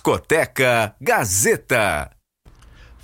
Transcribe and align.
Discoteca 0.00 0.96
Gazeta. 0.98 2.19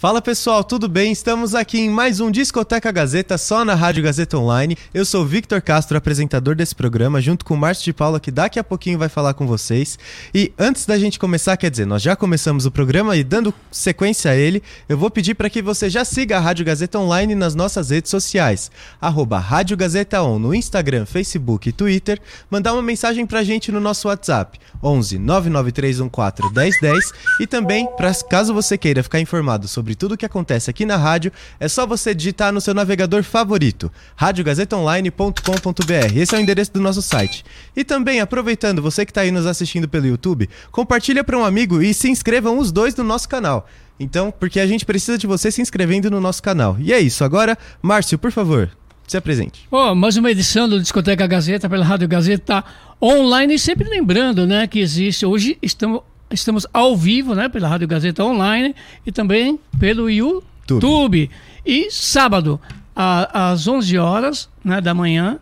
Fala 0.07 0.23
pessoal, 0.23 0.63
tudo 0.63 0.89
bem? 0.89 1.11
Estamos 1.11 1.53
aqui 1.53 1.81
em 1.81 1.91
mais 1.91 2.21
um 2.21 2.31
Discoteca 2.31 2.93
Gazeta, 2.93 3.37
só 3.37 3.65
na 3.65 3.75
Rádio 3.75 4.05
Gazeta 4.05 4.39
Online. 4.39 4.79
Eu 4.95 5.05
sou 5.05 5.27
Victor 5.27 5.61
Castro, 5.61 5.99
apresentador 5.99 6.55
desse 6.55 6.77
programa, 6.77 7.21
junto 7.21 7.45
com 7.45 7.55
o 7.55 7.57
Márcio 7.57 7.87
de 7.87 7.93
Paula, 7.93 8.21
que 8.21 8.31
daqui 8.31 8.57
a 8.57 8.63
pouquinho 8.63 9.01
vai 9.01 9.09
falar 9.09 9.35
com 9.35 9.49
vocês. 9.49 9.99
E 10.33 10.53
antes 10.57 10.87
da 10.87 10.97
gente 10.97 11.19
começar, 11.19 11.57
quer 11.57 11.73
dizer, 11.73 11.87
nós 11.87 12.03
já 12.03 12.15
começamos 12.15 12.67
o 12.67 12.71
programa 12.71 13.17
e 13.17 13.25
dando 13.25 13.53
sequência 13.69 14.31
a 14.31 14.37
ele, 14.37 14.63
eu 14.89 14.97
vou 14.97 15.11
pedir 15.11 15.35
para 15.35 15.51
que 15.51 15.61
você 15.61 15.91
já 15.91 16.05
siga 16.05 16.37
a 16.37 16.41
Rádio 16.41 16.65
Gazeta 16.65 17.01
Online 17.01 17.35
nas 17.35 17.57
nossas 17.57 17.91
redes 17.91 18.13
sociais. 18.13 18.71
Arroba 19.01 19.41
Rádio 19.41 19.77
Gazeta 19.77 20.23
On 20.23 20.39
no 20.39 20.55
Instagram, 20.55 21.05
Facebook 21.05 21.69
e 21.69 21.73
Twitter. 21.73 22.21
Mandar 22.49 22.75
uma 22.75 22.83
mensagem 22.83 23.27
pra 23.27 23.43
gente 23.43 23.73
no 23.73 23.81
nosso 23.81 24.07
WhatsApp, 24.07 24.57
11 24.81 25.19
99314 25.19 26.55
1010. 26.55 27.13
E 27.41 27.47
também, 27.49 27.89
pra, 27.97 28.15
caso 28.15 28.55
você 28.55 28.79
queira 28.79 29.03
ficar 29.03 29.19
informado 29.19 29.67
sobre 29.67 29.96
tudo 29.97 30.13
o 30.13 30.17
que 30.17 30.25
acontece 30.25 30.71
aqui 30.71 30.87
na 30.87 30.97
rádio, 30.97 31.33
é 31.59 31.67
só 31.67 31.87
você 31.87 32.15
digitar 32.15 32.53
no 32.53 32.61
seu 32.61 32.75
navegador 32.75 33.25
favorito, 33.25 33.91
radiogazetaonline.com.br. 34.15 36.17
Esse 36.17 36.35
é 36.35 36.39
o 36.39 36.41
endereço 36.41 36.73
do 36.73 36.81
nosso 36.81 37.03
site. 37.03 37.45
E 37.75 37.83
também, 37.83 38.21
aproveitando, 38.21 38.81
você 38.81 39.05
que 39.05 39.11
está 39.11 39.23
aí 39.23 39.31
nos 39.31 39.47
assistindo 39.47 39.89
pelo 39.89 40.07
YouTube, 40.07 40.49
compartilha 40.71 41.25
para 41.25 41.39
um 41.39 41.45
amigo 41.45 41.83
e 41.83 41.93
se 41.93 42.09
inscrevam 42.09 42.59
os 42.59 42.71
dois 42.71 42.95
no 42.95 43.03
nosso 43.03 43.29
canal. 43.29 43.67
Então, 43.99 44.31
porque 44.31 44.61
a 44.61 44.67
gente 44.67 44.85
precisa 44.85 45.17
de 45.17 45.27
você 45.27 45.51
se 45.51 45.63
inscrevendo 45.63 46.11
no 46.11 46.21
nosso 46.21 46.43
canal. 46.43 46.77
E 46.79 46.93
é 46.93 47.01
isso. 47.01 47.25
Agora, 47.25 47.57
Márcio, 47.81 48.19
por 48.19 48.31
favor, 48.31 48.71
se 49.07 49.17
apresente. 49.17 49.67
Oh, 49.71 49.95
mais 49.95 50.17
uma 50.17 50.31
edição 50.31 50.69
do 50.69 50.81
Discoteca 50.81 51.27
Gazeta 51.27 51.69
pela 51.69 51.85
Rádio 51.85 52.09
Gazeta 52.09 52.65
online. 53.01 53.55
E 53.55 53.59
sempre 53.59 53.89
lembrando 53.89 54.47
né, 54.47 54.67
que 54.67 54.81
existe, 54.81 55.25
hoje 55.25 55.57
estamos 55.63 56.03
Estamos 56.31 56.67
ao 56.73 56.97
vivo, 56.97 57.35
né, 57.35 57.49
pela 57.49 57.69
Rádio 57.69 57.87
Gazeta 57.87 58.25
Online 58.25 58.75
e 59.07 59.13
também 59.13 59.59
pelo 59.79 60.11
YouTube. 60.11 61.31
E 61.65 61.91
sábado, 61.91 62.61
a, 62.95 63.51
às 63.51 63.69
11 63.69 63.99
horas 63.99 64.49
né, 64.65 64.81
da 64.81 64.93
manhã 64.93 65.39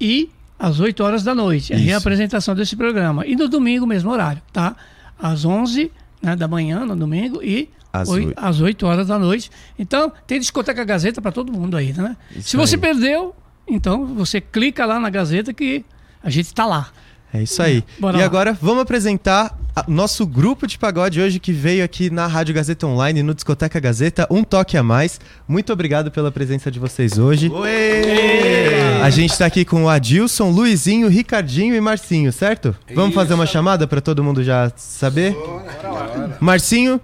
e 0.00 0.30
às 0.58 0.80
8 0.80 1.02
horas 1.02 1.22
da 1.22 1.34
noite. 1.34 1.72
É 1.72 1.76
a 1.76 1.78
reapresentação 1.78 2.54
desse 2.54 2.76
programa. 2.76 3.26
E 3.26 3.36
no 3.36 3.48
domingo, 3.48 3.86
mesmo 3.86 4.10
horário, 4.10 4.40
tá? 4.52 4.74
Às 5.18 5.44
11 5.44 5.90
né, 6.22 6.34
da 6.34 6.48
manhã, 6.48 6.86
no 6.86 6.96
domingo, 6.96 7.42
e 7.42 7.68
às 7.92 8.08
8, 8.08 8.28
8. 8.28 8.38
às 8.38 8.60
8 8.60 8.86
horas 8.86 9.06
da 9.08 9.18
noite. 9.18 9.50
Então, 9.78 10.10
tem 10.26 10.40
discoteca 10.40 10.84
Gazeta 10.84 11.20
para 11.20 11.30
todo 11.30 11.52
mundo 11.52 11.76
aí, 11.76 11.92
né? 11.92 12.16
Isso 12.34 12.50
Se 12.50 12.56
você 12.56 12.76
aí. 12.76 12.80
perdeu, 12.80 13.34
então 13.68 14.06
você 14.06 14.40
clica 14.40 14.86
lá 14.86 14.98
na 14.98 15.10
Gazeta 15.10 15.52
que 15.52 15.84
a 16.22 16.30
gente 16.30 16.46
está 16.46 16.64
lá. 16.64 16.88
É 17.34 17.42
isso 17.42 17.60
aí. 17.60 17.82
Bora 17.98 18.16
e 18.16 18.20
lá. 18.20 18.26
agora 18.26 18.56
vamos 18.62 18.82
apresentar 18.82 19.58
nosso 19.88 20.24
grupo 20.24 20.68
de 20.68 20.78
pagode 20.78 21.20
hoje 21.20 21.40
que 21.40 21.52
veio 21.52 21.84
aqui 21.84 22.08
na 22.08 22.28
Rádio 22.28 22.54
Gazeta 22.54 22.86
Online, 22.86 23.24
no 23.24 23.34
Discoteca 23.34 23.80
Gazeta, 23.80 24.24
um 24.30 24.44
toque 24.44 24.76
a 24.76 24.84
mais. 24.84 25.20
Muito 25.48 25.72
obrigado 25.72 26.12
pela 26.12 26.30
presença 26.30 26.70
de 26.70 26.78
vocês 26.78 27.18
hoje. 27.18 27.50
Oi! 27.50 29.02
A 29.02 29.10
gente 29.10 29.32
está 29.32 29.46
aqui 29.46 29.64
com 29.64 29.82
o 29.82 29.88
Adilson, 29.88 30.48
Luizinho, 30.48 31.08
Ricardinho 31.08 31.74
e 31.74 31.80
Marcinho, 31.80 32.32
certo? 32.32 32.68
Isso. 32.86 32.94
Vamos 32.94 33.16
fazer 33.16 33.34
uma 33.34 33.46
chamada 33.46 33.84
para 33.84 34.00
todo 34.00 34.22
mundo 34.22 34.44
já 34.44 34.70
saber? 34.76 35.32
Bora. 35.32 36.38
Marcinho, 36.40 37.00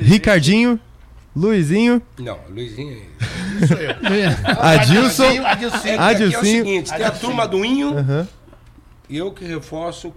Ricardinho, 0.00 0.80
Luizinho. 1.36 2.00
Não, 2.18 2.38
Luizinho 2.48 2.96
é. 2.96 3.12
Adilson. 4.58 5.44
Adilson. 5.44 5.98
Adilson. 5.98 6.24
É, 6.24 6.34
é 6.34 6.38
o 6.38 6.44
seguinte, 6.44 6.94
tem 6.94 7.04
a 7.04 7.10
turma 7.10 7.46
do 7.46 7.62
Inho. 7.62 7.90
Uhum 7.90 8.26
eu 9.16 9.32
que 9.32 9.44
reforço 9.44 10.08
o 10.08 10.14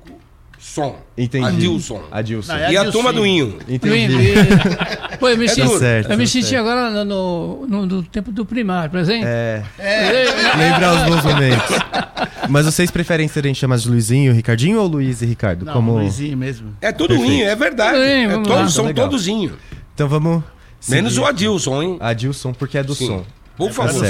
som. 0.59 0.95
Entendi. 1.17 1.45
Adilson. 1.45 2.03
Adilson. 2.11 2.53
Não, 2.53 2.59
é 2.59 2.71
e 2.71 2.77
a 2.77 2.91
turma 2.91 3.13
do 3.13 3.25
Inho. 3.25 3.57
Entendi. 3.67 4.17
Pô, 5.19 5.29
eu 5.29 5.37
me, 5.37 5.45
é 5.45 5.47
senti, 5.47 5.79
certo, 5.79 6.11
eu 6.11 6.17
me 6.17 6.27
senti 6.27 6.47
certo. 6.47 6.61
agora 6.61 7.05
no, 7.05 7.65
no, 7.65 7.85
no, 7.85 8.03
tempo 8.03 8.31
do 8.31 8.45
primário, 8.45 8.89
por 8.89 8.99
exemplo. 8.99 9.27
É. 9.27 9.63
é. 9.79 10.25
Lembrar 10.57 10.93
os 10.93 11.03
bons 11.03 11.23
momentos. 11.23 11.75
Mas 12.49 12.65
vocês 12.65 12.91
preferem 12.91 13.27
serem 13.27 13.53
chamados 13.53 13.83
de 13.83 13.89
Luizinho, 13.89 14.33
Ricardinho 14.33 14.79
ou 14.79 14.87
Luiz 14.87 15.21
e 15.21 15.25
Ricardo? 15.25 15.65
Não, 15.65 15.73
Como... 15.73 15.93
Luizinho 15.93 16.37
mesmo. 16.37 16.75
É 16.81 16.91
tudo 16.91 17.09
Perfeito. 17.09 17.31
Inho, 17.31 17.47
é 17.47 17.55
verdade. 17.55 17.97
Bem, 17.97 18.25
é 18.25 18.41
todos, 18.41 18.73
são 18.73 18.93
todos 18.93 19.27
Inho. 19.27 19.57
Então 19.93 20.07
vamos... 20.07 20.43
Menos 20.87 21.17
o 21.17 21.25
Adilson, 21.25 21.81
hein? 21.81 21.97
Adilson, 21.99 22.53
porque 22.53 22.77
é 22.77 22.83
do 22.83 22.93
Sim. 22.93 23.07
som. 23.07 23.25
Por 23.57 23.71
favor. 23.71 24.03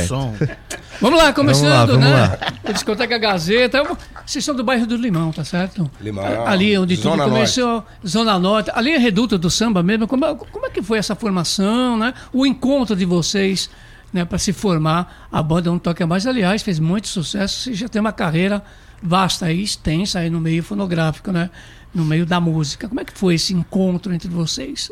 Vamos 0.99 1.19
lá, 1.19 1.33
começando, 1.33 1.87
vamos 1.87 2.03
lá, 2.05 2.09
vamos 2.13 2.39
né? 2.41 2.57
Lá. 2.65 2.71
Discoteca 2.73 3.17
Gazeta. 3.17 3.83
Vocês 4.25 4.43
são 4.43 4.55
do 4.55 4.63
bairro 4.63 4.87
do 4.87 4.95
Limão, 4.95 5.31
tá 5.31 5.43
certo? 5.43 5.89
Limão. 6.01 6.47
Ali 6.47 6.77
onde 6.77 6.97
tudo 6.97 7.17
começou, 7.17 7.65
Norte. 7.65 7.87
Zona 8.07 8.39
Norte. 8.39 8.71
Ali 8.73 8.91
é 8.91 8.97
reduta 8.97 9.37
do 9.37 9.49
samba 9.49 9.83
mesmo. 9.83 10.07
Como, 10.07 10.25
é, 10.25 10.33
como 10.33 10.65
é 10.65 10.69
que 10.69 10.81
foi 10.81 10.97
essa 10.97 11.15
formação, 11.15 11.97
né? 11.97 12.13
O 12.33 12.45
encontro 12.45 12.95
de 12.95 13.05
vocês, 13.05 13.69
né? 14.11 14.25
Para 14.25 14.37
se 14.37 14.53
formar. 14.53 15.27
A 15.31 15.43
banda 15.43 15.69
Não 15.69 15.77
Toca 15.77 16.07
Mais, 16.07 16.25
aliás, 16.25 16.63
fez 16.63 16.79
muito 16.79 17.07
sucesso. 17.07 17.63
Você 17.63 17.73
já 17.73 17.87
tem 17.87 17.99
uma 17.99 18.13
carreira 18.13 18.63
vasta 19.03 19.51
e 19.51 19.61
extensa 19.61 20.19
aí 20.19 20.29
no 20.29 20.39
meio 20.39 20.63
fonográfico, 20.63 21.31
né? 21.31 21.49
No 21.93 22.03
meio 22.03 22.25
da 22.25 22.39
música. 22.39 22.87
Como 22.87 23.01
é 23.01 23.05
que 23.05 23.13
foi 23.13 23.35
esse 23.35 23.53
encontro 23.53 24.13
entre 24.13 24.29
vocês? 24.29 24.91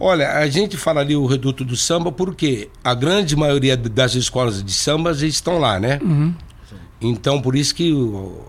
Olha, 0.00 0.38
a 0.38 0.46
gente 0.48 0.76
fala 0.76 1.00
ali 1.00 1.16
o 1.16 1.26
reduto 1.26 1.64
do 1.64 1.76
samba 1.76 2.12
porque 2.12 2.70
a 2.84 2.94
grande 2.94 3.34
maioria 3.34 3.76
das 3.76 4.14
escolas 4.14 4.62
de 4.62 4.72
samba 4.72 5.10
estão 5.12 5.58
lá, 5.58 5.80
né? 5.80 5.98
Uhum. 6.02 6.34
Então, 7.00 7.40
por 7.40 7.56
isso 7.56 7.74
que 7.74 7.92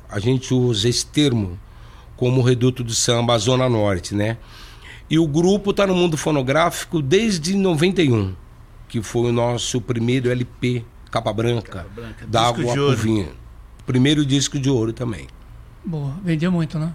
a 0.10 0.20
gente 0.20 0.54
usa 0.54 0.90
esse 0.90 1.06
termo 1.06 1.58
como 2.16 2.42
reduto 2.42 2.84
do 2.84 2.94
samba, 2.94 3.34
a 3.34 3.38
Zona 3.38 3.70
Norte, 3.70 4.14
né? 4.14 4.38
E 5.10 5.18
o 5.18 5.28
grupo 5.28 5.72
está 5.72 5.88
no 5.88 5.96
mundo 5.96 6.18
fonográfico 6.18 7.02
desde 7.02 7.56
91, 7.56 8.36
que 8.88 9.02
foi 9.02 9.30
o 9.30 9.32
nosso 9.32 9.82
primeiro 9.82 10.30
LP, 10.30 10.84
Capa 11.10 11.34
Branca, 11.34 11.72
Capa 11.72 11.90
Branca 11.96 12.28
da 12.28 12.48
Água 12.48 12.96
Vinho. 12.96 13.30
Primeiro 13.88 14.24
disco 14.24 14.60
de 14.60 14.70
ouro 14.70 14.94
também. 14.94 15.28
Boa, 15.84 16.14
vendeu 16.24 16.52
muito, 16.52 16.78
né? 16.78 16.94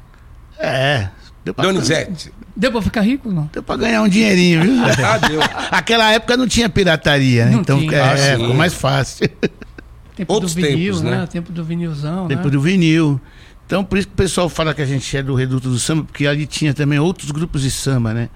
É, 0.59 1.09
Deu 1.45 1.53
pra, 1.53 1.65
Donizete. 1.65 2.33
Deu 2.57 2.73
pra 2.73 2.81
ficar 2.81 3.03
rico, 3.03 3.31
não? 3.31 3.51
Deu 3.53 3.63
pra 3.63 3.77
ganhar 3.77 4.03
um 4.03 4.09
dinheirinho, 4.09 4.63
viu? 4.63 4.75
ah, 5.05 5.19
deu. 5.19 5.41
Aquela 5.71 6.11
época 6.13 6.37
não 6.37 6.49
tinha 6.49 6.69
pirataria, 6.69 7.45
né? 7.45 7.51
Não 7.53 7.61
então 7.61 7.79
tinha. 7.79 7.93
é, 7.93 8.33
ah, 8.33 8.39
ficou 8.39 8.55
mais 8.55 8.73
fácil. 8.73 9.29
Tempo 10.17 10.33
Outros 10.33 10.55
do 10.55 10.63
vinil, 10.63 10.95
tempos, 10.95 11.03
né? 11.03 11.11
né? 11.11 11.27
Tempo 11.27 11.53
do 11.53 11.65
vinilzão, 11.65 12.29
Tempo 12.29 12.45
né? 12.45 12.51
do 12.51 12.61
vinil. 12.61 13.21
Então, 13.67 13.85
por 13.85 13.99
isso 13.99 14.07
que 14.07 14.15
o 14.15 14.17
pessoal 14.17 14.49
fala 14.49 14.73
que 14.73 14.81
a 14.81 14.87
gente 14.87 15.17
é 15.17 15.23
do 15.23 15.35
Reduto 15.35 15.69
do 15.69 15.79
Samba, 15.79 16.05
porque 16.05 16.25
ali 16.27 16.47
tinha 16.47 16.73
também 16.73 17.01
outros 17.01 17.33
grupos 17.33 17.63
de 17.63 17.71
samba, 17.71 18.15
né? 18.15 18.29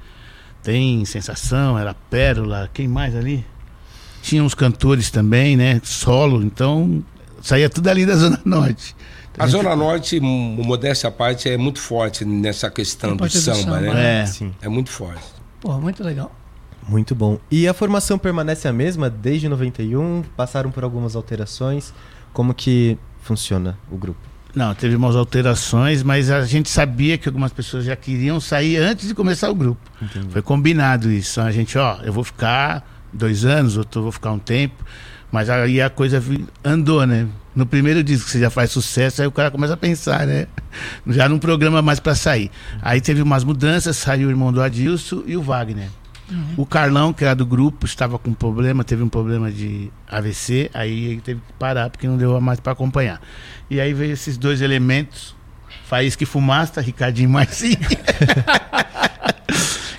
Tem 0.63 1.05
Sensação, 1.05 1.79
era 1.79 1.95
Pérola, 1.95 2.69
quem 2.75 2.89
mais 2.89 3.15
ali? 3.15 3.47
Tinha 4.23 4.43
uns 4.43 4.55
cantores 4.55 5.11
também, 5.11 5.57
né? 5.57 5.81
Solo, 5.85 6.43
então 6.43 7.05
saía 7.43 7.69
tudo 7.69 7.89
ali 7.89 8.05
da 8.05 8.17
Zona 8.17 8.41
Norte. 8.45 8.95
A 9.39 9.47
Zona 9.47 9.77
Norte, 9.77 10.19
modéstia 10.19 11.09
à 11.09 11.13
parte, 11.13 11.49
é 11.49 11.57
muito 11.57 11.81
forte 11.81 12.25
nessa 12.25 12.71
questão 12.71 13.17
do 13.17 13.31
samba, 13.31 13.57
do 13.57 13.63
samba, 13.63 13.81
né? 13.81 14.23
É, 14.23 14.27
sim. 14.27 14.53
É 14.61 14.69
muito 14.69 14.91
forte. 14.91 15.23
Pô, 15.61 15.79
muito 15.79 16.03
legal. 16.03 16.35
Muito 16.89 17.15
bom. 17.15 17.39
E 17.51 17.69
a 17.69 17.75
formação 17.75 18.19
permanece 18.19 18.67
a 18.67 18.73
mesma 18.73 19.09
desde 19.09 19.49
91? 19.49 20.25
Passaram 20.37 20.71
por 20.71 20.83
algumas 20.83 21.15
alterações? 21.15 21.93
Como 22.33 22.53
que 22.55 22.99
funciona 23.21 23.79
o 23.91 23.97
grupo? 23.97 24.19
Não, 24.55 24.75
teve 24.75 24.97
umas 24.97 25.15
alterações, 25.15 26.03
mas 26.03 26.31
a 26.31 26.45
gente 26.45 26.71
sabia 26.71 27.19
que 27.19 27.29
algumas 27.29 27.53
pessoas 27.53 27.85
já 27.85 27.95
queriam 27.95 28.41
sair 28.41 28.79
antes 28.79 29.07
de 29.07 29.15
começar 29.15 29.51
o 29.51 29.55
grupo. 29.55 29.81
Entendi. 30.01 30.29
Foi 30.31 30.43
combinado 30.43 31.13
isso. 31.13 31.41
A 31.41 31.53
gente, 31.53 31.77
ó, 31.79 31.99
eu 32.03 32.13
vou 32.13 32.25
ficar 32.25 32.85
dois 33.13 33.45
anos, 33.45 33.77
outro 33.77 34.03
vou 34.03 34.11
ficar 34.11 34.33
um 34.33 34.39
tempo. 34.39 34.85
Mas 35.31 35.51
aí 35.51 35.81
a 35.81 35.91
coisa 35.91 36.23
andou, 36.65 37.07
né? 37.07 37.27
No 37.55 37.67
primeiro 37.67 38.03
disco 38.03 38.27
que 38.27 38.31
você 38.33 38.41
já 38.41 38.51
faz 38.51 38.71
sucesso, 38.71 39.21
aí 39.21 39.29
o 39.29 39.33
cara 39.33 39.51
começa 39.51 39.75
a 39.75 39.77
pensar, 39.77 40.27
né? 40.27 40.47
Já 41.09 41.29
não 41.29 41.39
programa 41.39 41.83
mais 41.83 41.99
para 41.99 42.15
sair. 42.15 42.51
Aí 42.81 43.01
teve 43.01 43.21
umas 43.21 43.43
mudanças, 43.43 43.97
saiu 43.97 44.29
o 44.29 44.31
irmão 44.31 44.53
do 44.53 44.63
Adilson 44.63 45.25
e 45.27 45.37
o 45.37 45.43
Wagner. 45.43 45.89
Uhum. 46.31 46.55
O 46.59 46.67
Carlão, 46.67 47.13
que 47.13 47.25
era 47.25 47.35
do 47.35 47.45
grupo, 47.45 47.85
estava 47.85 48.19
com 48.19 48.33
problema, 48.33 48.85
teve 48.85 49.03
um 49.03 49.09
problema 49.09 49.51
de 49.51 49.91
AVC, 50.07 50.71
aí 50.75 51.07
ele 51.07 51.21
teve 51.21 51.41
que 51.41 51.53
parar 51.55 51.91
porque 51.91 52.07
não 52.07 52.17
deu 52.17 52.41
mais 52.41 52.61
para 52.61 52.73
acompanhar. 52.73 53.21
E 53.69 53.81
aí 53.81 53.93
veio 53.93 54.13
esses 54.13 54.37
dois 54.39 54.61
elementos, 54.61 55.35
Faísca 55.87 56.23
e 56.23 56.27
Fumaça, 56.27 56.81
Ricardinho 56.81 57.31
Marcinho. 57.31 57.79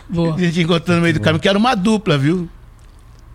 Boa. 0.10 0.36
A 0.38 0.40
gente 0.40 0.62
encontrou 0.62 0.98
no 0.98 1.02
meio 1.04 1.14
do 1.14 1.20
caminho, 1.20 1.42
que 1.42 1.50
era 1.50 1.58
uma 1.58 1.76
dupla, 1.76 2.18
viu? 2.18 2.50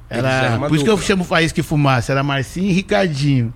Era, 0.09 0.59
por 0.59 0.75
isso 0.75 0.85
que 0.85 0.91
eu 0.91 0.99
chamo 0.99 1.25
Faísca 1.25 1.61
e 1.61 1.63
Fumaça, 1.63 2.13
era 2.13 2.23
Marcinho 2.23 2.71
e 2.71 2.73
Ricardinho. 2.73 3.53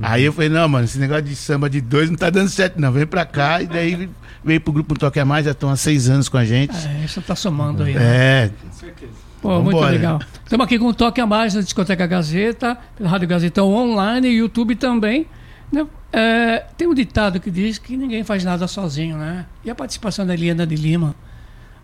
Aí 0.00 0.24
eu 0.24 0.32
falei, 0.32 0.48
não, 0.48 0.68
mano, 0.68 0.84
esse 0.84 0.98
negócio 0.98 1.22
de 1.22 1.36
samba 1.36 1.70
de 1.70 1.80
dois 1.80 2.10
não 2.10 2.16
tá 2.16 2.28
dando 2.28 2.48
certo, 2.48 2.80
não. 2.80 2.90
Vem 2.90 3.06
pra 3.06 3.24
cá 3.24 3.62
e 3.62 3.66
daí 3.66 4.10
veio 4.42 4.60
pro 4.60 4.72
grupo 4.72 4.98
Toque 4.98 5.20
a 5.20 5.24
Mais, 5.24 5.44
já 5.44 5.52
estão 5.52 5.70
há 5.70 5.76
seis 5.76 6.08
anos 6.08 6.28
com 6.28 6.36
a 6.36 6.44
gente. 6.44 6.74
É, 6.74 7.04
isso 7.04 7.22
tá 7.22 7.36
somando 7.36 7.84
aí. 7.84 7.94
Né? 7.94 8.02
É. 8.02 8.50
Com 8.62 8.72
certeza. 8.72 9.12
Pô, 9.40 9.60
muito 9.60 9.80
legal. 9.80 10.20
Estamos 10.42 10.64
aqui 10.64 10.78
com 10.78 10.86
o 10.86 10.94
Toque 10.94 11.20
a 11.20 11.26
Mais 11.26 11.54
na 11.54 11.60
Discoteca 11.60 12.06
Gazeta, 12.06 12.76
pela 12.96 13.08
Rádio 13.08 13.28
Gazeta 13.28 13.62
online 13.62 14.28
e 14.28 14.38
YouTube 14.38 14.74
também. 14.74 15.26
Né? 15.70 15.86
É, 16.12 16.64
tem 16.76 16.88
um 16.88 16.94
ditado 16.94 17.38
que 17.38 17.50
diz 17.50 17.78
que 17.78 17.96
ninguém 17.96 18.24
faz 18.24 18.44
nada 18.44 18.66
sozinho, 18.66 19.16
né? 19.16 19.46
E 19.64 19.70
a 19.70 19.74
participação 19.74 20.26
da 20.26 20.34
Eliana 20.34 20.66
de 20.66 20.74
Lima 20.74 21.14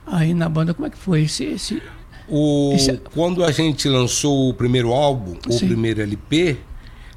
aí 0.07 0.35
na 0.35 0.49
banda, 0.49 0.75
como 0.75 0.87
é 0.87 0.91
que 0.91 0.99
foi? 0.99 1.23
Esse, 1.23 1.45
esse... 1.45 1.83
O, 2.29 2.77
Quando 3.15 3.43
a 3.45 3.51
gente 3.51 3.89
lançou 3.89 4.51
o 4.51 4.55
primeiro 4.55 4.93
álbum, 4.93 5.37
o 5.49 5.53
Sim. 5.53 5.67
primeiro 5.67 6.03
LP, 6.03 6.57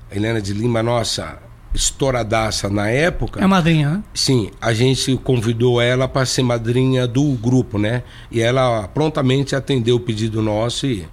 a 0.10 0.16
Helena 0.16 0.42
de 0.42 0.54
Lima, 0.54 0.82
nossa 0.82 1.38
estouradaça 1.74 2.70
na 2.70 2.90
época, 2.90 3.42
É 3.42 3.48
madrinha, 3.48 3.90
né? 3.90 4.04
sim, 4.14 4.52
a 4.62 4.74
gente 4.74 5.16
convidou 5.18 5.82
ela 5.82 6.06
para 6.08 6.26
ser 6.26 6.44
madrinha 6.44 7.08
do 7.08 7.24
grupo, 7.34 7.78
né? 7.80 8.04
E 8.30 8.42
ela 8.42 8.88
prontamente 8.90 9.56
atendeu 9.56 9.96
o 9.96 10.00
pedido 10.00 10.42
nosso 10.42 10.86
e 10.86 11.08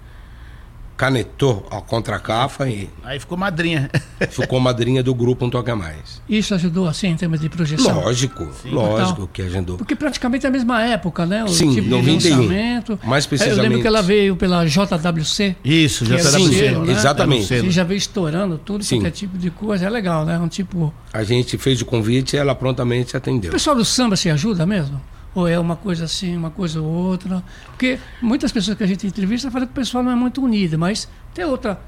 canetou 0.99 1.65
a 1.71 1.79
contracapa 1.79 2.67
e 2.67 2.89
Aí 3.05 3.17
ficou 3.21 3.37
madrinha. 3.37 3.89
ficou 4.29 4.59
madrinha 4.59 5.01
do 5.01 5.15
grupo 5.15 5.45
Não 5.45 5.49
Toca 5.49 5.73
Mais. 5.73 6.21
Isso 6.27 6.53
ajudou, 6.53 6.89
assim, 6.89 7.07
em 7.07 7.15
termos 7.15 7.39
de 7.39 7.47
projeção? 7.47 8.01
Lógico, 8.01 8.45
lógico 8.65 9.11
Total. 9.13 9.27
que 9.31 9.41
agendou. 9.41 9.77
Porque 9.77 9.95
praticamente 9.95 10.45
é 10.45 10.49
a 10.49 10.51
mesma 10.51 10.83
época, 10.83 11.25
né? 11.25 11.45
O 11.45 11.47
Sim, 11.47 11.69
tipo 11.73 11.83
de 11.83 11.89
91. 11.89 12.35
lançamento. 12.35 12.99
Mais 13.01 13.23
Eu 13.23 13.31
lembro 13.31 13.45
precisamente. 13.45 13.81
que 13.81 13.87
ela 13.87 14.01
veio 14.01 14.35
pela 14.35 14.65
JWC, 14.65 15.55
Isso, 15.63 16.03
é 16.03 16.17
dando 16.17 16.31
sim, 16.31 16.51
selo, 16.51 16.85
né? 16.85 16.91
exatamente. 16.91 17.41
No 17.43 17.47
que 17.47 17.55
selo. 17.55 17.71
já 17.71 17.83
veio 17.85 17.97
estourando 17.97 18.57
tudo, 18.57 18.83
Sim. 18.83 18.97
qualquer 18.97 19.11
tipo 19.11 19.37
de 19.37 19.49
coisa. 19.49 19.85
É 19.85 19.89
legal, 19.89 20.25
né? 20.25 20.37
Um 20.37 20.49
tipo... 20.49 20.93
A 21.13 21.23
gente 21.23 21.57
fez 21.57 21.79
o 21.81 21.85
convite 21.85 22.35
e 22.35 22.39
ela 22.39 22.53
prontamente 22.53 23.13
O 23.15 23.17
atendeu. 23.17 23.53
pessoal 23.53 23.73
do 23.73 23.85
samba 23.85 24.17
se 24.17 24.29
ajuda 24.29 24.65
mesmo? 24.65 24.99
Ou 25.35 25.47
é 25.47 25.59
uma 25.59 25.75
coisa 25.75 26.05
assim, 26.05 26.35
uma 26.35 26.49
coisa 26.49 26.81
ou 26.81 26.87
outra? 26.87 27.43
Porque 27.67 27.99
muitas 28.21 28.51
pessoas 28.51 28.75
que 28.77 28.83
a 28.83 28.87
gente 28.87 29.05
entrevista 29.05 29.51
falam 29.51 29.67
que 29.67 29.71
o 29.73 29.75
pessoal 29.75 30.03
não 30.03 30.11
é 30.11 30.15
muito 30.15 30.41
unido, 30.43 30.77
mas 30.77 31.07
tem 31.33 31.45
outra. 31.45 31.79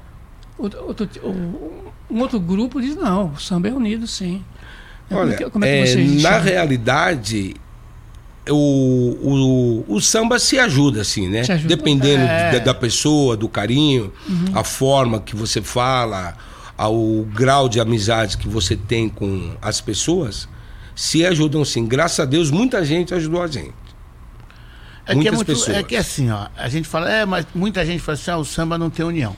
outro, 0.58 0.80
outro- 0.86 1.08
um 2.10 2.20
outro 2.20 2.38
grupo 2.38 2.80
diz: 2.80 2.94
não, 2.94 3.32
o 3.32 3.40
samba 3.40 3.68
é 3.68 3.72
unido 3.72 4.06
sim. 4.06 4.44
Olha, 5.10 5.20
Como 5.20 5.32
é 5.32 5.36
que- 5.36 5.50
como 5.50 5.64
é 5.64 5.82
que 5.84 5.92
é, 6.18 6.22
na 6.22 6.38
realidade, 6.38 7.54
o, 8.48 9.84
o, 9.86 9.94
o 9.96 10.00
samba 10.00 10.38
se 10.38 10.58
ajuda, 10.58 11.00
assim, 11.02 11.28
né? 11.28 11.44
Se 11.44 11.52
ajuda. 11.52 11.68
Dependendo 11.76 12.22
É. 12.24 12.52
da, 12.52 12.58
da 12.66 12.74
pessoa, 12.74 13.36
do 13.36 13.48
carinho, 13.48 14.12
a 14.54 14.64
forma 14.64 15.20
que 15.20 15.34
você 15.36 15.60
fala, 15.60 16.36
ao 16.76 17.22
grau 17.32 17.68
de 17.68 17.80
amizade 17.80 18.36
que 18.38 18.48
você 18.48 18.76
tem 18.76 19.08
com 19.08 19.52
as 19.60 19.80
pessoas, 19.80 20.48
se 20.94 21.24
ajudam 21.26 21.64
sim. 21.64 21.86
Graças 21.86 22.20
a 22.20 22.24
Deus, 22.24 22.50
muita 22.50 22.84
gente 22.84 23.14
ajudou 23.14 23.42
a 23.42 23.46
gente. 23.46 23.72
É 25.04 25.06
que 25.06 25.12
é, 25.12 25.14
Muitas 25.14 25.34
muito, 25.34 25.46
pessoas. 25.48 25.76
é 25.76 25.82
que 25.82 25.96
assim, 25.96 26.30
ó, 26.30 26.46
a 26.56 26.68
gente 26.68 26.86
fala, 26.86 27.10
é, 27.10 27.24
mas 27.24 27.44
muita 27.54 27.84
gente 27.84 28.00
fala 28.00 28.14
assim, 28.14 28.30
ah, 28.30 28.36
o 28.38 28.44
samba 28.44 28.78
não 28.78 28.88
tem 28.88 29.04
união. 29.04 29.36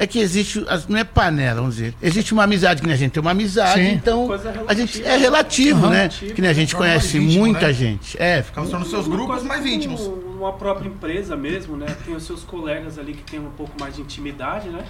É 0.00 0.06
que 0.06 0.20
existe, 0.20 0.64
as- 0.68 0.86
não 0.86 0.96
é 0.96 1.02
panela, 1.02 1.56
vamos 1.60 1.74
dizer. 1.74 1.92
Existe 2.00 2.32
uma 2.32 2.44
amizade, 2.44 2.80
que 2.80 2.86
nem 2.86 2.94
a 2.94 2.96
gente 2.98 3.10
tem 3.10 3.20
uma 3.20 3.32
amizade, 3.32 3.80
Sim. 3.80 3.94
então 3.94 4.28
Coisa 4.28 4.54
a 4.68 4.72
gente 4.74 5.02
é 5.02 5.16
relativo, 5.16 5.86
Aham. 5.86 5.90
né? 5.90 6.08
Que 6.08 6.40
nem 6.40 6.48
a 6.48 6.54
gente 6.54 6.76
conhece 6.76 7.18
íntimo, 7.18 7.40
muita 7.40 7.66
né? 7.66 7.72
gente. 7.72 8.16
É, 8.22 8.40
fica- 8.40 8.64
sendo 8.64 8.84
seus 8.86 9.08
Uma 9.08 9.16
grupos 9.16 9.42
mais 9.42 9.66
íntimos. 9.66 10.00
Uma 10.02 10.52
própria 10.52 10.86
empresa 10.88 11.36
mesmo, 11.36 11.76
né? 11.76 11.86
Tem 12.04 12.14
os 12.14 12.22
seus 12.22 12.44
colegas 12.44 12.96
ali 12.96 13.14
que 13.14 13.28
tem 13.28 13.40
um 13.40 13.50
pouco 13.50 13.72
mais 13.80 13.96
de 13.96 14.02
intimidade, 14.02 14.68
né? 14.68 14.84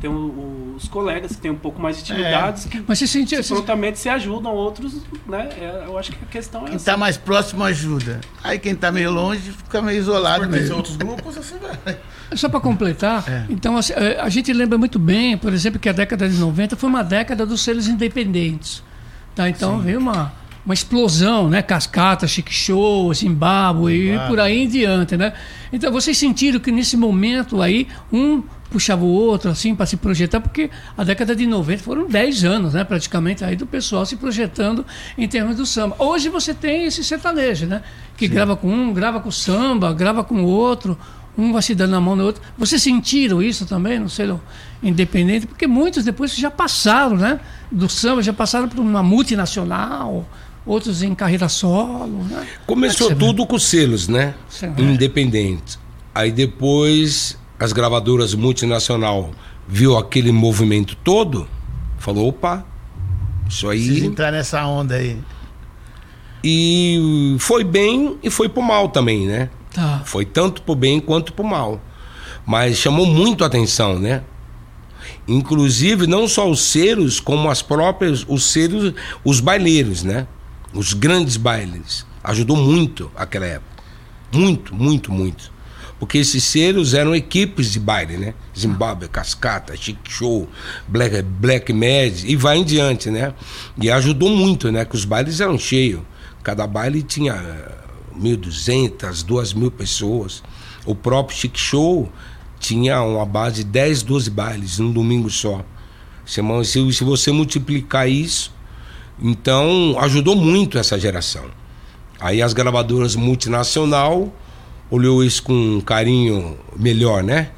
Tem 0.00 0.10
o- 0.10 0.14
o- 0.14 0.74
os 0.76 0.88
colegas 0.88 1.36
que 1.36 1.40
têm 1.42 1.50
um 1.50 1.56
pouco 1.56 1.80
mais 1.80 1.96
de 1.96 2.02
intimidade, 2.02 2.66
que 2.66 2.82
Mas 2.88 2.98
você 2.98 3.06
sentiu. 3.06 3.40
se 3.42 3.52
prontamente 3.54 3.98
se 4.00 4.08
ajudam, 4.08 4.52
outros, 4.52 4.94
né? 5.28 5.48
É, 5.60 5.84
eu 5.86 5.96
acho 5.96 6.10
que 6.10 6.18
a 6.24 6.26
questão 6.26 6.62
é 6.62 6.66
quem 6.66 6.74
essa. 6.76 6.90
tá 6.90 6.96
mais 6.96 7.16
próximo 7.16 7.62
ajuda. 7.62 8.20
Aí 8.42 8.58
quem 8.58 8.74
tá 8.74 8.90
meio 8.90 9.12
longe 9.12 9.52
fica 9.52 9.80
meio 9.80 9.98
isolado 10.00 10.48
mesmo. 10.48 10.76
outros 10.76 10.96
grupos, 10.96 11.36
assim 11.38 11.54
vai. 11.58 11.96
Só 12.34 12.48
para 12.48 12.58
completar, 12.58 13.22
É. 13.28 13.44
então 13.50 13.76
assim, 13.76 13.92
eh, 13.94 14.18
a 14.20 14.28
gente 14.28 14.52
lembra 14.52 14.76
muito 14.76 14.98
bem, 14.98 15.36
por 15.36 15.52
exemplo, 15.52 15.78
que 15.78 15.88
a 15.88 15.92
década 15.92 16.28
de 16.28 16.36
90 16.36 16.74
foi 16.74 16.88
uma 16.88 17.04
década 17.04 17.44
dos 17.46 17.60
selos 17.62 17.86
independentes. 17.86 18.82
Tá? 19.36 19.48
Então 19.48 19.78
veio 19.78 19.98
uma, 20.00 20.32
uma 20.64 20.74
explosão, 20.74 21.48
né? 21.48 21.62
Cascata, 21.62 22.26
Chic 22.26 22.50
Show, 22.50 23.12
Zimbábue 23.14 24.14
e 24.14 24.18
por 24.26 24.40
aí 24.40 24.64
em 24.64 24.68
diante, 24.68 25.16
né? 25.16 25.32
Então 25.72 25.92
vocês 25.92 26.16
sentiram 26.18 26.58
que 26.58 26.72
nesse 26.72 26.96
momento 26.96 27.62
aí, 27.62 27.86
um 28.12 28.42
puxava 28.72 29.04
o 29.04 29.08
outro 29.08 29.50
assim 29.50 29.74
para 29.74 29.84
se 29.84 29.98
projetar, 29.98 30.40
porque 30.40 30.70
a 30.96 31.04
década 31.04 31.36
de 31.36 31.46
90 31.46 31.82
foram 31.82 32.08
10 32.08 32.44
anos, 32.44 32.74
né, 32.74 32.82
praticamente 32.82 33.44
aí 33.44 33.54
do 33.54 33.66
pessoal 33.66 34.06
se 34.06 34.16
projetando 34.16 34.84
em 35.16 35.28
termos 35.28 35.56
do 35.56 35.66
samba. 35.66 35.94
Hoje 35.98 36.30
você 36.30 36.54
tem 36.54 36.86
esse 36.86 37.04
sertanejo, 37.04 37.66
né, 37.66 37.82
que 38.16 38.26
grava 38.26 38.56
com 38.56 38.68
um, 38.68 38.92
grava 38.92 39.20
com 39.20 39.30
samba, 39.30 39.92
grava 39.92 40.24
com 40.24 40.42
o 40.42 40.46
outro, 40.46 40.98
um 41.36 41.52
vai 41.52 41.62
se 41.62 41.74
dando 41.74 41.94
a 41.94 42.00
mão 42.00 42.16
no 42.16 42.24
outro. 42.24 42.42
Vocês 42.56 42.82
sentiram 42.82 43.42
isso 43.42 43.66
também 43.66 43.98
no 43.98 44.08
selo 44.08 44.40
independente? 44.82 45.46
Porque 45.46 45.66
muitos 45.66 46.04
depois 46.04 46.34
já 46.34 46.50
passaram, 46.50 47.16
né, 47.16 47.40
do 47.70 47.88
samba, 47.88 48.22
já 48.22 48.32
passaram 48.32 48.68
por 48.68 48.80
uma 48.80 49.02
multinacional, 49.02 50.26
outros 50.64 51.02
em 51.02 51.14
carreira 51.14 51.48
solo, 51.48 52.24
né? 52.24 52.46
Começou 52.66 53.10
é 53.10 53.14
tudo 53.14 53.46
com 53.46 53.58
selos, 53.58 54.08
né? 54.08 54.34
Sim. 54.48 54.72
Independentes. 54.78 55.78
Aí 56.14 56.30
depois 56.30 57.36
as 57.62 57.72
gravadoras 57.72 58.34
multinacional 58.34 59.30
viu 59.68 59.96
aquele 59.96 60.32
movimento 60.32 60.96
todo, 60.96 61.46
falou, 61.96 62.28
opa, 62.28 62.66
isso 63.48 63.68
Precisa 63.68 63.92
aí. 63.92 64.04
entrar 64.04 64.32
nessa 64.32 64.66
onda 64.66 64.96
aí. 64.96 65.16
E 66.42 67.36
foi 67.38 67.62
bem 67.62 68.18
e 68.20 68.30
foi 68.30 68.48
pro 68.48 68.60
mal 68.60 68.88
também, 68.88 69.28
né? 69.28 69.48
Tá. 69.72 70.02
Foi 70.04 70.24
tanto 70.24 70.60
pro 70.62 70.74
bem 70.74 70.98
quanto 70.98 71.32
pro 71.32 71.44
mal. 71.44 71.80
Mas 72.44 72.78
chamou 72.78 73.06
muito 73.06 73.44
a 73.44 73.46
atenção, 73.46 73.96
né? 73.96 74.24
Inclusive, 75.28 76.08
não 76.08 76.26
só 76.26 76.50
os 76.50 76.60
selos, 76.62 77.20
como 77.20 77.48
as 77.48 77.62
próprias, 77.62 78.26
os 78.26 78.44
selos, 78.44 78.92
os 79.24 79.38
baileiros, 79.38 80.02
né? 80.02 80.26
Os 80.74 80.94
grandes 80.94 81.36
bailes. 81.36 82.04
Ajudou 82.24 82.56
muito 82.56 83.08
aquela 83.14 83.46
época. 83.46 83.84
Muito, 84.32 84.74
muito, 84.74 85.12
muito. 85.12 85.52
Porque 86.02 86.18
esses 86.18 86.42
selos 86.42 86.94
eram 86.94 87.14
equipes 87.14 87.70
de 87.70 87.78
baile, 87.78 88.16
né? 88.16 88.34
Zimbábue, 88.58 89.06
Cascata, 89.06 89.76
Chic 89.76 89.98
Show, 90.08 90.48
Black, 90.88 91.22
Black 91.22 91.72
Mad 91.72 92.24
e 92.24 92.34
vai 92.34 92.56
em 92.56 92.64
diante, 92.64 93.08
né? 93.08 93.32
E 93.80 93.88
ajudou 93.88 94.28
muito, 94.28 94.72
né? 94.72 94.84
Que 94.84 94.96
os 94.96 95.04
bailes 95.04 95.40
eram 95.40 95.56
cheios. 95.56 96.02
Cada 96.42 96.66
baile 96.66 97.04
tinha 97.04 97.34
eh, 97.34 98.18
1.200, 98.18 99.24
2.000 99.24 99.70
pessoas. 99.70 100.42
O 100.84 100.92
próprio 100.92 101.38
Chic 101.38 101.56
Show 101.56 102.10
tinha 102.58 103.00
uma 103.00 103.24
base 103.24 103.62
de 103.62 103.70
10, 103.70 104.02
12 104.02 104.28
bailes 104.28 104.80
num 104.80 104.90
domingo 104.90 105.30
só. 105.30 105.64
Se 106.26 106.42
se 106.64 107.04
você 107.04 107.30
multiplicar 107.30 108.08
isso, 108.08 108.52
então 109.22 109.96
ajudou 110.00 110.34
muito 110.34 110.78
essa 110.78 110.98
geração. 110.98 111.44
Aí 112.18 112.42
as 112.42 112.52
gravadoras 112.52 113.14
multinacional 113.14 114.32
olhou 114.92 115.24
isso 115.24 115.42
com 115.42 115.54
um 115.54 115.80
carinho 115.80 116.58
melhor, 116.76 117.22
né? 117.24 117.48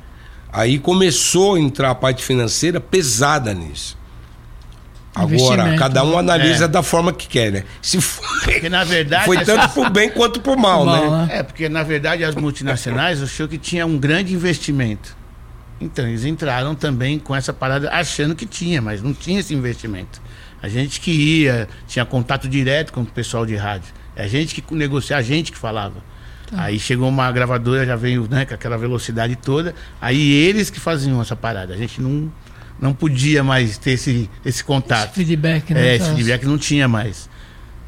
Aí 0.52 0.78
começou 0.78 1.56
a 1.56 1.60
entrar 1.60 1.90
a 1.90 1.94
parte 1.94 2.24
financeira 2.24 2.78
pesada 2.80 3.52
nisso. 3.52 3.98
Agora, 5.12 5.76
cada 5.76 6.04
um 6.04 6.12
né? 6.12 6.18
analisa 6.18 6.64
É. 6.64 6.68
da 6.68 6.82
forma 6.82 7.12
que 7.12 7.26
quer, 7.28 7.50
né? 7.50 7.64
Se 7.82 8.00
foi, 8.00 8.52
Porque 8.52 8.68
na 8.68 8.84
verdade. 8.84 9.24
foi 9.24 9.44
tanto 9.44 9.68
pro 9.74 9.90
bem 9.90 10.10
quanto 10.10 10.40
pro 10.40 10.56
mal, 10.56 10.84
Mal, 10.84 11.10
né? 11.10 11.26
né? 11.26 11.38
É, 11.38 11.42
porque 11.42 11.68
na 11.68 11.82
verdade 11.82 12.24
as 12.24 12.36
multinacionais 12.36 13.20
achou 13.22 13.48
que 13.48 13.58
tinha 13.58 13.84
um 13.84 13.98
grande 13.98 14.32
investimento. 14.32 15.16
Então 15.80 16.06
eles 16.06 16.24
entraram 16.24 16.74
também 16.74 17.18
com 17.18 17.34
essa 17.34 17.52
parada 17.52 17.90
achando 17.90 18.34
que 18.34 18.46
tinha, 18.46 18.80
mas 18.80 19.02
não 19.02 19.12
tinha 19.12 19.40
esse 19.40 19.52
investimento. 19.54 20.22
A 20.62 20.68
gente 20.68 21.00
que 21.00 21.10
ia, 21.10 21.68
tinha 21.86 22.04
contato 22.04 22.48
direto 22.48 22.92
com 22.92 23.02
o 23.02 23.06
pessoal 23.06 23.44
de 23.44 23.56
rádio. 23.56 23.92
É 24.16 24.24
a 24.24 24.28
gente 24.28 24.54
que 24.54 24.74
negocia, 24.74 25.16
a 25.16 25.22
gente 25.22 25.50
que 25.50 25.58
falava. 25.58 26.13
Aí 26.56 26.78
chegou 26.78 27.08
uma 27.08 27.30
gravadora, 27.30 27.84
já 27.84 27.96
veio 27.96 28.26
né, 28.30 28.44
com 28.44 28.54
aquela 28.54 28.76
velocidade 28.76 29.36
toda. 29.36 29.74
Aí 30.00 30.32
eles 30.32 30.70
que 30.70 30.80
faziam 30.80 31.20
essa 31.20 31.36
parada. 31.36 31.74
A 31.74 31.76
gente 31.76 32.00
não, 32.00 32.32
não 32.80 32.92
podia 32.92 33.42
mais 33.42 33.78
ter 33.78 33.92
esse, 33.92 34.28
esse 34.44 34.62
contato. 34.62 35.14
Feedback, 35.14 35.72
né? 35.72 35.88
É, 35.88 35.96
esse 35.96 36.10
feedback 36.10 36.44
não 36.44 36.58
tinha 36.58 36.88
mais. 36.88 37.28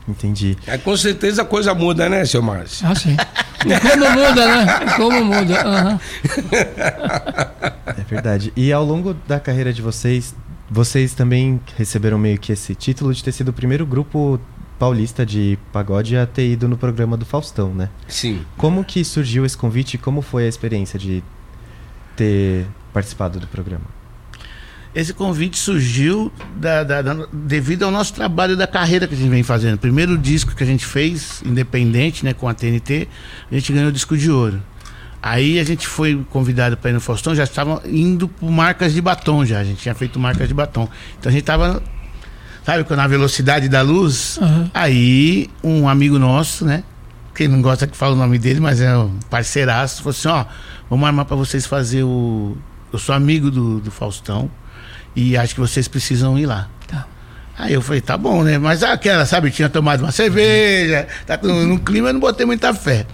Entendi. 0.08 0.56
É, 0.66 0.78
com 0.78 0.96
certeza 0.96 1.42
a 1.42 1.44
coisa 1.44 1.74
muda, 1.74 2.08
né, 2.08 2.24
seu 2.24 2.40
Márcio? 2.40 2.86
Ah, 2.86 2.94
sim. 2.94 3.16
Como 3.58 4.10
muda, 4.10 4.46
né? 4.46 4.66
Como 4.96 5.24
muda. 5.24 5.62
aham. 5.62 6.00
É 7.86 8.02
verdade. 8.08 8.52
E 8.54 8.72
ao 8.72 8.84
longo 8.84 9.14
da 9.26 9.40
carreira 9.40 9.72
de 9.72 9.82
vocês, 9.82 10.34
vocês 10.70 11.14
também 11.14 11.60
receberam 11.76 12.18
meio 12.18 12.38
que 12.38 12.52
esse 12.52 12.74
título 12.74 13.12
de 13.12 13.22
ter 13.22 13.32
sido 13.32 13.48
o 13.48 13.52
primeiro 13.52 13.84
grupo 13.84 14.40
paulista 14.78 15.24
de 15.24 15.58
pagode 15.72 16.16
a 16.16 16.26
ter 16.26 16.48
ido 16.50 16.68
no 16.68 16.76
programa 16.76 17.16
do 17.16 17.24
Faustão, 17.24 17.74
né? 17.74 17.88
Sim. 18.08 18.42
Como 18.56 18.84
que 18.84 19.04
surgiu 19.04 19.44
esse 19.46 19.56
convite 19.56 19.94
e 19.94 19.98
como 19.98 20.20
foi 20.22 20.44
a 20.44 20.48
experiência 20.48 20.98
de 20.98 21.22
ter 22.14 22.66
participado 22.92 23.38
do 23.40 23.46
programa? 23.46 23.84
Esse 24.94 25.12
convite 25.12 25.58
surgiu 25.58 26.32
da- 26.56 26.82
da- 26.82 27.02
da- 27.02 27.26
devido 27.30 27.82
ao 27.84 27.90
nosso 27.90 28.14
trabalho 28.14 28.56
da 28.56 28.66
carreira 28.66 29.06
que 29.06 29.14
a 29.14 29.16
gente 29.16 29.28
vem 29.28 29.42
fazendo. 29.42 29.74
O 29.74 29.78
primeiro 29.78 30.16
disco 30.16 30.54
que 30.54 30.62
a 30.62 30.66
gente 30.66 30.86
fez, 30.86 31.42
independente, 31.44 32.24
né, 32.24 32.32
com 32.32 32.48
a 32.48 32.54
TNT, 32.54 33.06
a 33.50 33.54
gente 33.54 33.72
ganhou 33.74 33.90
o 33.90 33.92
disco 33.92 34.16
de 34.16 34.30
ouro. 34.30 34.62
Aí 35.22 35.58
a 35.58 35.64
gente 35.64 35.86
foi 35.86 36.24
convidado 36.30 36.76
para 36.78 36.90
ir 36.90 36.94
no 36.94 37.00
Faustão, 37.00 37.34
já 37.34 37.44
estava 37.44 37.82
indo 37.86 38.26
por 38.28 38.50
marcas 38.50 38.94
de 38.94 39.02
batom 39.02 39.44
já, 39.44 39.58
a 39.58 39.64
gente 39.64 39.82
tinha 39.82 39.94
feito 39.94 40.18
marcas 40.18 40.48
de 40.48 40.54
batom. 40.54 40.88
Então 41.18 41.28
a 41.28 41.32
gente 41.32 41.40
estava 41.42 41.82
sabe, 42.66 42.84
na 42.96 43.06
velocidade 43.06 43.68
da 43.68 43.80
luz. 43.80 44.38
Aham. 44.42 44.70
Aí, 44.74 45.48
um 45.62 45.88
amigo 45.88 46.18
nosso, 46.18 46.64
né? 46.64 46.82
Quem 47.32 47.46
não 47.46 47.62
gosta 47.62 47.86
que 47.86 47.96
fala 47.96 48.14
o 48.14 48.16
nome 48.16 48.38
dele, 48.38 48.58
mas 48.58 48.80
é 48.80 48.96
um 48.96 49.16
parceiraço, 49.30 50.02
falou 50.02 50.10
assim: 50.10 50.28
ó, 50.28 50.44
vamos 50.90 51.06
armar 51.06 51.24
pra 51.24 51.36
vocês 51.36 51.64
fazer 51.64 52.02
o. 52.02 52.56
Eu 52.92 52.98
sou 52.98 53.14
amigo 53.14 53.50
do, 53.50 53.78
do 53.78 53.90
Faustão 53.90 54.50
e 55.14 55.36
acho 55.36 55.54
que 55.54 55.60
vocês 55.60 55.86
precisam 55.86 56.36
ir 56.36 56.46
lá. 56.46 56.68
Tá. 56.88 57.06
Aí 57.56 57.72
eu 57.72 57.82
falei, 57.82 58.00
tá 58.00 58.16
bom, 58.16 58.42
né? 58.42 58.58
Mas 58.58 58.82
aquela, 58.82 59.24
sabe, 59.26 59.50
tinha 59.50 59.68
tomado 59.68 60.00
uma 60.00 60.12
cerveja, 60.12 61.06
tá 61.26 61.38
no, 61.42 61.66
no 61.66 61.78
clima, 61.78 62.08
eu 62.08 62.14
não 62.14 62.20
botei 62.20 62.46
muita 62.46 62.74
fé. 62.74 63.06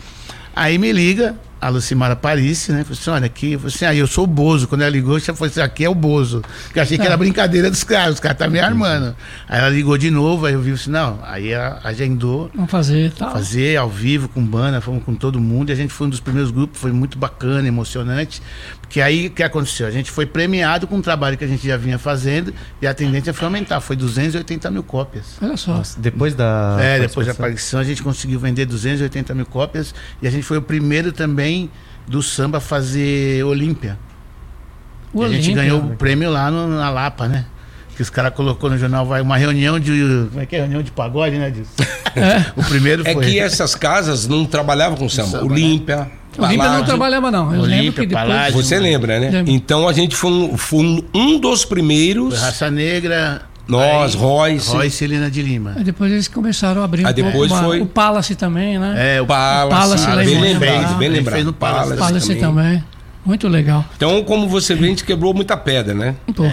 Aí 0.55 0.79
me 0.79 0.93
liga 0.93 1.37
a 1.63 1.69
Lucimara 1.69 2.17
Paris, 2.17 2.67
né? 2.67 2.83
Falei 2.83 2.99
assim, 3.01 3.11
olha 3.11 3.27
aqui, 3.27 3.53
eu 3.53 3.61
falei 3.61 3.73
assim, 3.73 3.85
aí 3.85 3.99
eu 3.99 4.07
sou 4.09 4.25
o 4.25 4.27
Bozo. 4.27 4.67
Quando 4.67 4.81
ela 4.81 4.91
ligou, 4.91 5.17
já 5.21 5.33
falou 5.33 5.49
assim, 5.49 5.61
aqui 5.61 5.85
é 5.85 5.89
o 5.89 5.95
Bozo. 5.95 6.43
Porque 6.65 6.81
eu 6.81 6.83
achei 6.83 6.99
que 6.99 7.07
era 7.07 7.15
brincadeira 7.17 7.71
dos 7.71 7.85
caras, 7.85 8.15
os 8.15 8.21
caras 8.21 8.37
tá 8.37 8.49
me 8.49 8.59
armando. 8.59 9.15
Aí 9.49 9.61
ela 9.61 9.69
ligou 9.69 9.97
de 9.97 10.11
novo, 10.11 10.45
aí 10.45 10.55
eu 10.55 10.61
vi 10.61 10.73
assim, 10.73 10.91
não, 10.91 11.21
aí 11.23 11.51
ela 11.53 11.79
agendou 11.85 12.51
Vamos 12.53 12.69
fazer 12.69 13.13
tal. 13.13 13.31
fazer 13.31 13.77
ao 13.77 13.89
vivo 13.89 14.29
com 14.29 14.45
banda, 14.45 14.81
fomos 14.81 15.05
com 15.05 15.15
todo 15.15 15.41
mundo 15.41 15.71
e 15.71 15.73
a 15.73 15.77
gente 15.77 15.93
foi 15.93 16.09
um 16.09 16.11
dos 16.11 16.19
primeiros 16.19 16.51
grupos, 16.51 16.81
foi 16.81 16.91
muito 16.91 17.17
bacana, 17.17 17.69
emocionante, 17.69 18.43
porque 18.81 19.01
aí 19.01 19.29
o 19.29 19.31
que 19.31 19.45
aconteceu? 19.45 19.87
A 19.87 19.91
gente 19.93 20.11
foi 20.11 20.27
premiado 20.27 20.89
com 20.89 20.97
um 20.97 21.01
trabalho 21.01 21.39
que 21.39 21.45
a 21.45 21.49
gente 21.49 21.65
já 21.65 21.77
vinha 21.77 21.99
fazendo 21.99 22.53
e 22.81 22.89
a 22.89 22.93
tendência 22.93 23.33
foi 23.33 23.45
aumentar, 23.45 23.81
foi 23.81 23.95
280 23.95 24.69
mil 24.73 24.83
cópias. 24.83 25.37
Olha 25.41 25.57
só. 25.57 25.75
Nossa, 25.75 26.01
depois 26.01 26.35
da. 26.35 26.77
é, 26.81 26.99
depois 26.99 27.27
da 27.27 27.33
aparição 27.33 27.79
a 27.79 27.85
gente 27.85 28.03
conseguiu 28.03 28.41
vender 28.41 28.67
280 28.67 29.33
mil 29.33 29.47
cópias 29.47 29.95
e 30.21 30.27
a 30.27 30.31
gente 30.31 30.43
foi 30.43 30.59
o 30.59 30.63
primeiro 30.63 31.13
também 31.13 31.52
do 32.07 32.23
samba 32.23 32.61
fazer 32.61 33.45
Olímpia. 33.45 33.99
O 35.13 35.23
a 35.23 35.29
gente 35.29 35.53
ganhou 35.53 35.81
o 35.81 35.97
prêmio 35.97 36.31
lá 36.31 36.51
no- 36.51 36.69
na 36.69 36.89
Lapa, 36.91 37.29
né? 37.29 37.45
Que 37.95 38.01
os 38.01 38.09
caras 38.09 38.33
colocou 38.35 38.71
no 38.71 38.79
jornal, 38.79 39.05
vai 39.05 39.21
uma 39.21 39.37
reunião 39.37 39.79
de. 39.79 39.93
Como 40.31 40.41
é 40.41 40.47
que 40.47 40.57
é? 40.57 40.61
Reunião 40.61 40.83
de 40.83 40.91
pagode, 40.91 41.37
né, 41.37 41.51
Dilson? 41.51 41.71
o 42.57 42.65
primeiro 42.65 43.07
É 43.07 43.13
foi. 43.13 43.25
que 43.27 43.39
essas 43.39 43.75
casas 43.75 44.27
não 44.27 44.47
trabalhavam 44.47 44.97
com 44.97 45.09
samba. 45.11 45.29
Samba, 45.29 45.45
Olímpia, 45.53 46.11
O 46.39 46.43
Olímpia 46.43 46.71
não 46.71 46.85
trabalhava, 46.85 47.31
não. 47.31 47.55
Eu 47.55 47.61
lembro 47.63 47.79
Olímpia, 47.81 48.07
que 48.07 48.15
depois. 48.15 48.55
Você 48.55 48.79
lembra, 48.81 49.21
né? 49.21 49.31
Lembro. 49.31 49.53
Então 49.53 49.87
a 49.87 49.93
gente 49.93 50.17
foi 50.17 50.31
um, 50.33 50.57
foi 50.57 51.05
um 51.15 51.39
dos 51.39 51.67
primeiros. 51.67 52.35
Foi 52.35 52.47
Raça 52.47 52.71
Negra. 52.71 53.43
Nós, 53.69 54.15
aí, 54.15 54.21
Royce. 54.21 54.69
Royce 54.71 55.03
e 55.03 55.07
Helena 55.07 55.31
de 55.31 55.41
Lima. 55.43 55.75
Aí 55.77 55.85
depois 55.85 56.11
eles 56.13 56.29
começaram 56.29 56.83
a 56.83 56.85
abrir 56.85 57.07
Aí 57.07 57.13
depois 57.15 57.51
uma- 57.51 57.63
foi- 57.63 57.81
o 57.81 57.87
Palace 57.87 58.35
também, 58.35 58.79
né? 58.79 59.17
É, 59.17 59.23
o 59.23 59.27
Palace, 59.27 59.71
Palace 59.71 60.07
lá 60.07 60.23
em 60.23 60.27
bem 60.27 60.41
lembrado, 60.41 60.99
bem 60.99 61.09
lembrado. 61.09 61.35
fez 61.35 61.47
no 61.47 61.53
Palace. 61.53 61.97
Palace 61.97 62.35
também. 62.37 62.83
Muito 63.25 63.47
legal. 63.47 63.85
Então, 63.97 64.25
como 64.25 64.49
você 64.49 64.75
vê, 64.75 64.87
a 64.87 64.89
gente 64.89 65.05
quebrou 65.05 65.33
muita 65.33 65.57
pedra, 65.57 65.95
né? 65.95 66.17
Pô. 66.35 66.45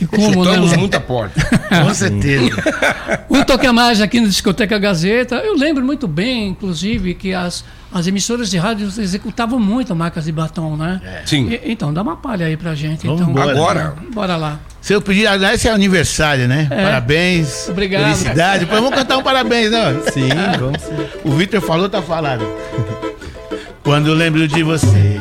E 0.00 0.04
como, 0.06 0.26
né? 0.28 0.34
Chutamos 0.34 0.70
mano? 0.70 0.80
muita 0.80 0.98
porta. 0.98 1.40
Com 1.70 1.94
certeza. 1.94 2.56
Um 3.30 3.44
toque 3.44 3.66
a 3.66 3.72
mais 3.72 4.00
aqui 4.00 4.18
no 4.20 4.26
Discoteca 4.26 4.76
Gazeta. 4.80 5.36
Eu 5.36 5.56
lembro 5.56 5.84
muito 5.84 6.08
bem, 6.08 6.48
inclusive, 6.48 7.14
que 7.14 7.32
as, 7.32 7.64
as 7.92 8.06
emissoras 8.06 8.50
de 8.50 8.58
rádio 8.58 8.86
executavam 8.98 9.58
muito 9.58 9.94
marcas 9.96 10.24
de 10.24 10.32
batom, 10.32 10.76
né? 10.76 11.00
Sim. 11.24 11.48
E- 11.50 11.72
então, 11.72 11.92
dá 11.92 12.02
uma 12.02 12.16
palha 12.16 12.46
aí 12.46 12.56
pra 12.56 12.74
gente. 12.74 13.06
Vamos 13.06 13.22
então, 13.22 13.32
embora. 13.32 13.52
Agora. 13.52 13.94
Bora 14.12 14.36
lá. 14.36 14.60
Se 14.80 14.92
eu 14.92 15.00
pedir, 15.02 15.26
aliás, 15.26 15.54
esse 15.56 15.68
é 15.68 15.72
aniversário, 15.72 16.46
né? 16.46 16.66
Parabéns. 16.68 17.68
Obrigado. 17.68 18.04
Felicidade. 18.04 18.60
Depois 18.60 18.80
vamos 18.80 18.96
cantar 18.96 19.16
um 19.18 19.22
parabéns, 19.22 19.70
não? 19.70 20.02
Sim, 20.12 20.28
vamos 20.58 20.82
sim. 20.82 20.94
O 21.24 21.30
Victor 21.32 21.60
falou, 21.60 21.88
tá 21.88 22.00
falado. 22.02 22.46
Quando 23.82 24.12
lembro 24.12 24.46
de 24.46 24.62
você, 24.62 25.16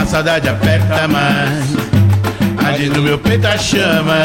a 0.00 0.06
saudade 0.06 0.48
aperta 0.48 1.08
mais. 1.08 1.64
Arde 2.64 2.88
no 2.88 3.02
meu 3.02 3.18
peito 3.18 3.46
a 3.46 3.58
chama. 3.58 4.16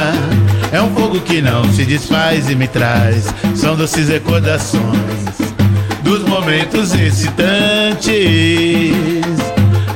É 0.72 0.80
um 0.80 0.94
fogo 0.96 1.20
que 1.22 1.42
não 1.42 1.64
se 1.74 1.84
desfaz 1.86 2.50
e 2.50 2.56
me 2.56 2.68
traz. 2.68 3.34
São 3.56 3.76
doces 3.76 4.10
recordações 4.10 5.19
dos 6.10 6.24
momentos 6.24 6.94
excitantes. 6.96 8.10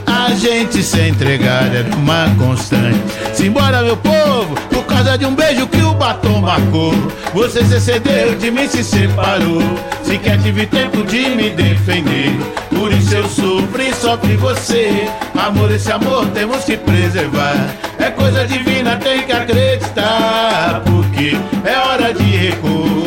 A 0.05 0.29
gente 0.36 0.84
se 0.84 1.01
entregar 1.10 1.74
era 1.74 1.89
uma 1.96 2.29
constante. 2.38 3.01
Simbora, 3.34 3.82
meu 3.82 3.98
povo, 3.98 4.53
por 4.70 4.86
causa 4.86 5.17
de 5.17 5.25
um 5.25 5.34
beijo 5.34 5.65
que 5.65 5.82
o 5.82 5.96
batom 5.96 6.39
marcou. 6.39 6.93
Você 7.34 7.65
se 7.65 7.82
cedeu 7.82 8.36
de 8.36 8.51
mim, 8.51 8.67
se 8.67 8.84
separou. 8.84 9.63
Sequer 10.03 10.39
tive 10.39 10.67
tempo 10.67 11.03
de 11.03 11.29
me 11.29 11.50
defender. 11.50 12.32
Por 12.70 12.91
isso 12.91 13.15
eu 13.15 13.27
sofro 13.27 13.82
e 13.82 13.91
sofre 13.96 14.36
você. 14.36 15.10
Amor, 15.36 15.72
esse 15.72 15.91
amor 15.91 16.27
temos 16.27 16.63
que 16.63 16.77
preservar. 16.77 17.74
É 17.98 18.12
coisa 18.12 18.46
divina, 18.46 18.98
tem 18.98 19.24
que 19.24 19.32
acreditar. 19.32 20.84
Porque 20.86 21.36
é 21.65 21.75
hora 21.75 22.13
de 22.13 22.24
recomeçar. 22.24 23.03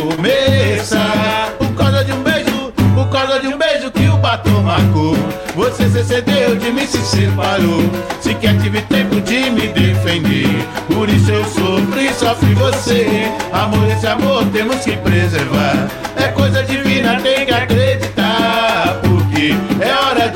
Por 3.06 3.10
causa 3.10 3.40
de 3.40 3.46
um 3.46 3.56
beijo 3.56 3.90
que 3.90 4.08
o 4.08 4.16
batom 4.16 4.62
marcou. 4.62 5.16
Você 5.54 5.88
se 5.88 6.04
cedeu 6.04 6.56
de 6.56 6.72
mim, 6.72 6.86
se 6.86 6.98
separou. 6.98 7.82
Sequer 8.20 8.60
tive 8.60 8.82
tempo 8.82 9.20
de 9.20 9.50
me 9.50 9.68
defender. 9.68 10.48
Por 10.92 11.08
isso 11.08 11.30
eu 11.30 11.44
sofro 11.44 12.00
e 12.00 12.12
sofre 12.12 12.54
você. 12.54 13.06
Amor, 13.52 13.88
esse 13.90 14.06
amor 14.06 14.44
temos 14.46 14.84
que 14.84 14.96
preservar. 14.96 15.88
É 16.16 16.28
coisa 16.28 16.62
divina, 16.64 17.20
tem 17.20 17.46
que 17.46 17.54
acreditar. 17.54 18.98
Porque 19.02 19.54
é 19.80 19.94
hora 20.04 20.28
de 20.28 20.35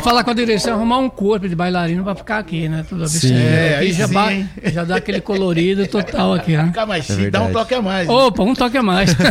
Falar 0.00 0.24
com 0.24 0.30
a 0.30 0.34
direção, 0.34 0.74
arrumar 0.74 0.98
um 0.98 1.08
corpo 1.10 1.48
de 1.48 1.54
bailarino 1.56 2.02
pra 2.04 2.14
ficar 2.14 2.38
aqui, 2.38 2.68
né? 2.68 2.84
Tudo 2.88 3.02
observa. 3.02 3.38
É, 3.38 3.76
aí 3.78 3.92
já, 3.92 4.06
sim, 4.08 4.14
ba- 4.14 4.30
já 4.70 4.84
dá 4.84 4.96
aquele 4.96 5.20
colorido 5.20 5.86
total 5.86 6.34
aqui, 6.34 6.56
né? 6.56 6.66
Fica 6.66 6.86
mais 6.86 7.04
chique, 7.04 7.30
dá 7.30 7.42
um 7.42 7.52
toque 7.52 7.74
a 7.74 7.82
mais. 7.82 8.08
Opa, 8.08 8.42
um 8.42 8.54
toque 8.54 8.76
a 8.76 8.82
mais. 8.82 9.10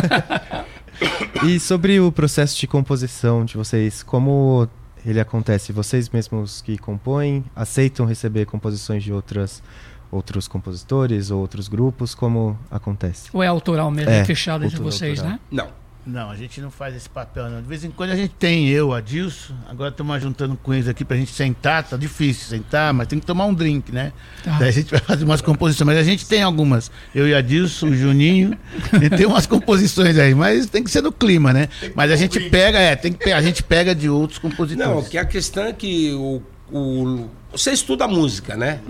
E 1.44 1.60
sobre 1.60 2.00
o 2.00 2.10
processo 2.10 2.58
de 2.58 2.66
composição 2.66 3.44
de 3.44 3.56
vocês, 3.56 4.02
como 4.02 4.68
ele 5.06 5.20
acontece? 5.20 5.72
Vocês 5.72 6.08
mesmos 6.08 6.60
que 6.60 6.76
compõem, 6.76 7.44
aceitam 7.54 8.04
receber 8.04 8.46
composições 8.46 9.04
de 9.04 9.12
outras, 9.12 9.62
outros 10.10 10.48
compositores 10.48 11.30
ou 11.30 11.40
outros 11.40 11.68
grupos? 11.68 12.14
Como 12.16 12.58
acontece? 12.68 13.30
Ou 13.32 13.42
é 13.42 13.46
autoral 13.46 13.90
mesmo, 13.92 14.10
É, 14.10 14.18
é 14.20 14.24
fechado 14.24 14.64
entre 14.64 14.80
vocês, 14.80 15.20
autoral. 15.20 15.32
né? 15.34 15.40
Não. 15.52 15.68
Não, 16.06 16.30
a 16.30 16.36
gente 16.36 16.58
não 16.62 16.70
faz 16.70 16.96
esse 16.96 17.08
papel, 17.08 17.50
não. 17.50 17.60
De 17.60 17.68
vez 17.68 17.84
em 17.84 17.90
quando 17.90 18.10
a 18.10 18.16
gente 18.16 18.32
tem 18.34 18.66
eu, 18.68 18.94
Adilson. 18.94 19.52
Agora 19.68 19.90
estamos 19.90 20.22
juntando 20.22 20.56
com 20.56 20.72
eles 20.72 20.88
aqui 20.88 21.04
pra 21.04 21.16
gente 21.18 21.30
sentar. 21.32 21.82
Tá 21.82 21.98
difícil 21.98 22.46
sentar, 22.48 22.94
mas 22.94 23.06
tem 23.08 23.20
que 23.20 23.26
tomar 23.26 23.44
um 23.44 23.52
drink, 23.52 23.92
né? 23.92 24.14
Tá. 24.42 24.56
Daí 24.58 24.68
a 24.68 24.72
gente 24.72 24.90
vai 24.90 25.00
fazer 25.00 25.24
umas 25.24 25.42
composições. 25.42 25.86
Mas 25.86 25.98
a 25.98 26.02
gente 26.02 26.26
tem 26.26 26.42
algumas. 26.42 26.90
Eu 27.14 27.28
e 27.28 27.34
Adilson, 27.34 27.88
o 27.88 27.94
Juninho. 27.94 28.56
e 29.02 29.10
tem 29.10 29.26
umas 29.26 29.46
composições 29.46 30.16
aí, 30.16 30.34
mas 30.34 30.64
tem 30.66 30.82
que 30.82 30.90
ser 30.90 31.02
no 31.02 31.12
clima, 31.12 31.52
né? 31.52 31.68
Mas 31.94 32.10
a 32.10 32.16
gente 32.16 32.40
pega, 32.48 32.78
é, 32.78 32.96
tem 32.96 33.12
que 33.12 33.30
a 33.30 33.42
gente 33.42 33.62
pega 33.62 33.94
de 33.94 34.08
outros 34.08 34.38
compositores. 34.38 34.88
Não, 34.90 35.02
que 35.04 35.18
a 35.18 35.26
questão 35.26 35.64
é 35.64 35.72
que 35.74 36.12
o, 36.14 36.40
o- 36.72 37.28
você 37.52 37.70
estuda 37.72 38.08
música, 38.08 38.56
né? 38.56 38.80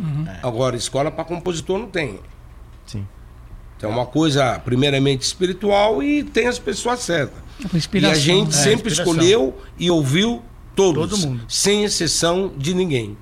Agora, 0.40 0.76
escola 0.76 1.10
para 1.10 1.24
compositor 1.24 1.80
não 1.80 1.88
tem. 1.88 2.20
Sim. 2.86 3.04
Então, 3.78 3.90
é 3.90 3.92
uma 3.92 4.04
coisa 4.06 4.58
primeiramente 4.58 5.22
espiritual 5.22 6.02
e 6.02 6.22
tem 6.24 6.46
as 6.48 6.58
pessoas 6.58 6.98
certas. 7.00 7.38
É 7.64 7.98
E 7.98 8.06
a 8.06 8.14
gente 8.14 8.48
né? 8.48 8.52
sempre 8.52 8.90
inspiração. 8.90 9.14
escolheu 9.14 9.58
e 9.78 9.90
ouviu 9.90 10.42
todos, 10.74 11.10
Todo 11.10 11.26
mundo. 11.28 11.42
sem 11.48 11.84
exceção 11.84 12.52
de 12.56 12.74
ninguém. 12.74 13.16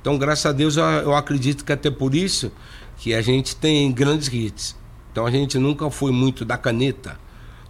Então, 0.00 0.18
graças 0.18 0.44
a 0.46 0.52
Deus, 0.52 0.76
eu, 0.76 0.84
eu 0.84 1.14
acredito 1.14 1.64
que 1.64 1.72
até 1.72 1.90
por 1.90 2.14
isso 2.14 2.52
que 2.98 3.14
a 3.14 3.22
gente 3.22 3.56
tem 3.56 3.90
grandes 3.92 4.28
hits. 4.32 4.76
Então, 5.12 5.24
a 5.26 5.30
gente 5.30 5.58
nunca 5.58 5.88
foi 5.90 6.10
muito 6.12 6.44
da 6.44 6.58
caneta, 6.58 7.16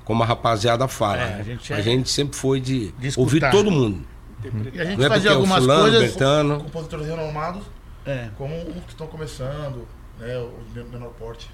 como 0.04 0.22
a 0.22 0.26
rapaziada 0.26 0.88
fala. 0.88 1.18
É, 1.22 1.26
né? 1.28 1.36
a 1.40 1.42
gente 1.42 1.72
a 1.74 1.78
é- 1.78 1.82
gente 1.82 2.10
sempre 2.10 2.36
foi 2.36 2.58
de, 2.60 2.90
de 2.92 3.12
ouvir 3.20 3.48
todo 3.50 3.70
mundo. 3.70 4.00
E 4.42 4.48
a 4.48 4.50
gente 4.50 4.96
Não 4.98 5.04
é 5.04 5.08
porque 5.08 5.08
fazia 5.08 5.30
é 5.30 5.32
o 5.32 5.36
algumas 5.36 5.58
fulano, 5.60 5.82
coisas. 5.82 6.00
Bertano. 6.00 6.60
compositores 6.60 7.06
renomados, 7.06 7.62
É. 8.06 8.28
como 8.36 8.54
os 8.56 8.84
que 8.84 8.90
estão 8.90 9.06
começando, 9.06 9.86
né, 10.18 10.36
o 10.38 10.90
menor 10.92 11.10
porte. 11.18 11.48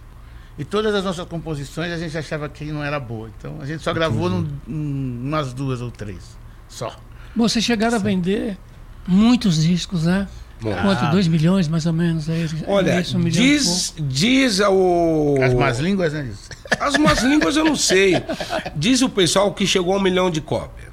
E 0.61 0.65
todas 0.65 0.95
as 0.95 1.03
nossas 1.03 1.27
composições 1.27 1.91
a 1.91 1.97
gente 1.97 2.17
achava 2.19 2.47
que 2.47 2.67
não 2.67 2.85
era 2.85 3.01
boa. 3.01 3.31
Então 3.39 3.57
a 3.63 3.65
gente 3.65 3.83
só 3.83 3.95
gravou 3.95 4.29
num, 4.29 4.47
num- 4.67 5.21
umas 5.29 5.55
duas 5.55 5.81
ou 5.81 5.91
três. 5.91 6.37
Só. 6.69 6.89
Bom, 7.35 7.49
Vocês 7.49 7.65
chegaram 7.65 7.97
a 7.97 7.99
vender 7.99 8.59
muitos 9.09 9.63
discos, 9.63 10.05
né? 10.05 10.29
Bom. 10.61 10.75
Quanto? 10.83 11.11
2 11.11 11.27
milhões, 11.29 11.67
mais 11.67 11.87
ou 11.87 11.93
menos? 11.95 12.29
Aí, 12.29 12.47
Olha, 12.67 13.01
isso, 13.01 13.17
um 13.17 13.25
diz, 13.25 13.95
diz 13.99 14.61
o. 14.61 15.37
As 15.43 15.55
más 15.55 15.79
línguas, 15.79 16.13
né? 16.13 16.31
As 16.79 16.99
más 16.99 17.23
línguas 17.23 17.57
eu 17.57 17.65
não 17.65 17.75
sei. 17.77 18.23
Diz 18.77 19.01
o 19.01 19.09
pessoal 19.09 19.55
que 19.55 19.67
chegou 19.67 19.95
a 19.95 19.97
um 19.97 20.01
milhão 20.03 20.31
de 20.31 20.43
cópias. 20.43 20.91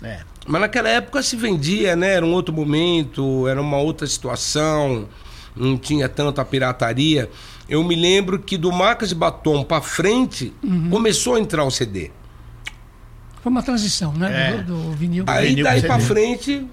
É. 0.00 0.20
Mas 0.46 0.60
naquela 0.60 0.88
época 0.88 1.20
se 1.24 1.34
vendia, 1.34 1.96
né? 1.96 2.12
Era 2.14 2.24
um 2.24 2.32
outro 2.32 2.54
momento, 2.54 3.48
era 3.48 3.60
uma 3.60 3.78
outra 3.78 4.06
situação. 4.06 5.08
não 5.56 5.76
tinha 5.76 6.08
tanta 6.08 6.44
pirataria. 6.44 7.28
Eu 7.68 7.84
me 7.84 7.94
lembro 7.94 8.38
que 8.38 8.56
do 8.56 8.72
Marcas 8.72 9.10
de 9.10 9.14
Batom 9.14 9.62
pra 9.62 9.80
frente 9.82 10.54
começou 10.90 11.34
a 11.34 11.40
entrar 11.40 11.64
o 11.64 11.70
CD. 11.70 12.10
Foi 13.42 13.50
uma 13.52 13.62
transição, 13.62 14.12
né? 14.12 14.54
É. 14.54 14.62
Do, 14.62 14.74
do 14.74 14.92
vinil. 14.92 15.24
Aí 15.26 15.48
vinil 15.48 15.64
daí 15.64 15.80
CD. 15.80 16.00
frente, 16.00 16.66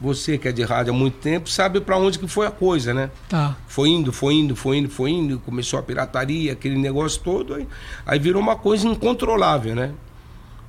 você 0.00 0.36
que 0.36 0.48
é 0.48 0.52
de 0.52 0.62
rádio 0.62 0.92
há 0.92 0.96
muito 0.96 1.18
tempo, 1.18 1.48
sabe 1.48 1.80
pra 1.80 1.96
onde 1.96 2.18
que 2.18 2.26
foi 2.26 2.46
a 2.46 2.50
coisa, 2.50 2.92
né? 2.92 3.10
Tá. 3.28 3.56
Foi 3.66 3.88
indo, 3.88 4.12
foi 4.12 4.34
indo, 4.34 4.56
foi 4.56 4.78
indo, 4.78 4.88
foi 4.88 5.10
indo, 5.10 5.38
começou 5.38 5.78
a 5.78 5.82
pirataria, 5.82 6.52
aquele 6.52 6.76
negócio 6.76 7.20
todo, 7.22 7.54
aí, 7.54 7.68
aí 8.04 8.18
virou 8.18 8.42
uma 8.42 8.56
coisa 8.56 8.88
incontrolável, 8.88 9.76
né? 9.76 9.92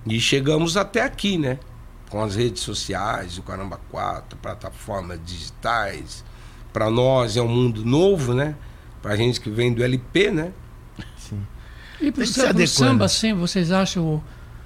E 0.06 0.20
chegamos 0.20 0.78
até 0.78 1.02
aqui, 1.02 1.38
né? 1.38 1.58
Com 2.10 2.22
as 2.22 2.36
redes 2.36 2.62
sociais, 2.62 3.38
o 3.38 3.42
Caramba 3.42 3.80
4, 3.90 4.38
plataformas 4.38 5.20
digitais. 5.26 6.24
Para 6.72 6.90
nós 6.90 7.38
é 7.38 7.42
um 7.42 7.48
mundo 7.48 7.84
novo, 7.86 8.34
né? 8.34 8.56
Pra 9.04 9.16
gente 9.16 9.40
que 9.40 9.50
vem 9.52 9.72
do 9.72 9.84
LP, 9.84 10.32
né? 10.32 10.52
E 12.02 12.12
pro, 12.12 12.24
adequando. 12.24 12.68
samba, 12.68 13.06
assim, 13.06 13.34
vocês 13.36 13.72
acham 13.72 14.04
o- 14.04 14.24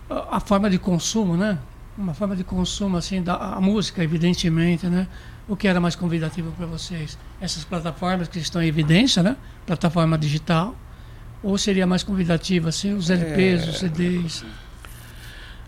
a, 0.10 0.38
a 0.38 0.40
forma 0.40 0.70
de 0.70 0.78
consumo, 0.80 1.36
né? 1.36 1.58
Uma 1.98 2.14
forma 2.14 2.36
de 2.36 2.44
consumo, 2.44 2.96
assim, 2.98 3.22
da 3.22 3.34
a 3.36 3.60
música, 3.60 4.02
evidentemente, 4.04 4.88
né? 4.88 5.08
O 5.48 5.56
que 5.56 5.68
era 5.68 5.80
mais 5.80 5.96
convidativo 5.96 6.52
para 6.52 6.66
vocês? 6.66 7.18
Essas 7.42 7.64
plataformas 7.66 8.28
que 8.28 8.38
estão 8.40 8.62
em 8.62 8.68
evidência, 8.68 9.22
né? 9.24 9.36
Plataforma 9.66 10.18
digital. 10.18 10.76
Ou 11.44 11.58
seria 11.58 11.86
mais 11.88 12.04
convidativo, 12.04 12.68
assim, 12.70 12.94
os 12.94 13.10
LPs, 13.10 13.64
É. 13.66 13.70
os 13.70 13.80
CDs? 13.80 14.46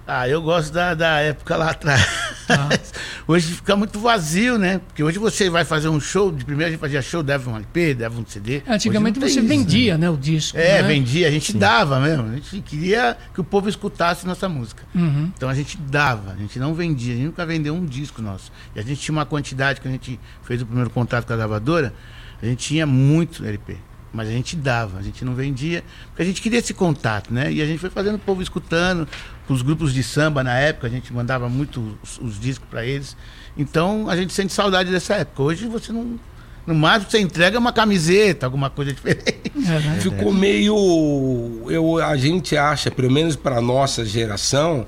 Ah, 0.07 0.27
eu 0.27 0.41
gosto 0.41 0.73
da, 0.73 0.93
da 0.95 1.19
época 1.19 1.55
lá 1.55 1.71
atrás. 1.71 2.05
Tá. 2.47 2.69
Hoje 3.29 3.53
fica 3.53 3.75
muito 3.75 3.99
vazio, 3.99 4.57
né? 4.57 4.79
Porque 4.79 5.03
hoje 5.03 5.19
você 5.19 5.51
vai 5.51 5.63
fazer 5.63 5.87
um 5.87 5.99
show, 5.99 6.31
de 6.31 6.43
primeiro 6.43 6.69
a 6.69 6.71
gente 6.71 6.79
fazia 6.79 6.99
show, 6.99 7.21
dava 7.21 7.47
um 7.51 7.55
LP, 7.55 7.93
dava 7.93 8.19
um 8.19 8.25
CD. 8.25 8.63
Antigamente 8.67 9.19
você 9.19 9.39
isso, 9.39 9.47
vendia, 9.47 9.99
né? 9.99 10.09
o 10.09 10.17
disco. 10.17 10.57
É, 10.57 10.81
né? 10.81 10.87
vendia, 10.87 11.27
a 11.27 11.31
gente 11.31 11.53
dava 11.55 11.99
mesmo. 11.99 12.25
A 12.25 12.31
gente 12.33 12.59
queria 12.61 13.15
que 13.31 13.39
o 13.39 13.43
povo 13.43 13.69
escutasse 13.69 14.25
nossa 14.25 14.49
música. 14.49 14.81
Uhum. 14.95 15.31
Então 15.37 15.47
a 15.47 15.53
gente 15.53 15.77
dava, 15.77 16.31
a 16.31 16.35
gente 16.37 16.57
não 16.57 16.73
vendia, 16.73 17.13
a 17.13 17.17
gente 17.17 17.25
nunca 17.27 17.45
vendeu 17.45 17.75
um 17.75 17.85
disco 17.85 18.19
nosso. 18.19 18.51
E 18.75 18.79
a 18.79 18.81
gente 18.81 18.99
tinha 18.99 19.13
uma 19.13 19.27
quantidade, 19.27 19.79
que 19.79 19.87
a 19.87 19.91
gente 19.91 20.19
fez 20.41 20.63
o 20.63 20.65
primeiro 20.65 20.89
contrato 20.89 21.27
com 21.27 21.33
a 21.33 21.35
gravadora, 21.35 21.93
a 22.41 22.47
gente 22.47 22.65
tinha 22.65 22.87
muito 22.87 23.45
LP. 23.45 23.77
Mas 24.11 24.27
a 24.27 24.31
gente 24.31 24.55
dava, 24.55 24.97
a 24.97 25.01
gente 25.01 25.23
não 25.23 25.35
vendia, 25.35 25.83
porque 26.07 26.23
a 26.23 26.25
gente 26.25 26.41
queria 26.41 26.59
esse 26.59 26.73
contato, 26.73 27.31
né? 27.33 27.51
E 27.51 27.61
a 27.61 27.65
gente 27.65 27.79
foi 27.79 27.89
fazendo 27.89 28.15
o 28.15 28.19
povo 28.19 28.41
escutando, 28.41 29.07
com 29.47 29.53
os 29.53 29.61
grupos 29.61 29.93
de 29.93 30.01
samba 30.01 30.43
na 30.43 30.57
época, 30.57 30.87
a 30.87 30.89
gente 30.89 31.13
mandava 31.13 31.47
muito 31.47 31.97
os, 32.01 32.19
os 32.19 32.39
discos 32.39 32.67
para 32.69 32.85
eles. 32.85 33.15
Então 33.57 34.09
a 34.09 34.15
gente 34.15 34.33
sente 34.33 34.53
saudade 34.53 34.91
dessa 34.91 35.15
época. 35.15 35.43
Hoje 35.43 35.67
você 35.67 35.91
não. 35.91 36.19
No 36.65 36.75
máximo 36.75 37.09
você 37.09 37.19
entrega 37.19 37.57
uma 37.57 37.73
camiseta, 37.73 38.45
alguma 38.45 38.69
coisa 38.69 38.93
diferente. 38.93 39.51
É, 39.55 39.79
né? 39.79 39.99
Ficou 39.99 40.31
meio. 40.31 41.63
Eu, 41.67 41.97
a 41.97 42.15
gente 42.15 42.55
acha, 42.55 42.91
pelo 42.91 43.11
menos 43.11 43.35
para 43.35 43.59
nossa 43.59 44.05
geração, 44.05 44.85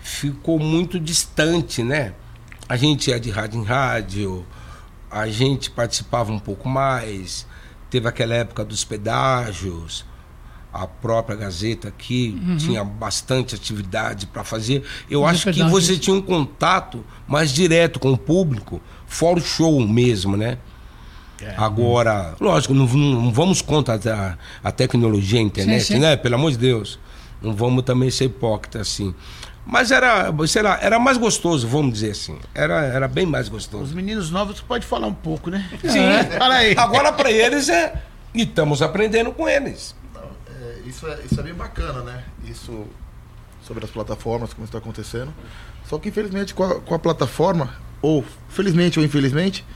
ficou 0.00 0.58
muito 0.58 1.00
distante, 1.00 1.82
né? 1.82 2.12
A 2.68 2.76
gente 2.76 3.10
ia 3.10 3.18
de 3.18 3.30
rádio 3.30 3.60
em 3.60 3.64
rádio, 3.64 4.46
a 5.10 5.26
gente 5.28 5.70
participava 5.70 6.30
um 6.30 6.38
pouco 6.38 6.68
mais, 6.68 7.46
teve 7.90 8.08
aquela 8.08 8.34
época 8.34 8.64
dos 8.64 8.84
pedágios, 8.84 10.04
a 10.72 10.86
própria 10.86 11.36
Gazeta 11.36 11.88
aqui 11.88 12.40
tinha 12.58 12.84
bastante 12.84 13.54
atividade 13.54 14.26
para 14.26 14.44
fazer. 14.44 14.84
Eu 15.10 15.22
Os 15.24 15.30
acho 15.30 15.52
que 15.52 15.62
você 15.64 15.96
tinha 15.96 16.14
um 16.14 16.22
contato 16.22 17.04
mais 17.26 17.50
direto 17.50 17.98
com 17.98 18.12
o 18.12 18.18
público, 18.18 18.80
fora 19.06 19.38
o 19.38 19.42
show 19.42 19.80
mesmo, 19.86 20.36
né? 20.36 20.58
Agora, 21.56 22.34
lógico, 22.40 22.74
não, 22.74 22.86
não 22.86 23.32
vamos 23.32 23.62
contra 23.62 23.94
a, 23.94 24.68
a 24.68 24.72
tecnologia, 24.72 25.38
a 25.38 25.42
internet, 25.42 25.84
Sim, 25.84 25.94
sim. 25.94 26.00
né? 26.00 26.16
Pelo 26.16 26.34
amor 26.34 26.50
de 26.50 26.58
Deus. 26.58 26.98
Não 27.40 27.54
vamos 27.54 27.84
também 27.84 28.10
ser 28.10 28.24
hipócrita 28.24 28.80
assim. 28.80 29.14
Mas 29.70 29.90
era, 29.90 30.32
sei 30.46 30.62
lá, 30.62 30.78
era 30.80 30.98
mais 30.98 31.18
gostoso, 31.18 31.68
vamos 31.68 31.92
dizer 31.92 32.12
assim. 32.12 32.38
Era, 32.54 32.86
era 32.86 33.06
bem 33.06 33.26
mais 33.26 33.48
Os 33.48 33.50
gostoso. 33.50 33.94
meninos 33.94 34.30
novos 34.30 34.62
pode 34.62 34.86
falar 34.86 35.06
um 35.06 35.12
pouco, 35.12 35.50
né? 35.50 35.68
Sim. 35.84 36.38
Fala 36.38 36.54
aí. 36.54 36.74
Agora 36.74 37.12
para 37.12 37.30
eles 37.30 37.68
é. 37.68 38.02
E 38.34 38.44
estamos 38.44 38.80
aprendendo 38.80 39.30
com 39.30 39.46
eles. 39.46 39.94
É, 40.48 40.88
isso, 40.88 41.06
é, 41.06 41.20
isso 41.22 41.38
é 41.38 41.42
bem 41.42 41.52
bacana, 41.52 42.00
né? 42.00 42.24
Isso 42.44 42.86
sobre 43.62 43.84
as 43.84 43.90
plataformas, 43.90 44.54
como 44.54 44.64
está 44.64 44.78
acontecendo. 44.78 45.34
Só 45.84 45.98
que 45.98 46.08
infelizmente 46.08 46.54
com 46.54 46.64
a, 46.64 46.80
com 46.80 46.94
a 46.94 46.98
plataforma, 46.98 47.74
ou 48.00 48.24
felizmente 48.48 48.98
ou 48.98 49.04
infelizmente, 49.04 49.66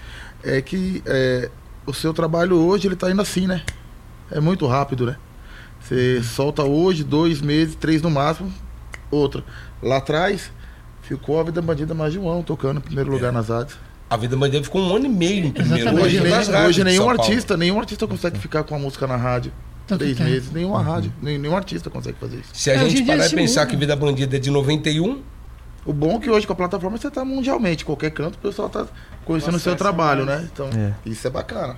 é 0.43 0.63
que 0.63 1.03
é, 1.05 1.51
o 1.85 1.93
seu 1.93 2.15
trabalho 2.15 2.57
hoje 2.57 2.89
ele 2.89 2.97
tá 2.97 3.11
indo 3.11 3.21
assim, 3.21 3.47
né? 3.47 3.63
É 4.31 4.41
muito 4.41 4.67
rápido, 4.67 5.05
né? 5.05 5.19
Você 5.83 6.23
solta 6.23 6.63
hoje, 6.63 7.05
dois 7.05 7.43
meses, 7.43 7.75
três 7.75 8.01
no 8.01 8.11
máximo, 8.11 8.51
outra. 9.13 9.45
Lá 9.83 9.99
atrás, 9.99 10.51
ficou 11.03 11.39
a 11.39 11.45
Vida 11.45 11.61
Bandida 11.63 11.95
mais 11.95 12.13
de 12.13 12.19
um 12.19 12.29
ano 12.29 12.43
tocando 12.43 12.79
em 12.79 12.81
primeiro 12.81 13.11
lugar 13.11 13.33
nas 13.33 13.49
rádios. 13.49 13.77
A 14.09 14.17
vida 14.17 14.37
bandeira 14.37 14.63
ficou 14.63 14.83
um 14.83 14.95
ano 14.95 15.07
e 15.07 15.09
meio 15.09 15.47
em 15.47 15.51
primeiro. 15.51 15.81
Exatamente. 15.89 16.05
Hoje, 16.07 16.19
lugar 16.21 16.47
nem- 16.47 16.67
hoje 16.67 16.85
nenhum 16.85 17.09
artista, 17.09 17.57
nenhum 17.57 17.79
artista 17.79 18.07
consegue 18.07 18.39
ficar 18.39 18.63
com 18.63 18.75
a 18.75 18.79
música 18.79 19.07
na 19.07 19.17
rádio. 19.17 19.51
Tanto 19.87 20.01
três 20.01 20.19
tempo. 20.19 20.29
meses, 20.29 20.53
nenhuma 20.53 20.83
rádio, 20.83 21.11
nem- 21.23 21.39
nenhum 21.39 21.57
artista 21.57 21.89
consegue 21.89 22.19
fazer 22.21 22.37
isso. 22.37 22.51
Se 22.53 22.71
a 22.71 22.75
É, 22.75 22.79
gente 22.91 23.05
parar 23.07 23.27
e 23.27 23.31
pensar 23.31 23.61
muda. 23.63 23.71
que 23.71 23.77
Vida 23.77 23.97
Bandida 23.97 24.37
é 24.37 24.39
de 24.39 24.51
91, 24.51 25.23
O 25.87 25.93
bom 25.95 26.17
é 26.17 26.19
que 26.21 26.31
hoje 26.31 26.47
com 26.47 26.53
a 26.53 26.57
plataforma 26.57 26.97
você 26.99 27.11
tá 27.11 27.25
mundialmente, 27.25 27.85
qualquer 27.87 28.11
canto 28.13 28.35
o 28.37 28.39
pessoal 28.39 28.69
tá 28.69 28.87
conhecendo 29.25 29.57
o 29.57 29.61
seu 29.61 29.75
trabalho, 29.75 30.25
mais. 30.27 30.43
né? 30.43 30.49
Então, 30.53 30.69
É. 30.69 30.93
isso 31.05 31.27
é 31.27 31.31
bacana. 31.31 31.77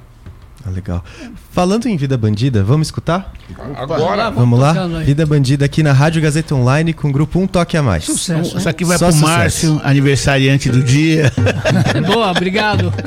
Ah, 0.67 0.71
legal. 0.71 1.05
Falando 1.53 1.87
em 1.87 1.97
Vida 1.97 2.17
Bandida, 2.17 2.65
vamos 2.65 2.87
escutar? 2.87 3.33
agora. 3.77 4.31
Vamos 4.31 4.59
lá? 4.59 4.73
Vida 5.05 5.27
Bandida 5.27 5.67
aqui 5.67 5.83
na 5.83 5.93
Rádio 5.93 6.23
Gazeta 6.23 6.55
Online 6.55 6.95
com 6.95 7.09
o 7.09 7.13
grupo 7.13 7.39
Um 7.39 7.47
Toque 7.47 7.77
a 7.77 7.83
Mais. 7.83 8.05
Sucesso. 8.05 8.57
Isso 8.57 8.69
aqui 8.69 8.85
vai 8.85 8.97
Só 8.97 9.09
pro 9.09 9.15
sucesso. 9.15 9.31
Márcio, 9.37 9.81
aniversariante 9.85 10.71
do 10.71 10.83
dia. 10.83 11.31
Boa, 12.07 12.31
obrigado. 12.31 12.93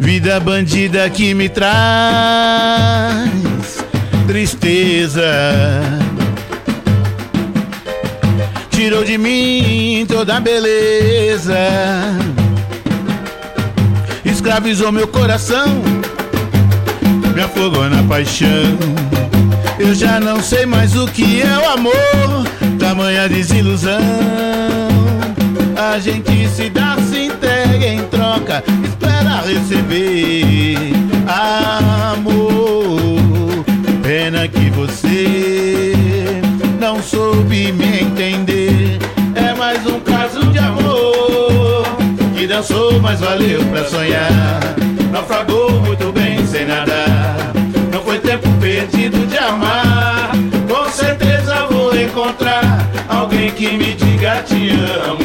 Vida 0.00 0.40
bandida 0.40 1.08
que 1.08 1.32
me 1.32 1.48
traz 1.48 1.70
tristeza. 4.26 5.22
Tirou 8.70 9.04
de 9.04 9.16
mim 9.16 10.04
toda 10.08 10.38
a 10.38 10.40
beleza. 10.40 11.54
Escravizou 14.42 14.90
meu 14.90 15.06
coração. 15.06 15.68
Me 17.32 17.42
afogou 17.42 17.88
na 17.88 18.02
paixão. 18.02 18.76
Eu 19.78 19.94
já 19.94 20.18
não 20.18 20.42
sei 20.42 20.66
mais 20.66 20.96
o 20.96 21.06
que 21.06 21.40
é 21.40 21.58
o 21.58 21.70
amor. 21.70 21.94
Tamanha 22.76 23.28
desilusão. 23.28 24.00
A 25.76 25.96
gente 26.00 26.48
se 26.48 26.68
dá, 26.68 26.96
se 27.08 27.26
entrega 27.26 27.86
em 27.86 28.02
troca, 28.06 28.64
espera 28.82 29.42
receber 29.42 30.92
amor. 32.12 33.64
Pena 34.02 34.48
que 34.48 34.70
você 34.70 35.92
não 36.80 37.00
soube 37.00 37.70
me 37.70 38.00
entender. 38.00 38.51
Que 42.62 42.72
dançou, 42.72 43.00
mas 43.00 43.20
valeu 43.20 43.64
pra 43.66 43.84
sonhar. 43.84 44.60
Naufragou 45.10 45.70
muito 45.80 46.12
bem 46.12 46.46
sem 46.46 46.64
nadar. 46.64 47.52
Não 47.92 48.00
foi 48.02 48.18
tempo 48.18 48.48
perdido 48.60 49.26
de 49.26 49.36
amar. 49.36 50.30
Com 50.68 50.90
certeza 50.90 51.66
vou 51.66 51.94
encontrar 51.94 52.88
alguém 53.08 53.50
que 53.50 53.66
me 53.72 53.92
diga 53.94 54.42
te 54.42 54.70
amo. 54.70 55.21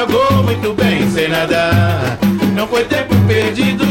Naufragou 0.00 0.42
muito 0.44 0.72
bem 0.72 1.10
sem 1.10 1.28
nadar. 1.28 2.18
Não 2.54 2.66
foi 2.66 2.84
tempo 2.84 3.14
perdido 3.26 3.89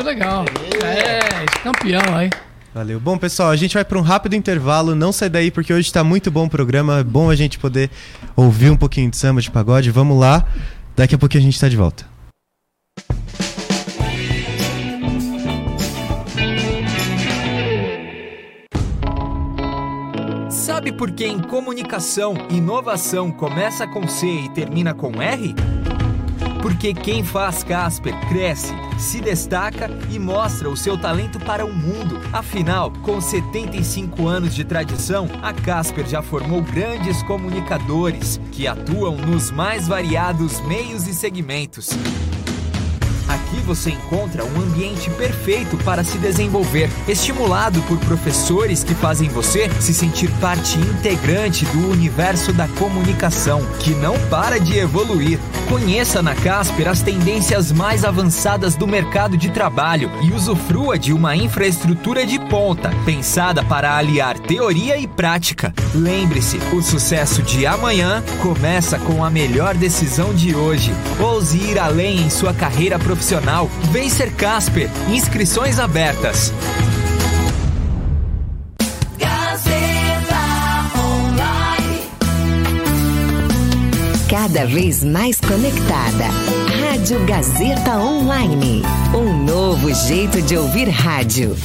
Muito 0.00 0.06
legal. 0.06 0.46
É, 0.82 1.44
campeão 1.62 2.16
aí. 2.16 2.30
Valeu. 2.72 2.98
Bom, 2.98 3.18
pessoal, 3.18 3.50
a 3.50 3.56
gente 3.56 3.74
vai 3.74 3.84
para 3.84 3.98
um 3.98 4.00
rápido 4.00 4.34
intervalo. 4.34 4.94
Não 4.94 5.12
sai 5.12 5.28
daí 5.28 5.50
porque 5.50 5.74
hoje 5.74 5.88
está 5.88 6.02
muito 6.02 6.30
bom 6.30 6.46
o 6.46 6.48
programa. 6.48 7.00
É 7.00 7.04
bom 7.04 7.28
a 7.28 7.36
gente 7.36 7.58
poder 7.58 7.90
ouvir 8.34 8.70
um 8.70 8.76
pouquinho 8.78 9.10
de 9.10 9.18
samba, 9.18 9.42
de 9.42 9.50
pagode. 9.50 9.90
Vamos 9.90 10.18
lá. 10.18 10.46
Daqui 10.96 11.14
a 11.14 11.18
pouquinho 11.18 11.42
a 11.42 11.44
gente 11.44 11.54
está 11.54 11.68
de 11.68 11.76
volta. 11.76 12.06
Sabe 20.48 20.92
por 20.92 21.10
que 21.10 21.26
em 21.26 21.40
comunicação, 21.40 22.32
inovação 22.48 23.30
começa 23.30 23.86
com 23.86 24.08
C 24.08 24.26
e 24.26 24.48
termina 24.48 24.94
com 24.94 25.20
R? 25.20 25.54
Porque 26.62 26.92
quem 26.92 27.24
faz 27.24 27.64
Casper 27.64 28.14
cresce, 28.28 28.74
se 28.98 29.20
destaca 29.20 29.88
e 30.10 30.18
mostra 30.18 30.68
o 30.68 30.76
seu 30.76 30.98
talento 30.98 31.40
para 31.40 31.64
o 31.64 31.72
mundo. 31.72 32.20
Afinal, 32.32 32.92
com 33.02 33.20
75 33.20 34.28
anos 34.28 34.54
de 34.54 34.64
tradição, 34.64 35.26
a 35.42 35.52
Casper 35.52 36.06
já 36.06 36.20
formou 36.20 36.62
grandes 36.62 37.22
comunicadores 37.22 38.38
que 38.52 38.66
atuam 38.66 39.16
nos 39.16 39.50
mais 39.50 39.88
variados 39.88 40.60
meios 40.66 41.06
e 41.06 41.14
segmentos. 41.14 41.90
Você 43.60 43.90
encontra 43.90 44.44
um 44.44 44.60
ambiente 44.60 45.08
perfeito 45.10 45.76
para 45.78 46.02
se 46.02 46.18
desenvolver, 46.18 46.90
estimulado 47.06 47.80
por 47.82 47.98
professores 47.98 48.82
que 48.82 48.94
fazem 48.94 49.28
você 49.28 49.70
se 49.80 49.94
sentir 49.94 50.30
parte 50.40 50.78
integrante 50.78 51.64
do 51.66 51.90
universo 51.90 52.52
da 52.52 52.66
comunicação, 52.68 53.64
que 53.78 53.90
não 53.90 54.18
para 54.28 54.58
de 54.58 54.78
evoluir. 54.78 55.38
Conheça 55.68 56.20
na 56.20 56.34
Casper 56.34 56.88
as 56.88 57.00
tendências 57.00 57.70
mais 57.70 58.04
avançadas 58.04 58.74
do 58.74 58.88
mercado 58.88 59.36
de 59.36 59.50
trabalho 59.50 60.10
e 60.22 60.32
usufrua 60.32 60.98
de 60.98 61.12
uma 61.12 61.36
infraestrutura 61.36 62.26
de 62.26 62.38
ponta, 62.38 62.90
pensada 63.04 63.62
para 63.62 63.96
aliar 63.96 64.38
teoria 64.38 64.98
e 64.98 65.06
prática. 65.06 65.72
Lembre-se, 65.94 66.58
o 66.72 66.82
sucesso 66.82 67.42
de 67.42 67.66
amanhã 67.66 68.22
começa 68.42 68.98
com 68.98 69.24
a 69.24 69.30
melhor 69.30 69.74
decisão 69.74 70.34
de 70.34 70.54
hoje. 70.54 70.92
Ouse 71.20 71.56
ir 71.56 71.78
além 71.78 72.22
em 72.22 72.30
sua 72.30 72.52
carreira 72.52 72.98
profissional. 72.98 73.49
Vem 73.90 74.08
ser 74.08 74.32
Casper. 74.34 74.88
Inscrições 75.08 75.80
abertas. 75.80 76.52
Cada 84.28 84.64
vez 84.66 85.02
mais 85.02 85.40
conectada. 85.40 86.26
Rádio 86.80 87.26
Gazeta 87.26 87.98
Online. 87.98 88.82
Um 89.12 89.44
novo 89.44 89.92
jeito 89.92 90.40
de 90.40 90.56
ouvir 90.56 90.88
rádio. 90.88 91.56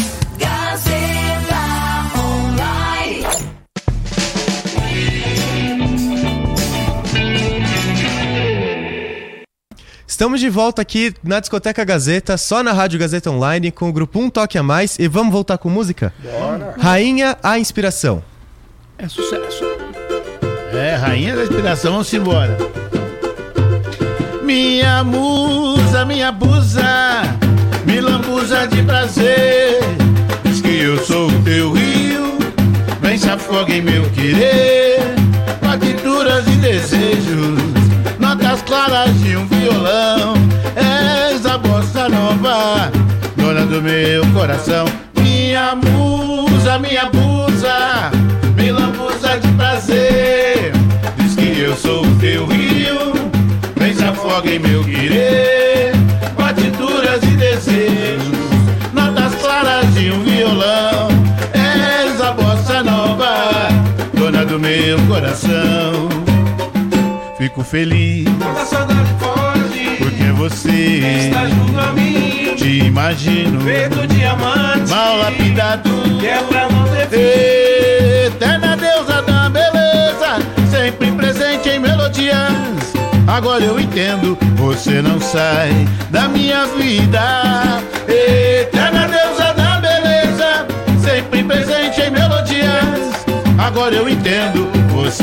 Estamos 10.16 10.40
de 10.40 10.50
volta 10.50 10.82
aqui 10.82 11.14
na 11.22 11.42
Discoteca 11.42 11.84
Gazeta, 11.84 12.38
só 12.38 12.64
na 12.64 12.72
Rádio 12.72 12.98
Gazeta 12.98 13.30
Online, 13.30 13.70
com 13.70 13.90
o 13.90 13.92
grupo 13.92 14.18
Um 14.18 14.30
Toque 14.30 14.58
a 14.58 14.64
Mais. 14.64 14.98
E 14.98 15.10
vamos 15.10 15.34
voltar 15.34 15.58
com 15.58 15.70
música? 15.70 16.14
Bora. 16.24 16.74
Rainha, 16.80 17.38
a 17.44 17.60
inspiração. 17.60 18.24
É 18.98 19.10
sucesso. 19.10 19.66
É, 20.72 20.96
rainha 20.96 21.36
da 21.36 21.44
inspiração, 21.44 21.92
vamos 21.92 22.14
embora. 22.14 22.58
Minha 24.42 25.04
musa, 25.04 26.06
minha 26.06 26.32
busa, 26.32 27.22
me 27.86 28.00
lambuza 28.00 28.68
de 28.70 28.84
prazer. 28.84 29.80
Diz 30.46 30.62
que 30.62 30.80
eu 30.80 30.98
sou 31.04 31.28
o 31.28 31.44
teu 31.44 31.74
rio, 31.74 32.38
vem 33.02 33.18
se 33.18 33.30
afoga 33.30 33.74
em 33.74 33.82
meu 33.82 34.10
querer. 34.12 34.98
Partituras 35.60 36.48
e 36.48 36.52
desejos, 36.52 37.65
notas 38.56 38.62
claras 38.62 39.14
de 39.22 39.36
um 39.36 39.46
violão. 39.48 40.34
És 40.76 41.46
a 41.46 41.58
bossa 41.58 42.08
nova, 42.10 42.92
dona 43.36 43.66
do 43.66 43.82
meu 43.82 44.26
coração. 44.34 44.86
Minha 45.22 45.76
musa, 45.76 46.80
minha 46.80 47.06
busa, 47.06 48.12
me 48.56 48.72
lambuza 48.72 49.38
de 49.40 49.52
prazer. 49.54 50.72
Diz 51.18 51.36
que 51.36 51.60
eu 51.60 51.76
sou 51.76 52.06
o 52.06 52.16
teu 52.16 52.46
rio, 52.46 53.14
vem 53.76 53.94
se 53.94 54.04
afoga 54.04 54.50
em 54.50 54.60
meu 54.60 54.84
querer. 54.84 55.94
Partituras 56.38 57.24
e 57.24 57.36
desejos, 57.36 58.28
notas 58.94 59.36
claras 59.36 59.94
de 59.94 60.12
um 60.12 60.24
violão. 60.24 61.10
És 61.54 62.22
a 62.22 62.32
bossa 62.32 62.84
nova, 62.84 63.70
dona 64.14 64.46
do 64.46 64.60
meu 64.60 64.98
coração. 65.08 66.15
Fico 67.38 67.64
feliz 67.64 68.26
A 68.42 68.66
saudade 68.66 69.10
foge, 69.20 69.98
porque 69.98 70.32
você 70.32 71.28
está 71.28 71.48
junto 71.48 71.78
a 71.80 71.92
mim. 71.92 72.54
te 72.56 72.80
imagino 72.86 73.60
Feito 73.62 74.08
diamante, 74.08 74.90
mal 74.90 75.18
lapidado. 75.18 75.90
que 76.20 76.28
é 76.28 76.42
pra 76.44 76.70
não 76.70 76.84
ter 76.88 77.10
fim. 77.10 78.28
Eterna 78.28 78.78
deusa 78.78 79.22
da 79.22 79.50
beleza, 79.50 80.38
sempre 80.72 81.12
presente 81.12 81.70
em 81.70 81.80
melodias. 81.80 82.94
Agora 83.28 83.64
eu 83.64 83.80
entendo, 83.80 84.38
você 84.56 85.02
não 85.02 85.20
sai 85.20 85.72
da 86.10 86.28
minha 86.30 86.66
vida. 86.68 87.82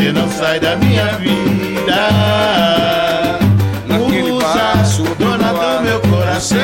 Você 0.02 0.10
não 0.10 0.28
sai 0.28 0.58
da 0.58 0.74
minha 0.76 1.06
vida. 1.18 1.94
Naquele 3.86 4.32
Musa, 4.32 4.46
passo 4.46 5.04
dona 5.16 5.52
do 5.52 5.82
meu 5.84 6.00
coração. 6.00 6.58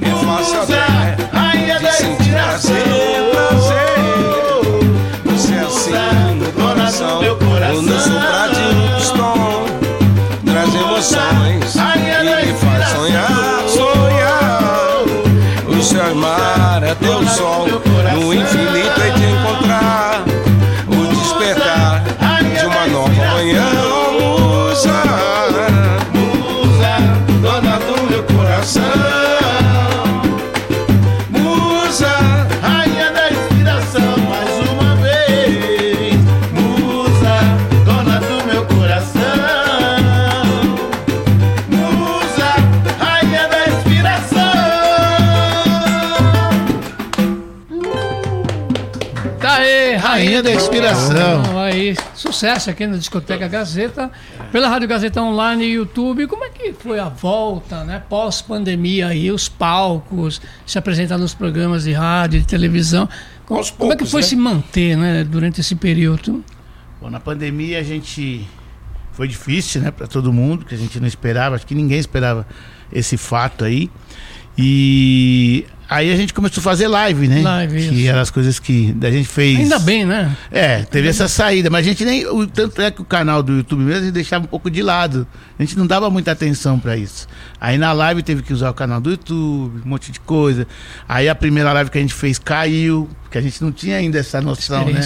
Musa, 0.00 0.86
rainha 1.32 1.78
da 1.80 1.90
prazer. 2.30 2.76
Você 5.26 5.52
é 5.52 5.60
assim 5.60 6.34
no 6.36 6.50
coração. 6.52 7.22
Eu 7.22 7.36
não 7.82 7.98
sou 7.98 8.18
pra 8.18 8.46
de 8.48 8.96
pistão. 8.96 9.66
Traz 10.46 10.74
emoções 10.74 11.76
e 11.76 12.46
me 12.46 12.54
faz 12.54 12.88
sonhar, 12.88 13.62
sonhar. 13.68 15.04
O 15.68 15.82
seu 15.82 16.14
mar 16.14 16.82
é 16.82 16.94
teu 16.94 17.28
sol. 17.28 17.85
Da 50.42 50.52
inspiração. 50.52 51.40
Então, 51.40 51.58
aí, 51.58 51.96
sucesso 52.14 52.70
aqui 52.70 52.86
na 52.86 52.96
Discoteca 52.96 53.48
Gazeta, 53.48 54.10
pela 54.52 54.68
Rádio 54.68 54.88
Gazeta 54.88 55.22
Online 55.22 55.64
e 55.64 55.72
YouTube. 55.74 56.26
Como 56.26 56.44
é 56.44 56.50
que 56.50 56.72
foi 56.72 56.98
a 56.98 57.08
volta, 57.08 57.84
né? 57.84 58.02
Pós-pandemia 58.08 59.08
aí, 59.08 59.30
os 59.30 59.48
palcos, 59.48 60.40
se 60.66 60.78
apresentar 60.78 61.18
nos 61.18 61.34
programas 61.34 61.84
de 61.84 61.92
rádio, 61.92 62.40
de 62.40 62.46
televisão. 62.46 63.08
Como, 63.44 63.58
Aos 63.58 63.70
como 63.70 63.92
é 63.92 63.96
que 63.96 64.00
poucos, 64.00 64.10
foi 64.10 64.22
né? 64.22 64.26
se 64.26 64.36
manter, 64.36 64.96
né, 64.96 65.24
durante 65.24 65.60
esse 65.60 65.74
período? 65.74 66.44
Bom, 67.00 67.10
na 67.10 67.20
pandemia 67.20 67.78
a 67.78 67.82
gente 67.82 68.46
foi 69.12 69.28
difícil, 69.28 69.80
né, 69.80 69.90
para 69.90 70.06
todo 70.06 70.32
mundo, 70.32 70.64
que 70.64 70.74
a 70.74 70.78
gente 70.78 70.98
não 71.00 71.06
esperava, 71.06 71.56
acho 71.56 71.66
que 71.66 71.74
ninguém 71.74 71.98
esperava 71.98 72.46
esse 72.92 73.16
fato 73.16 73.64
aí. 73.64 73.90
E 74.58 75.66
aí 75.88 76.12
a 76.12 76.16
gente 76.16 76.32
começou 76.34 76.60
a 76.60 76.64
fazer 76.64 76.88
live, 76.88 77.28
né? 77.28 77.42
Live, 77.42 77.88
que 77.88 77.94
isso. 77.94 78.08
eram 78.08 78.20
as 78.20 78.30
coisas 78.30 78.58
que 78.58 78.96
a 79.02 79.10
gente 79.10 79.28
fez. 79.28 79.58
Ainda 79.58 79.78
bem, 79.78 80.04
né? 80.04 80.36
É, 80.50 80.82
teve 80.82 81.08
essa 81.08 81.28
saída, 81.28 81.70
mas 81.70 81.86
a 81.86 81.88
gente 81.88 82.04
nem. 82.04 82.26
O, 82.26 82.46
tanto 82.46 82.80
é 82.82 82.90
que 82.90 83.00
o 83.00 83.04
canal 83.04 83.42
do 83.42 83.52
YouTube 83.56 83.82
mesmo 83.82 84.00
a 84.00 84.04
gente 84.04 84.14
deixava 84.14 84.44
um 84.44 84.48
pouco 84.48 84.70
de 84.70 84.82
lado. 84.82 85.26
A 85.58 85.62
gente 85.62 85.78
não 85.78 85.86
dava 85.86 86.10
muita 86.10 86.32
atenção 86.32 86.78
pra 86.78 86.96
isso. 86.96 87.26
Aí 87.60 87.78
na 87.78 87.92
live 87.92 88.22
teve 88.22 88.42
que 88.42 88.52
usar 88.52 88.70
o 88.70 88.74
canal 88.74 89.00
do 89.00 89.10
YouTube, 89.10 89.82
um 89.84 89.88
monte 89.88 90.12
de 90.12 90.20
coisa. 90.20 90.66
Aí 91.08 91.28
a 91.28 91.34
primeira 91.34 91.72
live 91.72 91.90
que 91.90 91.98
a 91.98 92.00
gente 92.00 92.14
fez 92.14 92.38
caiu, 92.38 93.08
porque 93.22 93.38
a 93.38 93.40
gente 93.40 93.62
não 93.62 93.72
tinha 93.72 93.96
ainda 93.96 94.18
essa 94.18 94.40
noção, 94.40 94.86
né? 94.86 95.00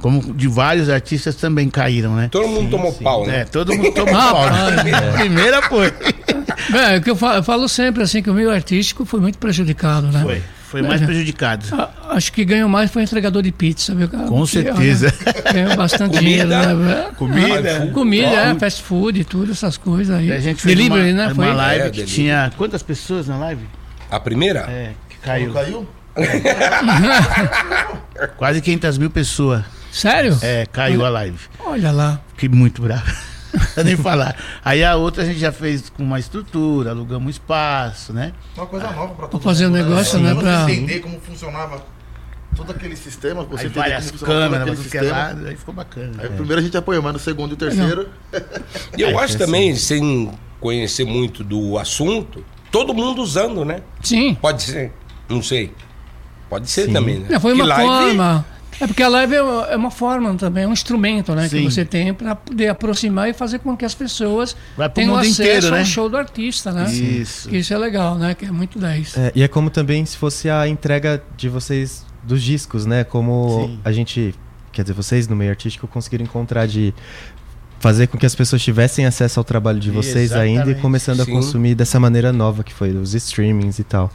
Como 0.00 0.34
de 0.34 0.48
vários 0.48 0.88
artistas 0.90 1.34
também 1.36 1.70
caíram, 1.70 2.14
né? 2.14 2.28
Todo 2.30 2.48
mundo 2.48 2.70
tomou 2.70 2.92
pau, 2.92 3.26
né? 3.26 3.40
É, 3.40 3.44
todo 3.44 3.74
mundo 3.74 3.92
tomou 3.92 4.12
pau. 4.14 4.50
né? 4.50 5.12
Primeira 5.16 5.62
foi. 5.62 5.92
É, 6.74 6.96
o 6.96 7.02
que 7.02 7.10
eu 7.10 7.16
falo, 7.16 7.36
eu 7.36 7.42
falo 7.42 7.68
sempre 7.68 8.02
assim 8.02 8.22
que 8.22 8.30
o 8.30 8.34
meio 8.34 8.50
artístico 8.50 9.04
foi 9.04 9.20
muito 9.20 9.38
prejudicado, 9.38 10.06
né? 10.08 10.22
Foi. 10.22 10.42
Foi 10.68 10.82
mais 10.82 11.00
É. 11.00 11.06
prejudicado. 11.06 11.64
A- 11.72 11.90
Acho 12.16 12.32
que 12.32 12.44
ganhou 12.44 12.68
mais 12.68 12.90
foi 12.90 13.04
entregador 13.04 13.40
de 13.40 13.52
pizza, 13.52 13.94
viu? 13.94 14.08
cara? 14.08 14.24
Com 14.24 14.40
Porque, 14.40 14.62
certeza. 14.64 15.14
olha, 15.24 15.52
Ganhou 15.52 15.76
bastante 15.76 16.16
Comida. 16.18 16.44
dinheiro, 16.44 16.76
né? 16.80 17.06
Comida. 17.16 17.90
Comida, 17.94 18.26
é, 18.28 18.54
fast 18.58 18.82
food, 18.82 19.24
tudo, 19.24 19.52
essas 19.52 19.76
coisas 19.76 20.14
aí. 20.16 20.32
A 20.32 20.40
gente 20.40 20.60
fez 20.60 20.76
Delivery, 20.76 21.12
uma, 21.12 21.18
né? 21.18 21.26
uma 21.32 21.34
Foi. 21.34 21.52
live 21.54 21.82
É, 21.82 21.84
que 21.84 21.90
delivery. 21.92 22.12
tinha 22.14 22.52
quantas 22.56 22.82
pessoas 22.82 23.28
na 23.28 23.38
live? 23.38 23.62
A 24.10 24.18
primeira? 24.18 24.60
É, 24.68 24.90
que 25.08 25.16
caiu. 25.18 25.52
Caiu? 25.52 25.88
Quase 28.36 28.60
500 28.60 28.98
mil 28.98 29.10
pessoas. 29.10 29.62
Sério? 29.92 30.36
É, 30.42 30.66
caiu 30.66 31.04
a 31.04 31.08
live. 31.10 31.38
Olha 31.64 31.92
lá. 31.92 32.20
Fiquei 32.34 32.48
muito 32.48 32.82
bravo. 32.82 33.04
Nem 33.84 33.96
falar. 33.96 34.36
Aí 34.64 34.82
a 34.84 34.96
outra 34.96 35.22
a 35.22 35.26
gente 35.26 35.38
já 35.38 35.52
fez 35.52 35.88
com 35.90 36.02
uma 36.02 36.18
estrutura, 36.18 36.90
alugamos 36.90 37.26
um 37.26 37.30
espaço, 37.30 38.12
né? 38.12 38.32
Uma 38.56 38.66
coisa 38.66 38.90
nova 38.90 39.14
pra 39.14 39.26
todo 39.28 39.42
fazer 39.42 39.66
um 39.66 39.70
mundo, 39.70 39.84
negócio, 39.88 40.18
Pra 40.18 40.28
né, 40.28 40.34
você 40.34 40.40
pra- 40.42 40.72
entender 40.72 41.00
como 41.00 41.20
funcionava 41.20 41.82
todo 42.56 42.70
aquele 42.70 42.96
sistema. 42.96 43.44
Você 43.44 43.64
Aí 43.66 43.68
várias 43.72 44.10
todo 44.10 44.24
câmeras, 44.24 44.78
tudo 44.78 44.88
que 44.90 44.98
é 44.98 45.48
aí 45.48 45.56
ficou 45.56 45.74
bacana. 45.74 46.12
Aí 46.18 46.28
primeiro 46.30 46.60
a 46.60 46.62
gente 46.64 46.76
apoiou, 46.76 47.02
mas 47.02 47.12
no 47.12 47.18
segundo 47.18 47.50
e 47.52 47.54
o 47.54 47.56
terceiro. 47.56 48.08
E 48.96 49.02
eu 49.02 49.18
acho 49.18 49.36
também, 49.38 49.74
sem 49.76 50.30
conhecer 50.60 51.04
muito 51.04 51.44
do 51.44 51.78
assunto, 51.78 52.44
todo 52.72 52.94
mundo 52.94 53.20
usando, 53.22 53.64
né? 53.64 53.80
Sim. 54.02 54.34
Pode 54.34 54.62
ser. 54.62 54.92
Não 55.28 55.42
sei. 55.42 55.72
Pode 56.48 56.70
ser 56.70 56.90
também, 56.92 57.18
né? 57.20 57.26
É, 57.36 57.40
foi 57.40 57.54
Que 57.54 57.60
uma 57.60 57.66
live- 57.66 57.86
forma. 57.88 58.46
É 58.80 58.86
porque 58.86 59.02
a 59.02 59.08
live 59.08 59.34
é 59.34 59.42
uma- 59.42 59.66
é 59.68 59.76
uma 59.76 59.90
forma 59.90 60.34
também, 60.34 60.64
é 60.64 60.68
um 60.68 60.72
instrumento 60.72 61.34
né, 61.34 61.48
que 61.48 61.62
você 61.62 61.84
tem 61.84 62.12
para 62.12 62.34
poder 62.34 62.68
aproximar 62.68 63.28
e 63.28 63.32
fazer 63.32 63.58
com 63.60 63.76
que 63.76 63.84
as 63.84 63.94
pessoas 63.94 64.54
tenham 64.94 65.10
mundo 65.14 65.20
acesso 65.20 65.42
inteiro, 65.42 65.66
ao 65.68 65.72
né? 65.72 65.84
show 65.84 66.08
do 66.08 66.16
artista, 66.16 66.72
né? 66.72 66.92
Isso. 66.92 67.48
Que 67.48 67.58
isso 67.58 67.72
é 67.72 67.78
legal, 67.78 68.16
né? 68.16 68.34
Que 68.34 68.44
é 68.44 68.50
muito 68.50 68.78
10. 68.78 69.16
É, 69.16 69.32
e 69.34 69.42
é 69.42 69.48
como 69.48 69.70
também 69.70 70.04
se 70.04 70.16
fosse 70.16 70.50
a 70.50 70.68
entrega 70.68 71.22
de 71.36 71.48
vocês 71.48 72.04
dos 72.22 72.42
discos, 72.42 72.84
né? 72.84 73.02
Como 73.04 73.66
Sim. 73.68 73.80
a 73.84 73.92
gente, 73.92 74.34
quer 74.72 74.82
dizer, 74.82 74.94
vocês 74.94 75.26
no 75.28 75.34
meio 75.36 75.50
artístico 75.50 75.86
conseguiram 75.86 76.24
encontrar 76.24 76.66
de 76.66 76.92
fazer 77.78 78.06
com 78.08 78.18
que 78.18 78.26
as 78.26 78.34
pessoas 78.34 78.60
tivessem 78.62 79.06
acesso 79.06 79.38
ao 79.40 79.44
trabalho 79.44 79.78
de 79.78 79.90
vocês 79.90 80.32
ainda 80.32 80.48
e 80.48 80.54
Exatamente. 80.54 80.80
começando 80.82 81.20
a 81.20 81.24
Sim. 81.24 81.32
consumir 81.32 81.74
dessa 81.74 82.00
maneira 82.00 82.32
nova 82.32 82.64
que 82.64 82.72
foi 82.74 82.90
os 82.96 83.14
streamings 83.14 83.78
e 83.78 83.84
tal. 83.84 84.10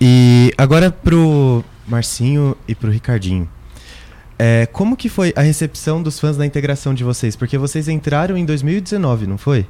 E 0.00 0.52
agora 0.58 0.90
pro 0.90 1.64
Marcinho 1.88 2.56
e 2.68 2.74
pro 2.74 2.90
Ricardinho. 2.90 3.48
É, 4.38 4.66
como 4.66 4.96
que 4.96 5.08
foi 5.08 5.32
a 5.34 5.40
recepção 5.40 6.02
dos 6.02 6.20
fãs 6.20 6.36
da 6.36 6.44
integração 6.44 6.92
de 6.92 7.02
vocês? 7.02 7.34
Porque 7.34 7.56
vocês 7.56 7.88
entraram 7.88 8.36
em 8.36 8.44
2019, 8.44 9.26
não 9.26 9.38
foi? 9.38 9.66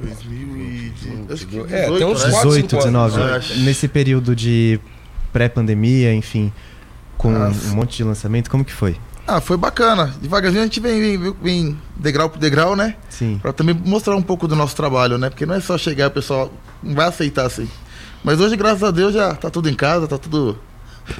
2018. 0.00 1.32
Acho 1.32 1.46
que 1.46 1.58
É, 1.74 1.86
tem 1.86 2.04
uns 2.06 2.24
né? 2.24 2.30
quatro, 2.30 2.48
18, 2.50 2.70
cinco 2.70 2.82
anos. 2.82 3.12
19. 3.12 3.18
eu 3.20 3.34
acho. 3.36 3.58
Nesse 3.60 3.88
período 3.88 4.34
de 4.36 4.80
pré-pandemia, 5.32 6.14
enfim, 6.14 6.52
com 7.18 7.34
Ah, 7.34 7.48
um 7.70 7.74
monte 7.74 7.96
de 7.98 8.04
lançamento, 8.04 8.50
como 8.50 8.64
que 8.64 8.72
foi? 8.72 8.96
Ah, 9.26 9.40
foi 9.40 9.56
bacana. 9.56 10.14
Devagarzinho 10.20 10.62
a 10.62 10.64
gente 10.66 10.80
vem, 10.80 11.18
vem, 11.18 11.34
vem 11.42 11.78
degrau 11.96 12.28
por 12.30 12.38
degrau, 12.38 12.74
né? 12.74 12.96
Sim. 13.08 13.38
Pra 13.40 13.52
também 13.52 13.74
mostrar 13.84 14.16
um 14.16 14.22
pouco 14.22 14.48
do 14.48 14.56
nosso 14.56 14.74
trabalho, 14.74 15.18
né? 15.18 15.30
Porque 15.30 15.46
não 15.46 15.54
é 15.54 15.60
só 15.60 15.76
chegar 15.78 16.04
e 16.04 16.08
o 16.08 16.10
pessoal 16.10 16.52
não 16.82 16.94
vai 16.94 17.06
aceitar 17.06 17.46
assim. 17.46 17.68
Mas 18.24 18.40
hoje, 18.40 18.56
graças 18.56 18.82
a 18.82 18.90
Deus, 18.90 19.14
já 19.14 19.34
tá 19.34 19.48
tudo 19.50 19.68
em 19.68 19.74
casa, 19.74 20.08
tá 20.08 20.18
tudo, 20.18 20.58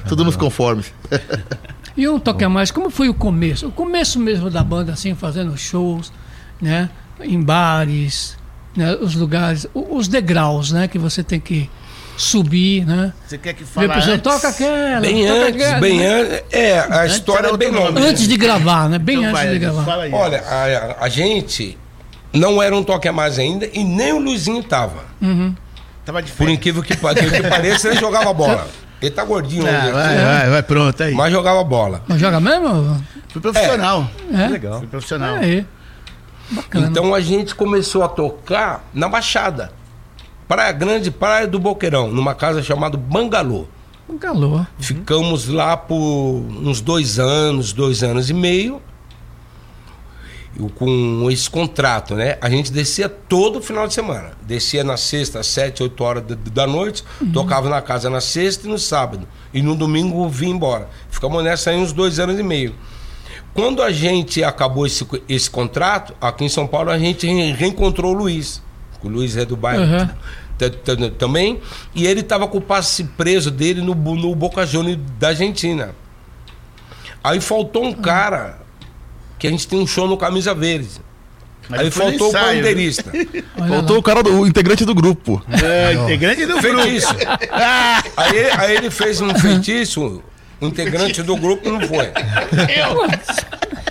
tudo 0.07 0.23
nos 0.25 0.35
conformes. 0.35 0.91
E 1.95 2.07
um 2.07 2.19
toque 2.19 2.43
a 2.43 2.49
mais, 2.49 2.71
como 2.71 2.89
foi 2.89 3.09
o 3.09 3.13
começo? 3.13 3.67
O 3.67 3.71
começo 3.71 4.19
mesmo 4.19 4.49
da 4.49 4.63
banda, 4.63 4.93
assim, 4.93 5.13
fazendo 5.15 5.57
shows, 5.57 6.11
né? 6.61 6.89
Em 7.19 7.41
bares, 7.41 8.37
né? 8.75 8.95
os 9.01 9.15
lugares, 9.15 9.67
o- 9.73 9.95
os 9.97 10.07
degraus, 10.07 10.71
né? 10.71 10.87
Que 10.87 10.97
você 10.97 11.23
tem 11.23 11.39
que 11.39 11.69
subir, 12.17 12.85
né? 12.85 13.13
Você 13.27 13.37
quer 13.37 13.53
que 13.53 13.63
fale 13.63 13.91
exemplo, 13.97 14.21
toca 14.21 14.47
aquela, 14.49 14.99
Bem 14.99 15.25
toca 15.25 15.39
antes, 15.47 15.61
aquela, 15.61 15.79
bem 15.79 15.99
né? 15.99 16.21
antes. 16.21 16.43
É, 16.51 16.79
a 16.79 17.05
história 17.05 17.47
era 17.47 17.55
é 17.55 17.57
bem 17.57 17.69
longa. 17.71 17.91
nome. 17.91 18.05
Antes 18.07 18.27
de 18.27 18.37
gravar, 18.37 18.89
né? 18.89 18.97
Bem 18.99 19.17
Então 19.17 19.29
antes 19.29 19.41
vai, 19.41 19.53
de 19.53 19.59
gravar. 19.59 19.99
Aí. 19.99 20.11
Olha, 20.13 20.39
a, 20.41 21.05
a 21.05 21.09
gente 21.09 21.77
não 22.33 22.61
era 22.61 22.75
um 22.75 22.83
toque 22.83 23.07
a 23.07 23.11
mais 23.13 23.37
ainda 23.39 23.69
e 23.73 23.83
nem 23.83 24.13
o 24.13 24.19
Luizinho 24.19 24.63
tava. 24.63 25.03
Tava 26.05 26.21
de 26.21 26.31
Por 26.31 26.49
incrível 26.49 26.81
que, 26.81 26.95
que 26.95 27.01
que 27.01 27.43
pareça, 27.49 27.89
ele 27.89 27.99
jogava 27.99 28.33
bola. 28.33 28.67
Ele 29.01 29.11
tá 29.11 29.23
gordinho 29.25 29.63
hoje, 29.63 29.73
Ah, 29.75 29.83
aqui, 29.83 29.91
vai, 29.91 30.17
vai, 30.23 30.49
vai, 30.49 30.63
pronto 30.63 31.01
aí. 31.03 31.13
mas 31.15 31.31
jogava 31.31 31.63
bola. 31.63 32.03
Mas 32.07 32.19
joga 32.19 32.39
mesmo? 32.39 33.03
Fui 33.29 33.41
profissional. 33.41 34.07
É. 34.31 34.47
Legal. 34.47 34.79
Fui 34.79 34.87
profissional. 34.87 35.35
Aí. 35.35 35.65
Bacana. 36.51 36.87
Então 36.87 37.15
a 37.15 37.21
gente 37.21 37.55
começou 37.55 38.03
a 38.03 38.07
tocar 38.07 38.83
na 38.93 39.07
Baixada. 39.09 39.71
Praia 40.47 40.71
Grande, 40.73 41.09
Praia 41.09 41.47
do 41.47 41.57
Boqueirão, 41.57 42.11
numa 42.11 42.35
casa 42.35 42.61
chamada 42.61 42.97
Bangalô. 42.97 43.65
Calor. 44.19 44.67
Ficamos 44.77 45.47
lá 45.47 45.77
por 45.77 45.95
uns 45.97 46.81
dois 46.81 47.17
anos, 47.17 47.71
dois 47.71 48.03
anos 48.03 48.29
e 48.29 48.33
meio. 48.33 48.81
Com 50.75 51.31
esse 51.31 51.49
contrato, 51.49 52.13
né? 52.13 52.37
A 52.41 52.49
gente 52.49 52.71
descia 52.71 53.07
todo 53.07 53.61
final 53.61 53.87
de 53.87 53.93
semana. 53.93 54.31
Descia 54.43 54.83
na 54.83 54.97
sexta, 54.97 55.39
às 55.39 55.47
sete, 55.47 55.81
oito 55.81 56.03
horas 56.03 56.23
da, 56.51 56.67
noite, 56.67 57.03
tocava 57.33 57.69
na 57.69 57.81
casa 57.81 58.09
na 58.09 58.19
sexta 58.21 58.67
e 58.67 58.69
no 58.69 58.77
sábado. 58.77 59.27
E 59.53 59.61
no 59.61 59.75
domingo 59.75 60.27
vinha 60.29 60.53
embora. 60.53 60.89
Ficamos 61.09 61.41
nessa 61.43 61.69
aí 61.69 61.77
uns 61.77 61.93
dois 61.93 62.19
anos 62.19 62.37
e 62.37 62.43
meio. 62.43 62.75
Quando 63.53 63.81
a 63.81 63.91
gente 63.91 64.43
acabou 64.43 64.85
esse, 64.85 65.07
esse 65.27 65.49
contrato, 65.49 66.13
aqui 66.21 66.43
em 66.43 66.49
São 66.49 66.67
Paulo, 66.67 66.89
a 66.91 66.99
gente 66.99 67.25
re- 67.25 67.51
reencontrou 67.53 68.11
o 68.13 68.17
Luiz. 68.17 68.61
O 69.01 69.07
Luiz 69.09 69.35
é 69.37 69.45
do 69.45 69.55
bairro 69.57 69.83
Uhum. 69.83 71.09
também. 71.17 71.59
E 71.95 72.05
ele 72.05 72.19
estava 72.19 72.47
com 72.47 72.57
o 72.59 72.61
passe 72.61 73.03
preso 73.05 73.49
dele 73.49 73.81
no, 73.81 73.95
no 73.95 74.35
Boca 74.35 74.65
Juniors 74.65 74.99
da 75.17 75.29
Argentina. 75.29 75.95
Aí 77.23 77.39
faltou 77.41 77.83
um 77.85 77.93
cara 77.93 78.60
que 79.41 79.47
a 79.47 79.49
gente 79.49 79.67
tem 79.67 79.79
um 79.79 79.87
show 79.87 80.07
no 80.07 80.15
Camisa 80.15 80.53
Verde. 80.53 81.01
Mas 81.67 81.81
Aí 81.81 81.89
faltou 81.89 82.27
o 82.27 82.29
ensaio, 82.29 82.57
bandeirista. 82.57 83.11
Faltou 83.57 83.97
o 83.97 84.03
cara, 84.03 84.21
do, 84.21 84.41
o 84.41 84.45
integrante 84.45 84.85
do 84.85 84.93
grupo. 84.93 85.43
É, 85.63 85.93
integrante 85.93 86.45
do 86.45 86.59
grupo. 86.59 86.61
feitiço. 86.61 87.07
aí, 88.17 88.51
aí 88.55 88.75
ele 88.75 88.91
fez 88.91 89.19
um 89.19 89.33
feitiço, 89.33 90.21
o 90.59 90.67
integrante 90.67 91.23
do 91.23 91.35
grupo 91.35 91.71
não 91.71 91.81
foi. 91.81 92.11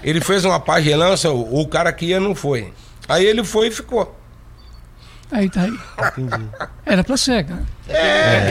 Ele 0.05 0.21
fez 0.21 0.45
uma 0.45 0.61
pagelança, 0.61 1.33
o 1.33 1.61
o 1.61 1.67
cara 1.67 1.93
que 1.93 2.07
ia 2.07 2.21
não 2.21 2.33
foi. 2.33 2.73
Aí 3.09 3.27
ele 3.27 3.43
foi 3.43 3.69
e 3.69 3.71
ficou. 3.73 4.17
Aí 5.33 5.51
tá 5.51 5.63
aí. 5.63 5.77
Era 6.87 7.03
pra 7.03 7.17
ser, 7.17 7.45
cara. 7.45 7.67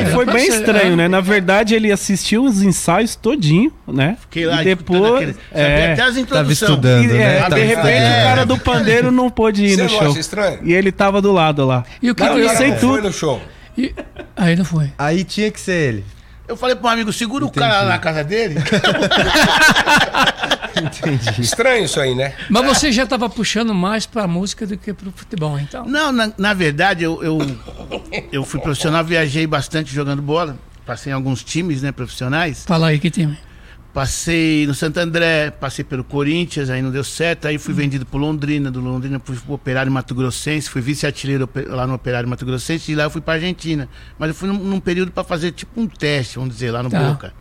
E 0.01 0.05
foi 0.11 0.25
pra 0.25 0.33
bem 0.33 0.51
ser, 0.51 0.59
estranho, 0.59 0.93
é. 0.93 0.95
né? 0.95 1.07
Na 1.07 1.21
verdade, 1.21 1.73
ele 1.75 1.91
assistiu 1.91 2.43
os 2.43 2.61
ensaios 2.61 3.15
todinho, 3.15 3.71
né? 3.87 4.17
Fiquei 4.21 4.45
lá 4.45 4.61
e 4.61 4.65
depois. 4.65 5.13
aquele- 5.15 5.35
É, 5.51 5.93
até 5.93 6.01
as 6.01 6.07
Tava 6.07 6.19
introduções. 6.19 6.61
estudando, 6.61 7.03
e, 7.05 7.07
né? 7.07 7.37
é, 7.37 7.39
Tava 7.41 7.55
de 7.55 7.61
repente 7.61 7.87
estudando. 7.87 8.19
o 8.19 8.23
cara 8.23 8.45
do 8.45 8.57
pandeiro 8.57 9.11
não 9.11 9.29
pôde 9.29 9.63
ir 9.65 9.69
Você 9.71 9.77
no 9.77 9.83
não 9.83 9.89
show. 9.89 10.09
acha 10.11 10.19
estranho? 10.19 10.59
E 10.63 10.73
ele 10.73 10.91
tava 10.91 11.21
do 11.21 11.31
lado 11.31 11.65
lá. 11.65 11.83
E 12.01 12.11
o 12.11 12.15
que 12.15 12.23
Não, 12.23 12.37
eu 12.37 12.45
ele- 12.45 12.49
sei 12.57 12.71
Não 12.71 12.77
foi 12.77 12.89
tudo. 12.97 13.03
no 13.07 13.13
show. 13.13 13.41
E- 13.77 13.93
Aí 14.35 14.55
não 14.55 14.65
foi. 14.65 14.91
Aí 14.97 15.23
tinha 15.23 15.49
que 15.51 15.59
ser 15.59 15.71
ele. 15.89 16.05
Eu 16.47 16.57
falei 16.57 16.75
pro 16.75 16.87
um 16.87 16.89
amigo, 16.89 17.13
segura 17.13 17.45
o 17.45 17.51
cara 17.51 17.83
lá 17.83 17.89
na 17.89 17.97
casa 17.99 18.23
dele. 18.23 18.55
Estranho 21.39 21.85
isso 21.85 21.99
aí, 21.99 22.15
né? 22.15 22.33
Mas 22.49 22.65
você 22.65 22.91
já 22.91 23.03
estava 23.03 23.29
puxando 23.29 23.73
mais 23.73 24.05
pra 24.05 24.27
música 24.27 24.65
do 24.65 24.77
que 24.77 24.93
pro 24.93 25.11
futebol, 25.11 25.59
então. 25.59 25.85
Não, 25.85 26.11
na, 26.11 26.31
na 26.37 26.53
verdade, 26.53 27.03
eu, 27.03 27.21
eu, 27.23 27.37
eu 28.31 28.45
fui 28.45 28.59
profissional, 28.59 29.03
viajei 29.03 29.45
bastante 29.47 29.93
jogando 29.93 30.21
bola. 30.21 30.57
Passei 30.85 31.11
em 31.11 31.15
alguns 31.15 31.43
times, 31.43 31.81
né, 31.81 31.91
profissionais. 31.91 32.63
Fala 32.65 32.87
aí, 32.87 32.99
que 32.99 33.09
time? 33.11 33.37
Passei 33.93 34.67
no 34.67 34.73
Santo 34.73 34.99
André, 34.99 35.49
passei 35.49 35.83
pelo 35.83 36.03
Corinthians, 36.03 36.69
aí 36.69 36.81
não 36.81 36.91
deu 36.91 37.03
certo. 37.03 37.47
Aí 37.47 37.57
fui 37.57 37.73
vendido 37.73 38.05
pro 38.05 38.19
Londrina, 38.19 38.69
do 38.69 38.79
Londrina 38.79 39.19
fui 39.23 39.35
pro 39.35 39.53
Operário 39.55 39.91
Mato 39.91 40.13
Grossense, 40.13 40.69
fui 40.69 40.81
vice-artilheiro 40.81 41.49
lá 41.67 41.87
no 41.87 41.95
Operário 41.95 42.29
Mato 42.29 42.45
Grossense 42.45 42.91
e 42.91 42.95
lá 42.95 43.03
eu 43.03 43.09
fui 43.09 43.19
pra 43.19 43.33
Argentina. 43.35 43.89
Mas 44.17 44.29
eu 44.29 44.35
fui 44.35 44.47
num, 44.47 44.57
num 44.59 44.79
período 44.79 45.11
para 45.11 45.23
fazer 45.23 45.51
tipo 45.51 45.81
um 45.81 45.87
teste, 45.87 46.37
vamos 46.37 46.53
dizer, 46.53 46.69
lá 46.71 46.83
no 46.83 46.89
Tá. 46.89 46.99
Boca. 46.99 47.33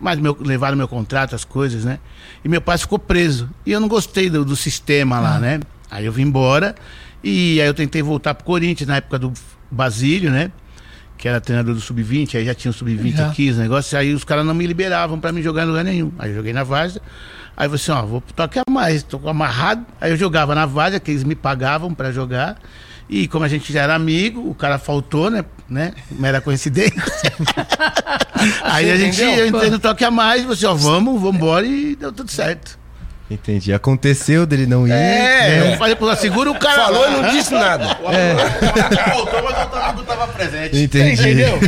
Mas 0.00 0.18
meu, 0.18 0.36
levaram 0.40 0.76
meu 0.76 0.88
contrato, 0.88 1.34
as 1.34 1.44
coisas, 1.44 1.84
né? 1.84 1.98
E 2.44 2.48
meu 2.48 2.60
pai 2.60 2.76
ficou 2.78 2.98
preso. 2.98 3.48
E 3.64 3.72
eu 3.72 3.80
não 3.80 3.88
gostei 3.88 4.28
do, 4.28 4.44
do 4.44 4.56
sistema 4.56 5.20
lá, 5.20 5.38
né? 5.38 5.60
Aí 5.90 6.04
eu 6.06 6.12
vim 6.12 6.22
embora 6.22 6.74
e 7.22 7.60
aí 7.60 7.66
eu 7.66 7.74
tentei 7.74 8.02
voltar 8.02 8.34
pro 8.34 8.44
Corinthians 8.44 8.88
na 8.88 8.96
época 8.96 9.18
do 9.18 9.32
Basílio, 9.70 10.30
né? 10.30 10.50
que 11.16 11.28
era 11.28 11.40
treinador 11.40 11.74
do 11.74 11.80
Sub-20, 11.80 12.34
aí 12.34 12.44
já 12.44 12.54
tinha 12.54 12.70
o 12.70 12.74
Sub-20 12.74 13.16
Já. 13.16 13.28
aqui, 13.28 13.48
os 13.48 13.56
negócios, 13.56 13.94
aí 13.94 14.12
os 14.12 14.24
caras 14.24 14.44
não 14.44 14.52
me 14.52 14.66
liberavam 14.66 15.18
pra 15.18 15.32
me 15.32 15.42
jogar 15.42 15.62
em 15.62 15.66
lugar 15.66 15.84
nenhum. 15.84 16.12
Aí 16.18 16.30
eu 16.30 16.36
joguei 16.36 16.52
na 16.52 16.62
Várzea, 16.64 17.00
aí 17.56 17.68
você, 17.68 17.90
ó, 17.92 18.04
vou 18.04 18.20
tocar 18.20 18.62
mais, 18.68 19.02
tô 19.02 19.20
amarrado. 19.28 19.86
Aí 20.00 20.10
eu 20.10 20.16
jogava 20.16 20.54
na 20.54 20.66
Várzea, 20.66 21.00
que 21.00 21.10
eles 21.10 21.24
me 21.24 21.34
pagavam 21.34 21.94
pra 21.94 22.12
jogar. 22.12 22.58
E 23.08 23.28
como 23.28 23.44
a 23.44 23.48
gente 23.48 23.72
já 23.72 23.82
era 23.82 23.94
amigo, 23.94 24.48
o 24.48 24.54
cara 24.54 24.78
faltou, 24.78 25.30
né? 25.30 25.44
Né? 25.68 25.92
Mera 26.10 26.40
coincidência. 26.40 27.02
aí 28.62 28.90
a 28.90 28.96
gente, 28.96 29.22
entendeu? 29.22 29.38
eu 29.38 29.46
entrei 29.48 29.70
no 29.70 29.78
toque 29.78 30.04
a 30.04 30.10
mais, 30.10 30.44
você, 30.44 30.66
ó, 30.66 30.74
vamos, 30.74 31.20
vamos 31.20 31.36
embora 31.36 31.66
e 31.66 31.96
deu 31.96 32.12
tudo 32.12 32.30
certo. 32.30 32.78
Entendi. 33.30 33.72
Aconteceu 33.72 34.44
dele 34.44 34.66
não 34.66 34.86
ir. 34.86 34.92
É, 34.92 35.72
eu 35.72 35.78
falei 35.78 35.96
pro 35.96 36.14
segura 36.14 36.50
o 36.50 36.58
cara 36.58 36.84
Falou 36.84 37.02
lá. 37.02 37.08
e 37.08 37.22
não 37.22 37.30
disse 37.30 37.52
nada. 37.54 37.98
Voltou, 39.14 39.42
mas 39.42 39.56
o 39.56 39.60
outro 39.60 39.78
amigo 39.80 40.02
tava 40.04 40.28
presente. 40.28 40.76
Entendi. 40.76 41.20
Entendeu? 41.20 41.58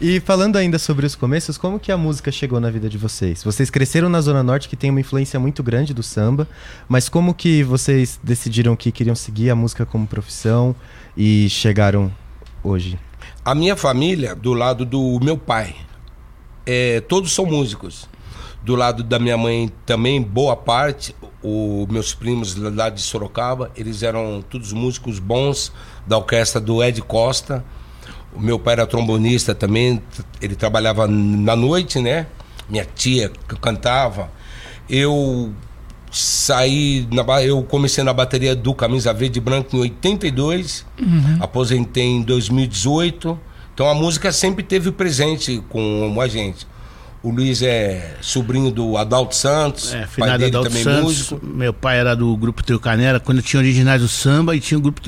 E 0.00 0.20
falando 0.20 0.56
ainda 0.56 0.78
sobre 0.78 1.06
os 1.06 1.14
começos, 1.14 1.56
como 1.56 1.80
que 1.80 1.90
a 1.90 1.96
música 1.96 2.30
chegou 2.30 2.60
na 2.60 2.70
vida 2.70 2.86
de 2.86 2.98
vocês? 2.98 3.42
Vocês 3.42 3.70
cresceram 3.70 4.10
na 4.10 4.20
Zona 4.20 4.42
Norte, 4.42 4.68
que 4.68 4.76
tem 4.76 4.90
uma 4.90 5.00
influência 5.00 5.40
muito 5.40 5.62
grande 5.62 5.94
do 5.94 6.02
samba, 6.02 6.46
mas 6.86 7.08
como 7.08 7.32
que 7.32 7.62
vocês 7.62 8.20
decidiram 8.22 8.76
que 8.76 8.92
queriam 8.92 9.14
seguir 9.14 9.48
a 9.48 9.54
música 9.54 9.86
como 9.86 10.06
profissão 10.06 10.76
e 11.16 11.48
chegaram 11.48 12.12
hoje? 12.66 12.98
A 13.44 13.54
minha 13.54 13.76
família, 13.76 14.34
do 14.34 14.52
lado 14.52 14.84
do 14.84 15.20
meu 15.22 15.38
pai, 15.38 15.74
é, 16.64 17.00
todos 17.00 17.32
são 17.32 17.46
músicos. 17.46 18.08
Do 18.62 18.74
lado 18.74 19.04
da 19.04 19.18
minha 19.20 19.36
mãe 19.36 19.70
também, 19.84 20.20
boa 20.20 20.56
parte, 20.56 21.14
os 21.40 21.86
meus 21.86 22.12
primos 22.12 22.56
lá 22.56 22.90
de 22.90 23.00
Sorocaba, 23.00 23.70
eles 23.76 24.02
eram 24.02 24.42
todos 24.50 24.72
músicos 24.72 25.20
bons 25.20 25.72
da 26.04 26.18
orquestra 26.18 26.60
do 26.60 26.82
Ed 26.82 27.00
Costa. 27.02 27.64
O 28.34 28.40
meu 28.40 28.58
pai 28.58 28.72
era 28.72 28.86
trombonista 28.86 29.54
também, 29.54 30.02
ele 30.42 30.56
trabalhava 30.56 31.06
na 31.06 31.54
noite, 31.54 32.00
né? 32.00 32.26
Minha 32.68 32.84
tia 32.84 33.30
cantava. 33.60 34.28
Eu 34.88 35.54
saí, 36.18 37.06
na, 37.12 37.22
eu 37.42 37.62
comecei 37.62 38.02
na 38.02 38.12
bateria 38.12 38.56
do 38.56 38.74
Camisa 38.74 39.12
Verde 39.12 39.38
e 39.38 39.42
Branco 39.42 39.76
em 39.76 39.80
82, 39.80 40.86
aposentei 41.40 42.04
em 42.04 42.22
2018. 42.22 43.38
Então 43.74 43.88
a 43.88 43.94
música 43.94 44.32
sempre 44.32 44.64
teve 44.64 44.90
presente 44.90 45.62
com 45.68 46.18
a 46.20 46.26
gente. 46.26 46.66
O 47.22 47.30
Luiz 47.30 47.60
é 47.60 48.14
sobrinho 48.20 48.70
do 48.70 48.96
Adalto 48.96 49.34
Santos, 49.34 49.92
É, 49.92 50.06
pai 50.16 50.30
dele 50.38 50.44
Adalto 50.46 50.68
também 50.68 50.84
Santos. 50.84 51.02
músico. 51.02 51.40
Meu 51.44 51.72
pai 51.74 51.98
era 51.98 52.14
do 52.14 52.36
grupo 52.36 52.62
Trio 52.62 52.78
Canela, 52.78 53.18
quando 53.18 53.42
tinha 53.42 53.60
originais 53.60 54.00
do 54.00 54.08
samba 54.08 54.54
e 54.54 54.60
tinha 54.60 54.78
o 54.78 54.80
grupo 54.80 55.00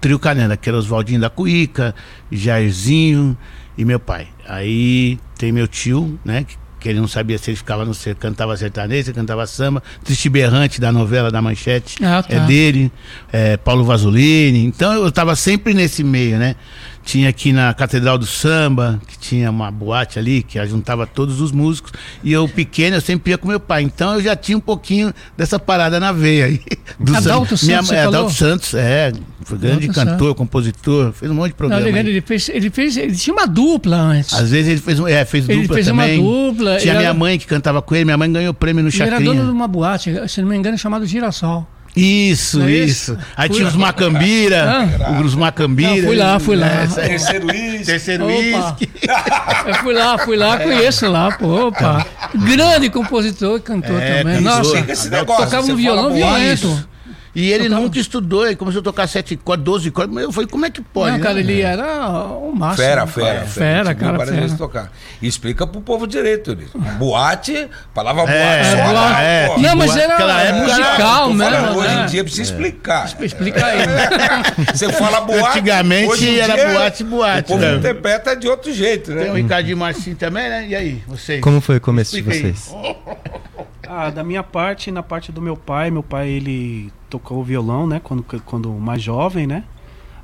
Trio 0.00 0.18
Canela, 0.18 0.56
que 0.56 0.68
era 0.68 0.78
Oswaldinho 0.78 1.20
da 1.20 1.28
Cuíca, 1.28 1.94
Jairzinho 2.30 3.36
e 3.76 3.84
meu 3.84 3.98
pai. 3.98 4.28
Aí 4.48 5.18
tem 5.36 5.50
meu 5.50 5.66
tio, 5.66 6.18
né? 6.24 6.44
Que, 6.44 6.56
que 6.84 6.88
ele 6.90 7.00
não 7.00 7.08
sabia 7.08 7.38
se 7.38 7.48
ele 7.50 7.56
ficava 7.56 7.82
no 7.82 7.94
ser, 7.94 8.14
cantava 8.14 8.54
sertanejo, 8.58 9.06
se 9.06 9.12
cantava 9.14 9.46
samba, 9.46 9.82
Triste 10.04 10.28
Berrante 10.28 10.78
da 10.82 10.92
novela 10.92 11.30
da 11.30 11.40
Manchete, 11.40 11.96
Ah, 12.04 12.22
tá. 12.22 12.34
é 12.36 12.40
dele, 12.40 12.92
é, 13.32 13.56
Paulo 13.56 13.84
Vasolini. 13.84 14.62
Então 14.66 14.92
eu 14.92 15.10
tava 15.10 15.34
sempre 15.34 15.72
nesse 15.72 16.04
meio, 16.04 16.36
né? 16.38 16.56
Tinha 17.04 17.28
aqui 17.28 17.52
na 17.52 17.72
Catedral 17.74 18.16
do 18.16 18.24
Samba, 18.24 18.98
que 19.06 19.18
tinha 19.18 19.50
uma 19.50 19.70
boate 19.70 20.18
ali, 20.18 20.42
que 20.42 20.64
juntava 20.66 21.06
todos 21.06 21.38
os 21.40 21.52
músicos. 21.52 21.92
E 22.22 22.32
eu, 22.32 22.48
pequeno, 22.48 22.96
eu 22.96 23.00
sempre 23.00 23.30
ia 23.32 23.38
com 23.38 23.46
meu 23.46 23.60
pai. 23.60 23.82
Então 23.82 24.14
eu 24.14 24.22
já 24.22 24.34
tinha 24.34 24.56
um 24.56 24.60
pouquinho 24.60 25.12
dessa 25.36 25.58
parada 25.58 26.00
na 26.00 26.12
veia 26.12 26.46
aí. 26.46 26.60
Do 26.98 27.14
Adalto. 27.16 27.56
Santos, 27.58 27.60
você 27.60 27.94
é, 27.94 28.02
falou? 28.04 28.08
Adalto 28.08 28.32
Santos, 28.32 28.74
é. 28.74 29.12
Foi 29.44 29.58
grande 29.58 29.90
Adalto 29.90 30.10
cantor, 30.12 30.34
compositor, 30.34 31.12
fez 31.12 31.30
um 31.30 31.34
monte 31.34 31.48
de 31.48 31.50
Não, 31.52 31.56
programa. 31.58 31.82
ligado, 31.84 32.06
aí. 32.06 32.12
ele 32.12 32.20
fez, 32.22 32.48
ele 32.48 32.70
fez, 32.70 32.96
ele 32.96 33.14
tinha 33.14 33.34
uma 33.34 33.46
dupla 33.46 33.96
antes. 33.96 34.32
Às 34.32 34.50
vezes 34.50 34.72
ele 34.72 34.80
fez, 34.80 34.98
é, 35.00 35.24
fez 35.26 35.46
Ele 35.46 35.60
dupla 35.62 35.74
fez 35.74 35.88
uma 35.88 36.02
também. 36.04 36.22
dupla, 36.22 36.76
Tinha 36.78 36.92
ele 36.92 36.98
minha 37.00 37.10
era- 37.10 37.18
mãe 37.18 37.38
que 37.38 37.46
cantava 37.46 37.82
com 37.82 37.94
ele, 37.94 38.06
minha 38.06 38.16
mãe 38.16 38.32
ganhou 38.32 38.54
prêmio 38.54 38.82
no 38.82 38.88
ele 38.88 38.96
era 39.02 39.10
Chacrinha. 39.10 39.34
dono 39.34 39.44
de 39.44 39.50
uma 39.52 39.68
boate, 39.68 40.10
se 40.28 40.40
não 40.40 40.48
me 40.48 40.56
engano, 40.56 40.78
chamado 40.78 41.04
Girassol. 41.04 41.68
Isso, 41.96 42.60
é 42.62 42.70
isso. 42.70 43.12
isso? 43.12 43.18
Aí 43.36 43.48
Fui 43.48 43.56
tinha 43.56 43.66
lá. 43.66 43.70
os 43.70 43.76
Macambira, 43.76 44.88
Ah. 45.06 45.20
os 45.24 45.34
Macambira. 45.34 45.90
Não, 45.94 46.02
fui 46.02 46.16
lá, 46.16 46.40
fui 46.40 46.56
lá. 46.56 46.66
É, 46.66 46.80
aí. 46.82 46.88
Terceiro 47.08 47.46
Luiz. 47.46 47.86
Terceiro 47.86 48.26
uísque. 48.26 48.90
Eu 49.66 49.74
fui 49.76 49.94
lá, 49.94 50.18
fui 50.18 50.36
lá, 50.36 50.58
conheço 50.58 51.08
lá, 51.08 51.30
pô, 51.32 51.68
opa. 51.68 52.04
Grande 52.34 52.90
compositor 52.90 53.58
e 53.58 53.60
cantor 53.60 54.00
É, 54.02 54.18
também. 54.22 54.40
Nossa, 54.40 54.78
esse 54.90 55.08
negócio, 55.08 55.44
tocava 55.44 55.66
um 55.72 55.76
violão 55.76 56.12
violento. 56.12 56.88
E 57.34 57.50
ele 57.52 57.68
nunca 57.68 57.98
estudou, 57.98 58.46
ele 58.46 58.54
começou 58.54 58.80
a 58.80 58.84
tocar 58.84 59.08
sete 59.08 59.36
cordas, 59.36 59.64
12 59.64 59.90
cordas. 59.90 60.14
Mas 60.14 60.24
eu 60.24 60.30
falei, 60.32 60.48
como 60.48 60.64
é 60.66 60.70
que 60.70 60.80
pode? 60.80 61.10
Não, 61.10 61.18
né? 61.18 61.24
cara, 61.24 61.40
ele 61.40 61.60
era 61.62 62.06
o 62.28 62.54
máximo. 62.54 62.86
Fera, 62.86 63.06
fera, 63.06 63.40
Fera, 63.46 63.88
Tipo, 63.90 64.00
cara, 64.06 64.18
várias 64.18 64.34
vezes 64.36 64.50
fera. 64.52 64.58
tocar. 64.58 64.92
E 65.20 65.26
explica 65.26 65.66
pro 65.66 65.80
povo 65.80 66.06
direito. 66.06 66.52
Ele. 66.52 66.66
Boate, 66.98 67.68
palavra 67.92 68.22
É, 68.32 68.62
boate. 68.62 68.70
só 68.70 68.76
é, 68.88 68.92
lá, 68.92 69.22
é. 69.22 69.48
Não, 69.58 69.76
mas 69.76 69.96
era 69.96 70.14
era- 70.14 70.52
musical 70.58 71.32
mesmo, 71.34 71.52
falando, 71.56 71.76
Hoje 71.78 71.88
né? 71.94 72.02
em 72.02 72.06
dia 72.06 72.22
precisa 72.24 72.42
explicar. 72.52 73.12
Explica 73.20 73.66
aí. 73.66 73.78
Você 74.72 74.92
fala 74.92 75.20
boate. 75.22 75.58
Antigamente 75.58 76.38
era 76.38 76.54
dia, 76.54 76.68
boate, 76.72 77.04
boate, 77.04 77.40
O 77.40 77.54
povo 77.54 77.60
né? 77.60 77.74
interpreta 77.76 78.36
de 78.36 78.46
outro 78.48 78.72
jeito, 78.72 79.10
né? 79.12 79.22
Tem 79.24 79.30
o 79.32 79.34
Ricardinho 79.34 79.76
Marcinho 79.76 80.14
também, 80.16 80.48
né? 80.48 80.66
E 80.68 80.74
aí, 80.76 81.02
vocês? 81.08 81.40
Como 81.40 81.60
foi 81.60 81.78
o 81.78 81.80
começo 81.80 82.14
de 82.14 82.22
vocês? 82.22 82.70
Ah, 83.88 84.10
da 84.10 84.24
minha 84.24 84.42
parte, 84.42 84.90
na 84.90 85.02
parte 85.02 85.30
do 85.30 85.40
meu 85.40 85.56
pai, 85.56 85.90
meu 85.90 86.02
pai 86.02 86.28
ele 86.28 86.92
tocou 87.10 87.40
o 87.40 87.44
violão, 87.44 87.86
né, 87.86 88.00
quando, 88.02 88.24
quando 88.44 88.70
mais 88.70 89.02
jovem, 89.02 89.46
né? 89.46 89.64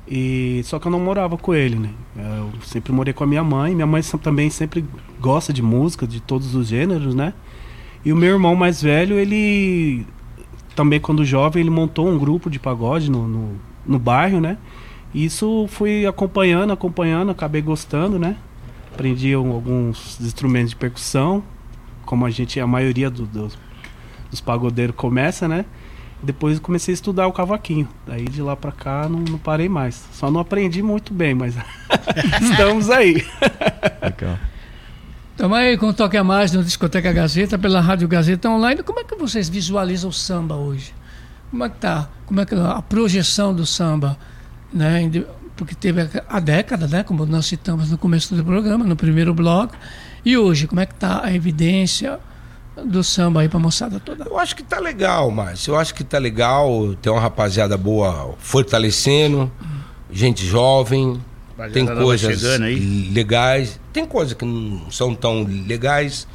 E 0.07 0.61
só 0.65 0.79
que 0.79 0.87
eu 0.87 0.91
não 0.91 0.99
morava 0.99 1.37
com 1.37 1.53
ele, 1.53 1.77
né? 1.77 1.89
Eu 2.17 2.51
sempre 2.63 2.91
morei 2.91 3.13
com 3.13 3.23
a 3.23 3.27
minha 3.27 3.43
mãe. 3.43 3.73
Minha 3.73 3.87
mãe 3.87 4.01
também 4.21 4.49
sempre 4.49 4.83
gosta 5.19 5.53
de 5.53 5.61
música, 5.61 6.05
de 6.05 6.19
todos 6.19 6.53
os 6.55 6.67
gêneros, 6.67 7.15
né? 7.15 7.33
E 8.03 8.11
o 8.11 8.15
meu 8.15 8.33
irmão 8.33 8.55
mais 8.55 8.81
velho, 8.81 9.17
ele 9.17 10.05
também 10.75 10.99
quando 10.99 11.23
jovem, 11.23 11.61
ele 11.61 11.69
montou 11.69 12.07
um 12.07 12.17
grupo 12.17 12.49
de 12.49 12.59
pagode 12.59 13.11
no, 13.11 13.27
no, 13.27 13.55
no 13.85 13.99
bairro, 13.99 14.41
né? 14.41 14.57
E 15.13 15.25
isso 15.25 15.67
fui 15.69 16.05
acompanhando, 16.05 16.73
acompanhando, 16.73 17.31
acabei 17.31 17.61
gostando, 17.61 18.17
né? 18.17 18.35
Aprendi 18.93 19.33
alguns 19.33 20.19
instrumentos 20.19 20.71
de 20.71 20.75
percussão, 20.75 21.43
como 22.05 22.25
a 22.25 22.29
gente, 22.29 22.59
a 22.59 22.67
maioria 22.67 23.09
do- 23.09 23.25
dos- 23.25 23.57
dos 24.29 24.41
pagodeiros 24.41 24.95
começa, 24.95 25.47
né? 25.47 25.65
Depois 26.23 26.57
eu 26.57 26.61
comecei 26.61 26.93
a 26.93 26.95
estudar 26.95 27.27
o 27.27 27.33
cavaquinho. 27.33 27.87
Daí 28.05 28.25
de 28.25 28.41
lá 28.41 28.55
pra 28.55 28.71
cá 28.71 29.09
não, 29.09 29.19
não 29.19 29.37
parei 29.39 29.67
mais. 29.67 30.03
Só 30.13 30.29
não 30.29 30.39
aprendi 30.39 30.83
muito 30.83 31.13
bem, 31.13 31.33
mas 31.33 31.55
estamos 32.41 32.89
aí. 32.89 33.25
Legal. 34.01 34.37
Tamo 35.35 35.55
aí 35.55 35.75
com 35.77 35.87
o 35.87 35.93
Toque 35.93 36.17
a 36.17 36.23
Mais 36.23 36.51
no 36.51 36.63
Discoteca 36.63 37.11
Gazeta, 37.11 37.57
pela 37.57 37.81
Rádio 37.81 38.07
Gazeta 38.07 38.47
Online. 38.49 38.83
Como 38.83 38.99
é 38.99 39.03
que 39.03 39.15
vocês 39.15 39.49
visualizam 39.49 40.09
o 40.09 40.13
samba 40.13 40.55
hoje? 40.55 40.93
Como 41.49 41.63
é 41.63 41.69
que 41.69 41.77
tá? 41.77 42.07
Como 42.27 42.39
é 42.39 42.45
que 42.45 42.53
a 42.53 42.81
projeção 42.81 43.53
do 43.53 43.65
samba, 43.65 44.15
né? 44.71 45.09
Porque 45.55 45.73
teve 45.73 46.01
a- 46.01 46.09
a 46.29 46.39
década, 46.39 46.87
né? 46.87 47.01
Como 47.03 47.25
nós 47.25 47.47
citamos 47.47 47.89
no 47.89 47.97
começo 47.97 48.35
do 48.35 48.43
programa, 48.45 48.85
no 48.85 48.95
primeiro 48.95 49.33
bloco. 49.33 49.75
E 50.23 50.37
hoje, 50.37 50.67
como 50.67 50.81
é 50.81 50.85
que 50.85 50.93
tá 50.95 51.21
a 51.23 51.33
evidência 51.33 52.19
do 52.85 53.03
samba 53.03 53.41
aí 53.41 53.49
pra 53.49 53.59
moçada 53.59 53.99
toda? 53.99 54.25
Eu 54.25 54.37
acho 54.37 54.55
que 54.55 54.63
tá 54.63 54.79
legal, 54.79 55.29
Márcio. 55.31 55.73
Eu 55.73 55.79
acho 55.79 55.93
que 55.93 56.03
tá 56.03 56.17
legal. 56.17 56.95
Tem 57.01 57.11
uma 57.11 57.21
rapaziada 57.21 57.77
boa 57.77 58.35
fortalecendo, 58.39 59.51
gente 60.11 60.45
jovem. 60.45 61.21
Rapaziada 61.57 61.73
Tem 61.73 62.03
coisas 62.03 62.39
chegando 62.39 62.63
aí. 62.63 63.09
legais. 63.13 63.79
Tem 63.91 64.05
coisas 64.05 64.33
que 64.33 64.45
não 64.45 64.89
são 64.91 65.13
tão 65.13 65.43
legais. 65.43 66.27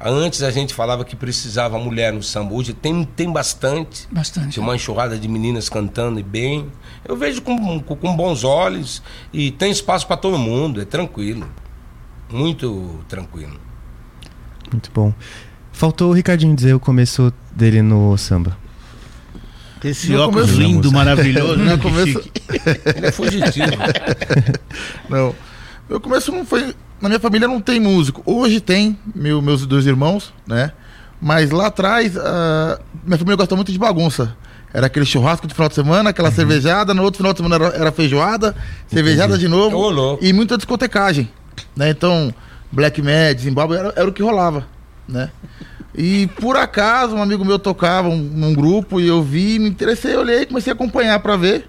Antes 0.00 0.42
a 0.42 0.50
gente 0.50 0.74
falava 0.74 1.04
que 1.04 1.14
precisava 1.14 1.78
mulher 1.78 2.12
no 2.12 2.22
samba. 2.22 2.54
Hoje 2.54 2.72
tem, 2.72 3.04
tem 3.04 3.30
bastante. 3.30 4.08
Bastante. 4.10 4.50
Tinha 4.50 4.62
uma 4.64 4.74
enxurrada 4.74 5.16
de 5.16 5.28
meninas 5.28 5.68
cantando 5.68 6.18
e 6.18 6.22
bem. 6.22 6.66
Eu 7.06 7.16
vejo 7.16 7.42
com, 7.42 7.80
com, 7.80 7.96
com 7.96 8.16
bons 8.16 8.42
olhos 8.42 9.02
e 9.32 9.52
tem 9.52 9.70
espaço 9.70 10.06
para 10.06 10.16
todo 10.16 10.38
mundo. 10.38 10.80
É 10.80 10.84
tranquilo. 10.84 11.48
Muito 12.32 13.00
tranquilo. 13.08 13.58
Muito 14.70 14.90
bom. 14.92 15.12
Faltou 15.72 16.10
o 16.10 16.12
Ricardinho 16.14 16.54
dizer 16.56 16.74
o 16.74 16.80
começo 16.80 17.32
dele 17.54 17.82
no 17.82 18.16
samba. 18.16 18.56
Esse 19.84 20.12
No 20.12 20.22
óculos 20.22 20.50
começo- 20.50 20.60
lindo, 20.60 20.92
maravilhoso. 20.92 21.56
No 21.58 21.64
né? 21.64 21.76
Começo-. 21.76 22.22
Ele 22.96 23.06
é 23.06 23.12
fugitivo. 23.12 23.72
Não. 25.10 25.34
Meu 25.88 26.00
começo 26.00 26.30
não 26.32 26.46
foi. 26.46 26.74
Na 27.00 27.08
minha 27.08 27.18
família 27.20 27.48
não 27.48 27.60
tem 27.60 27.80
músico. 27.80 28.22
Hoje 28.24 28.60
tem, 28.60 28.96
meu, 29.14 29.42
meus 29.42 29.66
dois 29.66 29.84
irmãos, 29.86 30.32
né? 30.46 30.72
Mas 31.20 31.50
lá 31.50 31.66
atrás, 31.66 32.16
ah, 32.16 32.80
minha 33.04 33.18
família 33.18 33.36
gosta 33.36 33.54
muito 33.56 33.72
de 33.72 33.78
bagunça. 33.78 34.34
Era 34.72 34.86
aquele 34.86 35.04
churrasco 35.04 35.46
de 35.46 35.52
final 35.52 35.68
de 35.68 35.74
semana, 35.74 36.10
aquela 36.10 36.30
cervejada, 36.30 36.94
no 36.94 37.02
outro 37.02 37.18
final 37.18 37.32
de 37.32 37.40
semana 37.40 37.56
era, 37.56 37.76
era 37.76 37.92
feijoada, 37.92 38.54
cervejada 38.86 39.36
de 39.36 39.46
novo. 39.48 40.18
E 40.22 40.32
muita 40.32 40.56
discotecagem. 40.56 41.28
Né? 41.76 41.90
Então, 41.90 42.32
Black 42.70 43.00
Mad, 43.02 43.38
Zimbabwe, 43.38 43.76
era, 43.76 43.92
era 43.96 44.08
o 44.08 44.12
que 44.12 44.22
rolava. 44.22 44.66
Né? 45.08 45.30
E 45.94 46.26
por 46.40 46.56
acaso, 46.56 47.14
um 47.14 47.22
amigo 47.22 47.44
meu 47.44 47.58
tocava 47.58 48.08
um- 48.08 48.16
num 48.16 48.54
grupo 48.54 48.98
e 49.00 49.06
eu 49.08 49.22
vi, 49.22 49.58
me 49.58 49.68
interessei, 49.68 50.16
olhei, 50.16 50.46
comecei 50.46 50.72
a 50.72 50.74
acompanhar 50.74 51.18
pra 51.20 51.36
ver. 51.36 51.68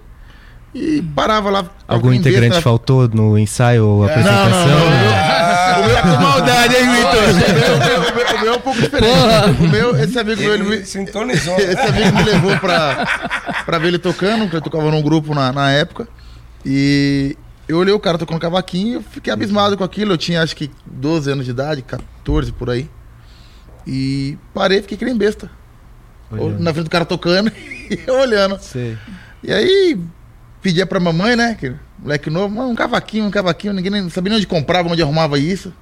E 0.75 1.03
parava 1.15 1.51
lá. 1.51 1.65
Algum 1.87 2.11
integrante 2.11 2.59
faltou 2.59 3.07
no 3.07 3.37
ensaio 3.37 3.85
ou 3.85 3.99
Não, 3.99 4.05
apresentação? 4.09 4.49
não, 4.67 4.89
não. 4.89 5.83
O 5.83 5.85
meu 5.85 5.97
é 5.97 6.01
com 6.01 6.07
maldade, 6.23 6.75
hein, 6.75 6.89
Vitor? 6.89 7.23
O 7.29 8.43
meu- 8.43 8.43
o 8.43 8.53
é 8.53 8.57
um 8.57 8.59
pouco 8.59 8.81
diferente. 8.81 9.13
O 9.63 9.69
meu, 9.69 9.95
esse 10.03 10.17
amigo 10.17 10.41
meu, 10.41 10.53
ele 10.55 10.63
me, 10.63 10.75
Ele 10.77 10.85
sintonizou. 10.85 11.55
esse 11.57 11.79
amigo 11.79 12.15
me 12.17 12.23
levou 12.23 12.57
pra, 12.57 13.05
pra 13.65 13.77
ver 13.77 13.89
ele 13.89 13.99
tocando, 13.99 14.41
porque 14.41 14.55
ele 14.55 14.63
tocava 14.63 14.89
num 14.89 15.01
grupo 15.03 15.35
na, 15.35 15.51
na 15.51 15.71
época. 15.71 16.07
E 16.65 17.37
eu 17.67 17.77
olhei 17.77 17.93
o 17.93 17.99
cara 17.99 18.17
tocando 18.17 18.39
cavaquinho 18.39 18.99
e 18.99 19.03
fiquei 19.03 19.31
abismado 19.31 19.77
com 19.77 19.83
aquilo. 19.83 20.13
Eu 20.13 20.17
tinha 20.17 20.41
acho 20.41 20.55
que 20.55 20.69
12 20.85 21.31
anos 21.31 21.45
de 21.45 21.51
idade, 21.51 21.81
14 21.81 22.51
por 22.51 22.69
aí. 22.69 22.89
E 23.85 24.37
parei, 24.53 24.81
fiquei 24.81 24.97
que 24.97 25.05
nem 25.05 25.15
besta. 25.17 25.49
Olhando. 26.31 26.59
Na 26.59 26.73
frente 26.73 26.85
do 26.85 26.89
cara 26.89 27.05
tocando 27.05 27.51
e 27.55 27.99
eu 28.07 28.15
olhando. 28.15 28.57
Sei. 28.59 28.97
E 29.43 29.51
aí 29.51 29.99
pedia 30.61 30.85
pra 30.85 30.99
mamãe, 30.99 31.35
né? 31.35 31.55
Que 31.59 31.73
moleque 31.99 32.29
novo, 32.29 32.55
"Mãe, 32.55 32.65
um 32.65 32.75
cavaquinho, 32.75 33.25
um 33.25 33.31
cavaquinho, 33.31 33.73
ninguém 33.73 33.91
nem 33.91 34.09
sabia 34.09 34.29
nem 34.29 34.37
onde 34.37 34.47
comprava, 34.47 34.89
onde 34.89 35.01
arrumava 35.01 35.37
isso. 35.37 35.73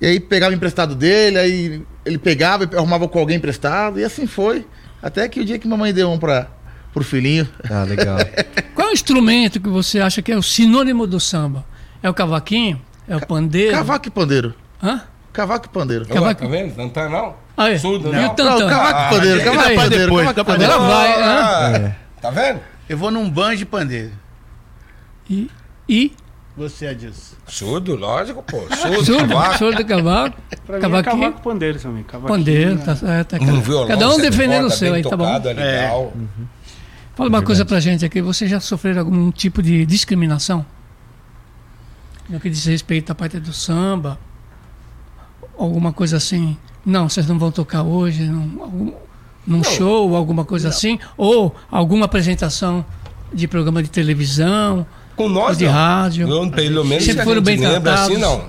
E 0.00 0.06
aí 0.06 0.20
pegava 0.20 0.54
emprestado 0.54 0.94
dele, 0.94 1.38
aí 1.38 1.82
ele 2.04 2.18
pegava 2.18 2.64
e 2.70 2.76
arrumava 2.76 3.08
com 3.08 3.18
alguém 3.18 3.36
emprestado, 3.36 3.98
e 3.98 4.04
assim 4.04 4.26
foi. 4.26 4.66
Até 5.02 5.28
que 5.28 5.40
o 5.40 5.44
dia 5.44 5.58
que 5.58 5.66
mamãe 5.68 5.92
deu 5.94 6.10
um 6.10 6.18
pra, 6.18 6.48
pro 6.94 7.04
filhinho. 7.04 7.46
Ah, 7.70 7.82
legal. 7.84 8.16
Qual 8.74 8.88
é 8.88 8.90
o 8.90 8.94
instrumento 8.94 9.60
que 9.60 9.68
você 9.68 10.00
acha 10.00 10.22
que 10.22 10.32
é 10.32 10.36
o 10.36 10.42
sinônimo 10.42 11.06
do 11.06 11.18
samba? 11.20 11.64
É 12.02 12.08
o 12.08 12.14
cavaquinho? 12.14 12.80
É 13.08 13.16
o 13.16 13.26
pandeiro? 13.26 13.72
Cavaco 13.72 14.08
e 14.08 14.10
pandeiro. 14.10 14.54
Hã? 14.82 15.02
Cavaco 15.32 15.66
e 15.66 15.68
pandeiro. 15.68 16.06
Lá, 16.08 16.34
tá 16.34 16.46
vendo? 16.46 16.76
Não 16.76 16.88
tá 16.88 17.08
não? 17.08 17.34
Ah, 17.56 17.70
é. 17.70 17.78
Surdo, 17.78 18.08
E 18.08 18.12
não. 18.12 18.26
o 18.26 18.34
tantão? 18.34 18.60
Não, 18.60 18.68
cavaco 18.68 19.00
e 19.14 19.16
pandeiro, 19.18 19.40
Ah, 19.40 19.44
cavaco 19.44 19.68
e 19.68 19.70
aí, 19.70 19.76
pandeiro, 19.76 20.04
depois, 20.06 20.26
cavaco 20.28 20.40
e 20.40 20.44
pandeiro. 20.44 20.78
Vai, 20.80 21.22
hã? 21.22 21.40
Ah, 21.90 21.92
Tá 22.22 22.30
vendo? 22.30 22.60
Eu 22.88 22.96
vou 22.96 23.10
num 23.10 23.28
banjo 23.28 23.58
de 23.58 23.66
pandeiro. 23.66 24.12
E, 25.28 25.50
e 25.88 26.12
Você, 26.56 26.86
Adilson. 26.86 27.34
Surdo, 27.46 27.96
lógico, 27.96 28.42
pô. 28.42 28.58
Surdo, 28.76 29.04
surdo, 29.04 29.28
cavaco. 29.28 29.58
surdo 29.58 29.84
cavaco, 29.84 30.36
Pra 30.66 30.74
mim 30.74 30.78
é 30.78 30.80
cavaquinho, 30.80 31.20
cavaco 31.22 31.42
pandeiro 31.42 31.78
também. 31.80 32.02
Cavaquinho, 32.04 32.38
pandeiro, 32.38 32.74
né? 32.76 32.82
tá 32.84 32.96
certo. 32.96 33.36
Um 33.42 33.60
violão, 33.60 33.88
Cada 33.88 34.08
um 34.10 34.18
defendendo 34.18 34.66
o 34.66 34.70
seu 34.70 34.94
aí, 34.94 35.02
tá 35.02 35.16
bom? 35.16 35.24
tocado, 35.26 35.48
É 35.48 35.52
legal. 35.54 36.12
Fala 37.16 37.28
uma 37.28 37.42
coisa 37.42 37.64
pra 37.64 37.78
gente 37.80 38.04
aqui, 38.04 38.20
vocês 38.20 38.50
já 38.50 38.58
sofreram 38.60 39.00
algum 39.00 39.30
tipo 39.30 39.62
de 39.62 39.86
discriminação? 39.86 40.66
No 42.28 42.40
que 42.40 42.50
diz 42.50 42.64
respeito 42.64 43.12
à 43.12 43.14
parte 43.14 43.38
do 43.38 43.52
samba? 43.52 44.18
Alguma 45.56 45.92
coisa 45.92 46.16
assim? 46.16 46.56
Não, 46.84 47.08
vocês 47.08 47.26
não 47.26 47.38
vão 47.38 47.52
tocar 47.52 47.82
hoje 47.82 48.24
num, 48.24 48.62
algum- 48.62 48.92
num 49.46 49.62
show, 49.62 50.16
alguma 50.16 50.44
coisa 50.44 50.68
assim? 50.70 50.98
Ou 51.16 51.54
alguma 51.70 52.06
apresentação 52.06 52.84
de 53.32 53.46
programa 53.46 53.82
de 53.82 53.88
televisão? 53.90 54.84
Com 55.14 55.28
nós, 55.28 55.56
De 55.56 55.66
não. 55.66 55.72
rádio. 55.72 56.28
Eu, 56.28 56.50
pelo 56.50 56.84
menos, 56.84 57.04
Sempre 57.04 57.20
a 57.22 57.24
foram 57.24 57.36
gente 57.36 57.44
bem 57.46 57.58
lembra 57.60 57.80
tratados. 57.92 58.10
assim, 58.10 58.20
não. 58.20 58.48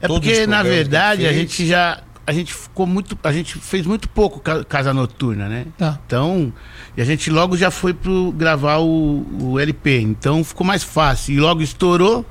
É 0.00 0.06
Todos 0.06 0.24
porque, 0.28 0.46
na 0.46 0.62
verdade, 0.62 1.26
a 1.26 1.32
gente 1.32 1.66
já. 1.66 2.00
A 2.26 2.32
gente 2.32 2.54
ficou 2.54 2.86
muito. 2.86 3.18
A 3.22 3.32
gente 3.32 3.58
fez 3.58 3.84
muito 3.86 4.08
pouco 4.08 4.40
ca- 4.40 4.64
casa 4.64 4.94
noturna, 4.94 5.48
né? 5.48 5.66
Tá. 5.76 5.98
Então. 6.06 6.52
E 6.96 7.02
a 7.02 7.04
gente 7.04 7.30
logo 7.30 7.56
já 7.56 7.70
foi 7.70 7.92
pro 7.92 8.32
gravar 8.32 8.78
o, 8.78 9.26
o 9.40 9.60
LP. 9.60 10.00
Então 10.00 10.42
ficou 10.42 10.66
mais 10.66 10.82
fácil. 10.82 11.34
E 11.34 11.40
logo 11.40 11.60
estourou. 11.62 12.24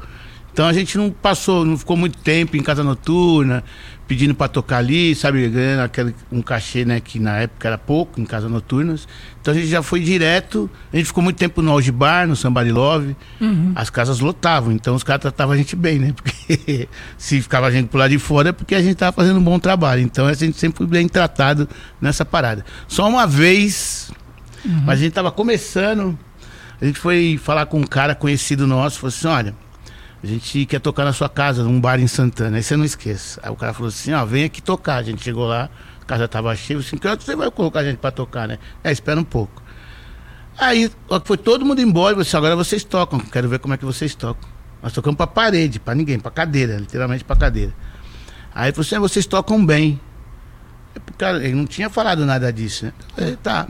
Então 0.51 0.67
a 0.67 0.73
gente 0.73 0.97
não 0.99 1.09
passou, 1.09 1.65
não 1.65 1.75
ficou 1.77 1.97
muito 1.97 2.17
tempo 2.19 2.55
em 2.55 2.61
casa 2.61 2.83
noturna, 2.83 3.63
pedindo 4.07 4.35
pra 4.35 4.47
tocar 4.47 4.77
ali, 4.77 5.15
sabe? 5.15 5.47
Ganhando 5.47 5.81
aquele, 5.81 6.13
um 6.31 6.41
cachê, 6.41 6.83
né? 6.85 6.99
Que 6.99 7.19
na 7.19 7.37
época 7.37 7.67
era 7.67 7.77
pouco, 7.77 8.19
em 8.19 8.25
casas 8.25 8.51
noturnas. 8.51 9.07
Então 9.41 9.53
a 9.53 9.57
gente 9.57 9.67
já 9.67 9.81
foi 9.81 10.01
direto. 10.01 10.69
A 10.91 10.97
gente 10.97 11.05
ficou 11.05 11.23
muito 11.23 11.37
tempo 11.37 11.61
no 11.61 11.71
Algibar, 11.71 12.27
no 12.27 12.35
Somebody 12.35 12.71
Love. 12.71 13.15
As 13.75 13.89
casas 13.89 14.19
lotavam. 14.19 14.71
Então 14.71 14.95
os 14.95 15.03
caras 15.03 15.21
tratavam 15.21 15.53
a 15.53 15.57
gente 15.57 15.75
bem, 15.75 15.99
né? 15.99 16.13
Porque 16.15 16.87
se 17.17 17.41
ficava 17.41 17.67
a 17.67 17.71
gente 17.71 17.87
por 17.87 17.97
lá 17.97 18.07
de 18.07 18.19
fora 18.19 18.49
é 18.49 18.51
porque 18.51 18.75
a 18.75 18.81
gente 18.81 18.95
tava 18.95 19.11
fazendo 19.11 19.39
um 19.39 19.43
bom 19.43 19.57
trabalho. 19.59 20.01
Então 20.01 20.27
a 20.27 20.33
gente 20.33 20.57
sempre 20.57 20.77
foi 20.77 20.87
bem 20.87 21.07
tratado 21.07 21.67
nessa 22.01 22.25
parada. 22.25 22.65
Só 22.87 23.07
uma 23.07 23.25
vez, 23.25 24.11
mas 24.65 24.99
a 24.99 25.01
gente 25.01 25.13
tava 25.13 25.31
começando. 25.31 26.17
A 26.81 26.85
gente 26.85 26.99
foi 26.99 27.39
falar 27.41 27.65
com 27.65 27.79
um 27.79 27.85
cara 27.85 28.13
conhecido 28.13 28.67
nosso, 28.67 28.99
falou 28.99 29.09
assim: 29.09 29.27
olha, 29.27 29.55
a 30.23 30.27
gente 30.27 30.65
quer 30.65 30.79
tocar 30.79 31.03
na 31.03 31.11
sua 31.11 31.27
casa, 31.27 31.63
num 31.63 31.81
bar 31.81 31.99
em 31.99 32.07
Santana, 32.07 32.55
aí 32.55 32.63
você 32.63 32.77
não 32.77 32.85
esqueça. 32.85 33.41
Aí 33.43 33.51
o 33.51 33.55
cara 33.57 33.73
falou 33.73 33.89
assim: 33.89 34.13
ó, 34.13 34.25
vem 34.25 34.45
aqui 34.45 34.61
tocar. 34.61 34.95
A 34.95 35.03
gente 35.03 35.21
chegou 35.21 35.45
lá, 35.45 35.69
a 36.01 36.05
casa 36.05 36.27
tava 36.29 36.55
cheia, 36.55 36.79
assim: 36.79 36.97
que 36.97 37.07
você 37.07 37.35
vai 37.35 37.51
colocar 37.51 37.81
a 37.81 37.83
gente 37.83 37.97
pra 37.97 38.09
tocar, 38.09 38.47
né? 38.47 38.57
É, 38.83 38.91
espera 38.91 39.19
um 39.19 39.23
pouco. 39.25 39.61
Aí 40.57 40.89
foi 41.25 41.37
todo 41.37 41.65
mundo 41.65 41.81
embora, 41.81 42.15
falei 42.15 42.27
assim, 42.27 42.37
agora 42.37 42.55
vocês 42.55 42.83
tocam, 42.83 43.19
quero 43.19 43.49
ver 43.49 43.59
como 43.59 43.73
é 43.73 43.77
que 43.77 43.83
vocês 43.83 44.15
tocam. 44.15 44.47
Nós 44.81 44.93
tocamos 44.93 45.17
pra 45.17 45.27
parede, 45.27 45.79
pra 45.79 45.93
ninguém, 45.95 46.19
pra 46.19 46.31
cadeira, 46.31 46.77
literalmente 46.77 47.23
pra 47.23 47.35
cadeira. 47.35 47.73
Aí 48.55 48.71
falou 48.71 48.85
assim, 48.85 48.95
"Ah, 48.95 48.99
vocês 48.99 49.25
tocam 49.25 49.65
bem. 49.65 49.99
Cara, 51.17 51.43
ele 51.43 51.55
não 51.55 51.65
tinha 51.65 51.89
falado 51.89 52.25
nada 52.25 52.53
disso, 52.53 52.85
né? 52.85 52.93
Eu 53.09 53.15
falei, 53.15 53.35
tá. 53.37 53.67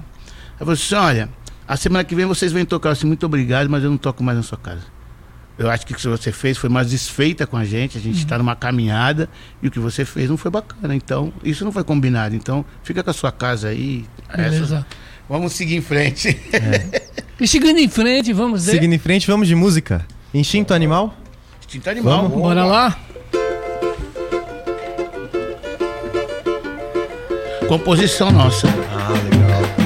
Aí 0.53 0.59
falou 0.59 0.73
assim, 0.73 0.95
olha, 0.95 1.29
a 1.67 1.77
semana 1.77 2.03
que 2.03 2.13
vem 2.13 2.25
vocês 2.25 2.51
vêm 2.51 2.65
tocar. 2.65 2.89
Eu 2.89 2.93
disse, 2.93 3.05
muito 3.05 3.25
obrigado, 3.25 3.69
mas 3.69 3.83
eu 3.83 3.89
não 3.89 3.97
toco 3.97 4.21
mais 4.23 4.37
na 4.37 4.43
sua 4.43 4.57
casa. 4.57 4.92
Eu 5.57 5.69
acho 5.69 5.85
que 5.85 5.93
o 5.93 5.95
que 5.95 6.07
você 6.07 6.31
fez 6.31 6.57
foi 6.57 6.69
mais 6.69 6.89
desfeita 6.89 7.45
com 7.45 7.55
a 7.55 7.63
gente, 7.63 7.97
a 7.97 8.01
gente 8.01 8.17
está 8.17 8.37
numa 8.39 8.55
caminhada 8.55 9.29
e 9.61 9.67
o 9.67 9.71
que 9.71 9.79
você 9.79 10.03
fez 10.03 10.29
não 10.29 10.35
foi 10.37 10.49
bacana. 10.49 10.95
Então, 10.95 11.31
isso 11.43 11.63
não 11.63 11.71
foi 11.71 11.83
combinado. 11.83 12.35
Então, 12.35 12.65
fica 12.83 13.03
com 13.03 13.09
a 13.11 13.13
sua 13.13 13.31
casa 13.31 13.67
aí. 13.69 14.05
Beleza. 14.35 14.63
Essa- 14.63 14.87
Vamos 15.29 15.53
seguir 15.53 15.75
em 15.75 15.81
frente. 15.81 16.37
E 17.39 17.47
seguindo 17.47 17.79
em 17.79 17.87
frente, 17.87 18.33
vamos 18.33 18.65
ver. 18.65 18.71
Seguindo 18.73 18.93
em 18.93 18.97
frente, 18.99 19.25
vamos 19.27 19.47
de 19.47 19.55
música. 19.55 20.05
Instinto 20.33 20.73
animal? 20.73 21.15
Instinto 21.61 21.89
animal. 21.89 22.23
Vamos. 22.23 22.37
Bora 22.41 22.65
lá? 22.65 22.97
Composição 27.67 28.31
nossa. 28.31 28.67
Ah, 28.67 29.09
legal. 29.11 29.82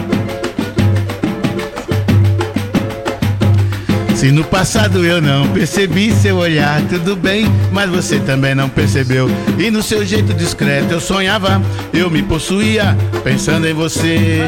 Se 4.17 4.31
no 4.31 4.43
passado 4.43 5.05
eu 5.05 5.21
não 5.21 5.47
percebi 5.49 6.11
seu 6.11 6.37
olhar, 6.37 6.81
tudo 6.89 7.15
bem, 7.15 7.45
mas 7.71 7.87
você 7.87 8.19
também 8.19 8.55
não 8.55 8.67
percebeu. 8.67 9.29
E 9.59 9.69
no 9.69 9.83
seu 9.83 10.03
jeito 10.03 10.33
discreto 10.33 10.91
eu 10.91 10.99
sonhava, 10.99 11.61
eu 11.93 12.09
me 12.09 12.23
possuía, 12.23 12.97
pensando 13.23 13.67
em 13.67 13.75
você. 13.75 14.39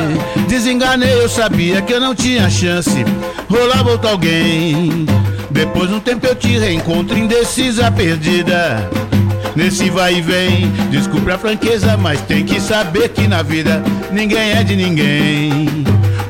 Desenganei, 0.48 1.14
eu 1.14 1.30
sabia 1.30 1.84
que 1.84 1.94
eu 1.94 2.00
não 2.00 2.16
tinha 2.16 2.50
chance. 2.50 3.06
Rolava 3.48 3.92
outro 3.92 4.10
alguém. 4.10 5.06
Depois 5.52 5.88
de 5.88 5.96
um 5.98 6.00
tempo 6.00 6.26
eu 6.26 6.34
te 6.34 6.58
reencontro 6.58 7.16
indecisa, 7.16 7.92
perdida. 7.92 8.90
Nesse 9.56 9.88
vai 9.92 10.16
e 10.16 10.22
vem, 10.22 10.72
desculpe 10.90 11.30
a 11.30 11.38
franqueza, 11.38 11.96
mas 11.96 12.20
tem 12.22 12.44
que 12.44 12.60
saber 12.60 13.10
que 13.10 13.28
na 13.28 13.44
vida 13.44 13.84
ninguém 14.12 14.50
é 14.50 14.64
de 14.64 14.76
ninguém. 14.76 15.68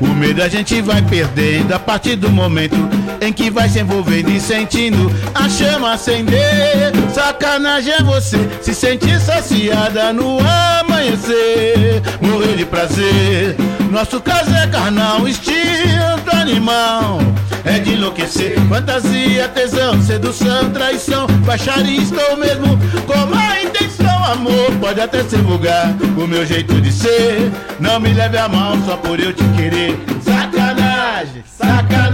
O 0.02 0.08
medo 0.08 0.44
a 0.44 0.50
gente 0.50 0.82
vai 0.82 1.02
perdendo 1.02 1.74
a 1.74 1.80
partir 1.80 2.18
do 2.18 2.30
momento 2.30 2.76
em 3.22 3.34
que 3.34 3.50
vai 3.50 3.70
se 3.70 3.80
envolvendo 3.80 4.30
e 4.30 4.40
sentindo 4.40 5.12
a 5.34 5.50
chama 5.50 5.94
acender. 5.94 6.92
Sacanagem 7.14 7.94
é 7.94 8.04
você 8.04 8.38
se 8.62 8.74
sentir 8.74 9.20
saciada 9.20 10.14
no 10.14 10.38
amanhecer, 10.40 12.02
morrer 12.22 12.56
de 12.56 12.66
prazer. 12.66 13.56
Nosso 13.92 14.22
caso 14.22 14.54
é 14.54 14.68
carnal, 14.68 15.28
instinto 15.28 16.34
animal. 16.34 17.20
É 17.66 17.78
de 17.78 17.94
enlouquecer, 17.94 18.58
fantasia, 18.70 19.48
tesão, 19.50 20.02
sedução, 20.02 20.72
traição, 20.72 21.28
baixarista 21.46 22.22
ou 22.32 22.38
mesmo 22.38 22.80
com 23.06 23.26
má 23.26 23.62
intenção, 23.62 24.24
amor. 24.26 24.72
Pode 24.80 25.02
até 25.02 25.24
ser 25.24 25.42
vulgar, 25.42 25.94
o 26.18 26.28
meu 26.28 26.46
jeito 26.46 26.80
de 26.80 26.92
ser. 26.92 27.52
Não 27.80 28.00
me 28.00 28.14
leve 28.14 28.38
a 28.38 28.48
mão 28.48 28.82
só 28.86 28.96
por 28.96 29.20
eu 29.20 29.34
te 29.34 29.44
querer. 29.56 30.00
Sacanagem, 30.24 31.44
sacanagem. 31.58 32.09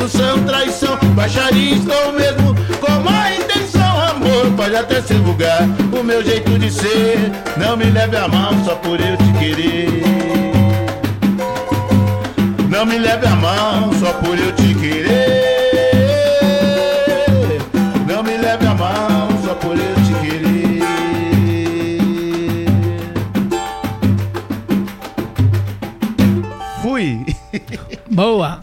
Sedução, 0.00 0.42
traição, 0.44 0.98
baixarista 1.14 1.92
ou 2.06 2.12
mesmo 2.12 2.54
com 2.80 2.92
má 3.02 3.34
intenção, 3.34 4.00
amor. 4.08 4.50
Pode 4.56 4.76
até 4.76 5.02
ser 5.02 5.18
vulgar, 5.18 5.62
o 5.92 6.02
meu 6.02 6.24
jeito 6.24 6.58
de 6.58 6.70
ser. 6.70 7.30
Não 7.56 7.76
me 7.76 7.84
leve 7.84 8.16
a 8.16 8.28
mão 8.28 8.64
só 8.64 8.76
por 8.76 8.98
eu 9.00 9.16
te 9.16 9.32
querer. 9.38 10.02
Não 12.68 12.86
me 12.86 12.98
leve 12.98 13.26
a 13.26 13.36
mão 13.36 13.92
só 13.98 14.12
por 14.14 14.38
eu 14.38 14.52
te 14.52 14.59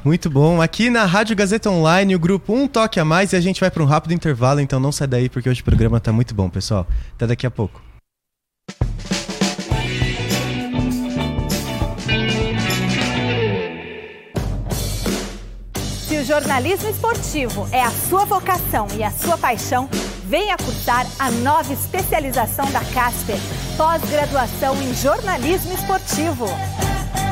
Muito 0.08 0.30
bom. 0.30 0.62
Aqui 0.62 0.90
na 0.90 1.04
Rádio 1.04 1.36
Gazeta 1.36 1.70
Online, 1.70 2.16
o 2.16 2.20
grupo 2.20 2.54
Um 2.54 2.66
Toque 2.66 2.98
a 2.98 3.04
Mais 3.04 3.34
e 3.34 3.36
a 3.36 3.42
gente 3.42 3.60
vai 3.60 3.70
para 3.70 3.84
um 3.84 3.86
rápido 3.86 4.14
intervalo, 4.14 4.62
então 4.62 4.80
não 4.80 4.90
sai 4.90 5.06
daí 5.06 5.28
porque 5.28 5.50
hoje 5.50 5.60
o 5.60 5.66
programa 5.66 6.00
tá 6.00 6.14
muito 6.14 6.34
bom, 6.34 6.50
pessoal. 6.50 6.88
Até 7.14 7.28
daqui 7.28 7.46
a 7.46 7.52
pouco. 7.52 7.82
Se 16.08 16.18
o 16.18 16.24
jornalismo 16.24 16.90
esportivo 16.90 17.68
é 17.74 17.84
a 17.84 17.92
sua 17.92 18.24
vocação 18.24 18.88
e 18.98 19.04
a 19.04 19.12
sua 19.12 19.38
paixão, 19.38 19.90
venha 20.24 20.56
cursar 20.56 21.06
a 21.20 21.30
nova 21.30 21.74
especialização 21.74 22.72
da 22.72 22.80
Casper, 22.80 23.36
pós-graduação 23.76 24.82
em 24.82 24.94
jornalismo 24.94 25.74
esportivo. 25.74 26.46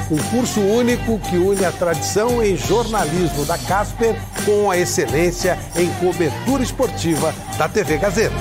Um 0.10 0.18
curso 0.30 0.62
único 0.62 1.18
que 1.20 1.38
une 1.38 1.66
a 1.66 1.72
tradição 1.72 2.44
em 2.44 2.56
jornalismo 2.56 3.44
da 3.46 3.58
Casper 3.58 4.16
com 4.46 4.70
a 4.70 4.78
excelência 4.78 5.58
em 5.76 5.90
cobertura 5.94 6.62
esportiva 6.62 7.34
da 7.58 7.68
TV 7.68 7.98
Gazeta. 7.98 8.36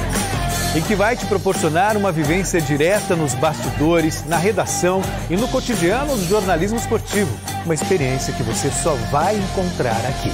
E 0.76 0.82
que 0.82 0.94
vai 0.94 1.16
te 1.16 1.24
proporcionar 1.26 1.96
uma 1.96 2.12
vivência 2.12 2.60
direta 2.60 3.16
nos 3.16 3.32
bastidores, 3.34 4.24
na 4.26 4.36
redação 4.36 5.00
e 5.30 5.36
no 5.36 5.48
cotidiano 5.48 6.16
do 6.16 6.26
jornalismo 6.26 6.76
esportivo. 6.76 7.30
Uma 7.64 7.74
experiência 7.74 8.34
que 8.34 8.42
você 8.42 8.70
só 8.70 8.94
vai 9.10 9.36
encontrar 9.36 10.04
aqui. 10.06 10.32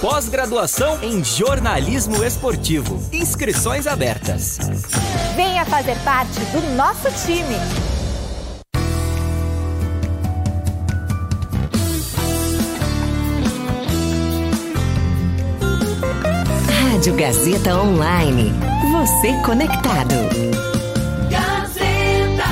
Pós-graduação 0.00 1.02
em 1.02 1.24
jornalismo 1.24 2.22
esportivo. 2.22 3.00
Inscrições 3.10 3.86
abertas. 3.86 4.58
Venha 5.34 5.64
fazer 5.64 5.96
parte 6.00 6.40
do 6.52 6.60
nosso 6.74 7.08
time. 7.24 7.93
Rádio 17.04 17.20
Gazeta 17.20 17.76
Online. 17.76 18.50
Você 18.90 19.38
conectado. 19.44 20.14
Gazeta 21.30 22.46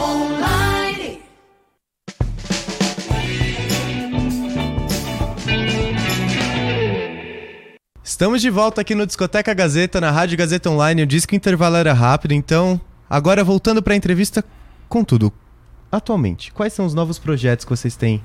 Online. 0.00 1.20
Estamos 8.04 8.40
de 8.40 8.48
volta 8.50 8.82
aqui 8.82 8.94
no 8.94 9.04
Discoteca 9.04 9.52
Gazeta, 9.52 10.00
na 10.00 10.12
Rádio 10.12 10.38
Gazeta 10.38 10.70
Online. 10.70 11.02
Eu 11.02 11.06
disse 11.06 11.26
que 11.26 11.34
o 11.34 11.36
intervalo 11.36 11.74
era 11.74 11.92
rápido, 11.92 12.34
então, 12.34 12.80
agora 13.10 13.42
voltando 13.42 13.82
para 13.82 13.94
a 13.94 13.96
entrevista 13.96 14.44
com 14.88 15.02
tudo. 15.02 15.32
Atualmente, 15.90 16.52
quais 16.52 16.72
são 16.72 16.86
os 16.86 16.94
novos 16.94 17.18
projetos 17.18 17.64
que 17.64 17.70
vocês 17.70 17.96
têm 17.96 18.22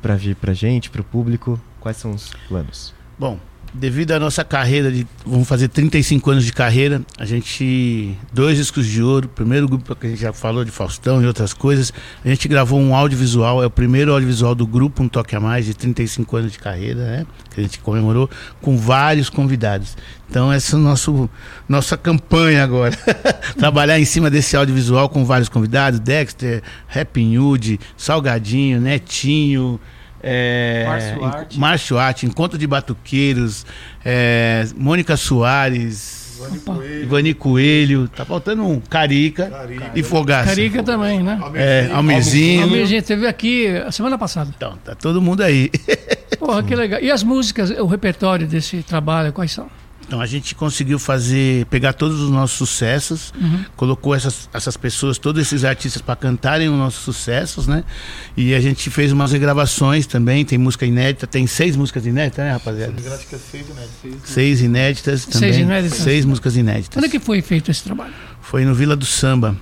para 0.00 0.14
vir 0.14 0.36
pra 0.36 0.54
gente, 0.54 0.88
pro 0.88 1.02
público? 1.02 1.60
Quais 1.80 1.96
são 1.96 2.12
os 2.12 2.30
planos? 2.46 2.94
Bom, 3.18 3.36
devido 3.72 4.12
à 4.12 4.18
nossa 4.18 4.44
carreira 4.44 4.90
de 4.90 5.06
vamos 5.24 5.46
fazer 5.46 5.68
35 5.68 6.30
anos 6.30 6.44
de 6.44 6.52
carreira, 6.52 7.02
a 7.18 7.24
gente 7.24 8.16
dois 8.32 8.56
discos 8.56 8.86
de 8.86 9.02
ouro, 9.02 9.28
primeiro 9.28 9.68
grupo 9.68 9.94
que 9.94 10.06
a 10.06 10.10
gente 10.10 10.20
já 10.20 10.32
falou 10.32 10.64
de 10.64 10.70
Faustão 10.70 11.22
e 11.22 11.26
outras 11.26 11.52
coisas, 11.52 11.92
a 12.24 12.28
gente 12.28 12.48
gravou 12.48 12.80
um 12.80 12.94
audiovisual, 12.94 13.62
é 13.62 13.66
o 13.66 13.70
primeiro 13.70 14.12
audiovisual 14.12 14.54
do 14.54 14.66
grupo 14.66 15.02
Um 15.02 15.08
Toque 15.08 15.36
a 15.36 15.40
Mais 15.40 15.66
de 15.66 15.74
35 15.74 16.36
anos 16.36 16.52
de 16.52 16.58
carreira, 16.58 17.04
né? 17.04 17.26
Que 17.54 17.60
a 17.60 17.62
gente 17.62 17.78
comemorou 17.80 18.28
com 18.60 18.76
vários 18.76 19.28
convidados. 19.30 19.96
Então 20.30 20.52
essa 20.52 20.76
é 20.76 20.78
a 20.78 20.82
nosso, 20.82 21.30
nossa 21.68 21.96
campanha 21.96 22.62
agora. 22.62 22.96
Trabalhar 23.56 23.98
em 23.98 24.04
cima 24.04 24.30
desse 24.30 24.56
audiovisual 24.56 25.08
com 25.08 25.24
vários 25.24 25.48
convidados, 25.48 26.00
Dexter, 26.00 26.62
Happy 26.94 27.24
Nude, 27.24 27.80
Salgadinho, 27.96 28.80
Netinho, 28.80 29.80
é, 30.22 30.84
Márcio 30.86 31.24
Arte. 31.24 31.56
En- 31.56 31.60
Márcio 31.60 31.98
Arte, 31.98 32.26
Encontro 32.26 32.58
de 32.58 32.66
Batuqueiros, 32.66 33.64
é, 34.04 34.66
Mônica 34.76 35.16
Soares, 35.16 36.40
Ivani 37.02 37.34
Coelho, 37.34 38.08
tá 38.08 38.24
faltando 38.24 38.64
um 38.64 38.80
Carica, 38.80 39.50
e 39.94 40.02
Fogaça. 40.02 40.50
Carica 40.50 40.82
também, 40.82 41.22
né? 41.22 41.38
É, 41.54 41.90
Almezinho. 41.92 42.62
Almezinho 42.64 43.02
teve 43.02 43.26
aqui 43.26 43.66
a 43.68 43.90
semana 43.90 44.16
passada. 44.16 44.50
Então, 44.56 44.76
tá 44.84 44.94
todo 44.94 45.20
mundo 45.20 45.42
aí. 45.42 45.70
Porra, 46.38 46.62
que 46.62 46.74
legal. 46.76 47.00
E 47.00 47.10
as 47.10 47.22
músicas, 47.24 47.70
o 47.70 47.86
repertório 47.86 48.46
desse 48.46 48.82
trabalho, 48.82 49.32
quais 49.32 49.50
são? 49.50 49.68
Então 50.08 50.22
a 50.22 50.26
gente 50.26 50.54
conseguiu 50.54 50.98
fazer, 50.98 51.66
pegar 51.66 51.92
todos 51.92 52.18
os 52.18 52.30
nossos 52.30 52.56
sucessos, 52.56 53.30
Uhum. 53.38 53.62
colocou 53.76 54.14
essas, 54.14 54.48
essas 54.54 54.74
pessoas, 54.74 55.18
todos 55.18 55.42
esses 55.42 55.64
artistas 55.66 56.00
para 56.00 56.16
cantarem 56.16 56.66
os 56.70 56.76
nossos 56.78 57.02
sucessos, 57.04 57.66
né? 57.66 57.84
E 58.34 58.54
a 58.54 58.60
gente 58.60 58.88
fez 58.88 59.12
umas 59.12 59.32
regravações 59.32 60.06
também, 60.06 60.46
tem 60.46 60.56
música 60.56 60.86
inédita, 60.86 61.26
tem 61.26 61.46
seis 61.46 61.76
músicas 61.76 62.06
inéditas, 62.06 62.42
né, 62.42 62.52
rapaziada? 62.52 62.94
Seis 64.24 64.62
inéditas 64.62 65.26
também. 65.26 65.52
Seis 65.52 65.58
inéditas? 65.58 65.98
Seis 65.98 66.24
músicas 66.24 66.56
inéditas. 66.56 66.94
Quando 66.94 67.04
é 67.04 67.08
que 67.10 67.20
foi 67.20 67.42
feito 67.42 67.70
esse 67.70 67.84
trabalho? 67.84 68.12
Foi 68.40 68.64
no 68.64 68.74
Vila 68.74 68.96
do 68.96 69.04
Samba. 69.04 69.56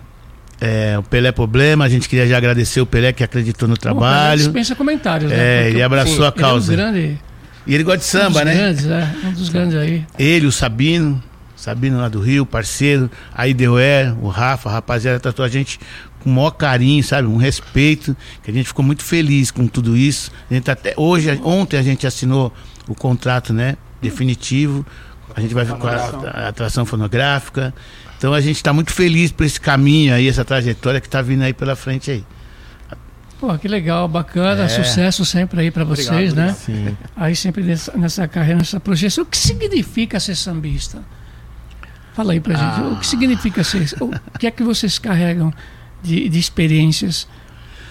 É, 0.61 0.97
o 0.99 1.03
Pelé 1.03 1.33
Problema, 1.33 1.85
a 1.85 1.89
gente 1.89 2.09
queria 2.09 2.27
já 2.27 2.37
agradecer 2.37 2.81
o 2.81 2.87
Pelé 2.87 3.13
que 3.13 3.25
acreditou 3.25 3.69
no 3.69 3.77
trabalho. 3.77 4.39
Dispensa 4.39 4.75
comentários, 4.77 5.31
né? 5.31 5.37
É, 5.37 5.63
Porque 5.63 5.75
ele 5.75 5.83
abraçou 5.83 6.13
a 6.13 6.17
ele 6.17 6.25
é 6.25 6.29
um 6.29 6.33
causa. 6.33 6.73
grande, 6.73 7.19
E 7.67 7.75
ele 7.75 7.83
gosta 7.83 7.99
de 7.99 8.05
samba, 8.05 8.41
um 8.41 8.45
dos 8.45 8.45
né? 8.45 8.55
Grandes, 8.55 8.87
é, 8.87 9.15
um 9.25 9.33
dos 9.33 9.49
grandes 9.49 9.77
aí. 9.77 10.07
Ele, 10.19 10.47
o 10.47 10.53
Sabino, 10.53 11.23
Sabino 11.57 11.99
lá 11.99 12.09
do 12.09 12.21
Rio, 12.21 12.47
parceiro, 12.47 13.11
aí 13.35 13.53
Deuer, 13.53 14.15
o 14.23 14.29
Rafa, 14.29 14.69
a 14.69 14.73
rapaziada 14.73 15.19
tratou 15.19 15.45
a 15.45 15.49
gente 15.49 15.81
com 16.21 16.31
o 16.31 16.33
maior 16.35 16.51
carinho, 16.51 17.03
sabe? 17.03 17.27
Um 17.27 17.37
respeito, 17.37 18.17
que 18.43 18.51
a 18.51 18.55
gente 18.55 18.67
ficou 18.67 18.85
muito 18.85 19.03
feliz 19.03 19.51
com 19.51 19.67
tudo 19.67 19.97
isso. 19.97 20.31
A 20.51 20.55
gente 20.55 20.71
até 20.71 20.95
hoje, 20.97 21.41
ontem 21.43 21.77
a 21.77 21.83
gente 21.83 22.07
assinou 22.07 22.53
o 22.87 22.95
contrato, 22.95 23.53
né? 23.53 23.77
Definitivo. 24.01 24.87
A 25.35 25.41
gente 25.41 25.55
vai 25.55 25.65
ficar 25.65 25.79
com 25.79 25.89
a, 25.89 26.31
a 26.31 26.49
atração 26.49 26.87
fonográfica. 26.87 27.75
Então 28.17 28.33
a 28.33 28.41
gente 28.41 28.57
está 28.57 28.73
muito 28.73 28.93
feliz 28.93 29.33
por 29.33 29.45
esse 29.45 29.61
caminho 29.61 30.15
aí, 30.15 30.29
essa 30.29 30.45
trajetória 30.45 31.01
que 31.01 31.07
está 31.07 31.21
vindo 31.21 31.43
aí 31.43 31.53
pela 31.53 31.77
frente 31.77 32.11
aí. 32.11 32.25
Pô, 33.39 33.57
que 33.59 33.69
legal, 33.69 34.09
bacana, 34.09 34.65
É. 34.65 34.69
sucesso 34.69 35.25
sempre 35.25 35.61
aí 35.61 35.71
pra 35.71 35.85
vocês, 35.85 36.09
Obrigado, 36.09 36.37
né? 36.37 36.57
obrigado. 36.59 36.87
Sim. 36.89 36.97
Aí 37.15 37.37
sempre 37.37 37.63
nessa, 37.63 37.97
nessa 37.97 38.27
carreira, 38.27 38.59
nessa 38.59 38.81
projeção. 38.81 39.25
O 39.25 39.27
que 39.27 39.37
significa 39.37 40.19
ser 40.19 40.35
sambista? 40.35 41.03
Fala 42.15 42.33
aí 42.33 42.41
pra 42.41 42.55
gente. 42.55 42.81
Ah. 42.81 42.91
O 42.93 42.97
que 42.99 43.07
significa 43.07 43.63
ser? 43.63 43.87
O 44.01 44.11
que 44.39 44.47
é 44.47 44.51
que 44.51 44.63
vocês 44.63 44.99
carregam 44.99 45.53
de, 46.03 46.29
de 46.31 46.39
experiências 46.39 47.29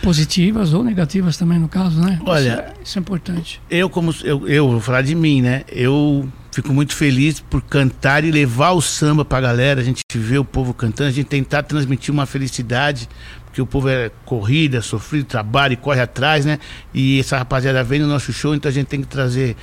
positivas 0.01 0.73
ou 0.73 0.83
negativas 0.83 1.37
também, 1.37 1.59
no 1.59 1.67
caso, 1.67 2.01
né? 2.01 2.19
Olha, 2.25 2.39
isso 2.41 2.49
é, 2.59 2.73
isso 2.83 2.97
é 2.97 3.01
importante. 3.01 3.61
Eu, 3.69 3.89
como 3.89 4.13
eu, 4.23 4.47
eu 4.47 4.69
vou 4.69 4.79
falar 4.79 5.03
de 5.03 5.13
mim, 5.15 5.41
né? 5.41 5.63
Eu 5.67 6.27
fico 6.51 6.73
muito 6.73 6.95
feliz 6.95 7.39
por 7.39 7.61
cantar 7.61 8.23
e 8.23 8.31
levar 8.31 8.71
o 8.71 8.81
samba 8.81 9.23
pra 9.23 9.39
galera. 9.41 9.79
A 9.81 9.83
gente 9.83 10.01
vê 10.15 10.37
o 10.39 10.45
povo 10.45 10.73
cantando, 10.73 11.09
a 11.09 11.13
gente 11.13 11.27
tentar 11.27 11.63
transmitir 11.63 12.11
uma 12.13 12.25
felicidade, 12.25 13.07
porque 13.55 13.61
o 13.61 13.65
povo 13.65 13.87
é 13.87 14.11
corrida, 14.25 14.81
sofrido, 14.81 15.23
trabalha 15.23 15.71
e 15.71 15.77
corre 15.77 16.01
atrás, 16.01 16.43
né? 16.43 16.59
E 16.93 17.21
essa 17.21 17.37
rapaziada 17.37 17.81
vem 17.85 18.01
no 18.01 18.07
nosso 18.07 18.33
show, 18.33 18.53
então 18.53 18.67
a 18.67 18.73
gente 18.73 18.87
tem 18.87 18.99
que 18.99 19.07
trazer, 19.07 19.55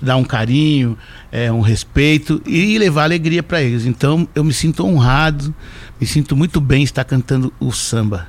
dar 0.00 0.16
um 0.16 0.22
carinho, 0.22 0.96
é, 1.32 1.50
um 1.50 1.60
respeito 1.60 2.40
e 2.46 2.78
levar 2.78 3.02
alegria 3.02 3.42
pra 3.42 3.60
eles. 3.60 3.86
Então 3.86 4.28
eu 4.36 4.44
me 4.44 4.52
sinto 4.52 4.86
honrado, 4.86 5.52
me 6.00 6.06
sinto 6.06 6.36
muito 6.36 6.60
bem 6.60 6.84
estar 6.84 7.02
cantando 7.02 7.52
o 7.58 7.72
samba. 7.72 8.28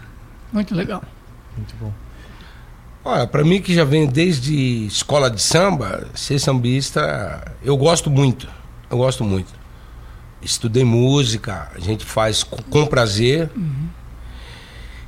Muito 0.52 0.74
legal. 0.74 1.04
Muito 1.56 1.76
bom. 1.80 1.94
Olha, 3.04 3.28
pra 3.28 3.44
mim 3.44 3.62
que 3.62 3.76
já 3.76 3.84
venho 3.84 4.08
desde 4.08 4.88
escola 4.88 5.30
de 5.30 5.40
samba, 5.40 6.08
ser 6.16 6.40
sambista, 6.40 7.54
eu 7.64 7.78
gosto 7.78 8.10
muito. 8.10 8.48
Eu 8.90 8.98
gosto 8.98 9.24
muito. 9.24 9.54
Estudei 10.42 10.84
música, 10.84 11.70
a 11.76 11.80
gente 11.80 12.04
faz 12.04 12.42
com, 12.42 12.58
com 12.58 12.88
prazer. 12.88 13.52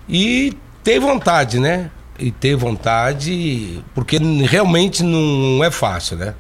E 0.07 0.53
ter 0.83 0.99
vontade, 0.99 1.59
né? 1.59 1.91
E 2.19 2.31
ter 2.31 2.55
vontade, 2.55 3.83
porque 3.93 4.17
realmente 4.17 5.03
não 5.03 5.63
é 5.63 5.69
fácil, 5.69 6.17
né? 6.17 6.33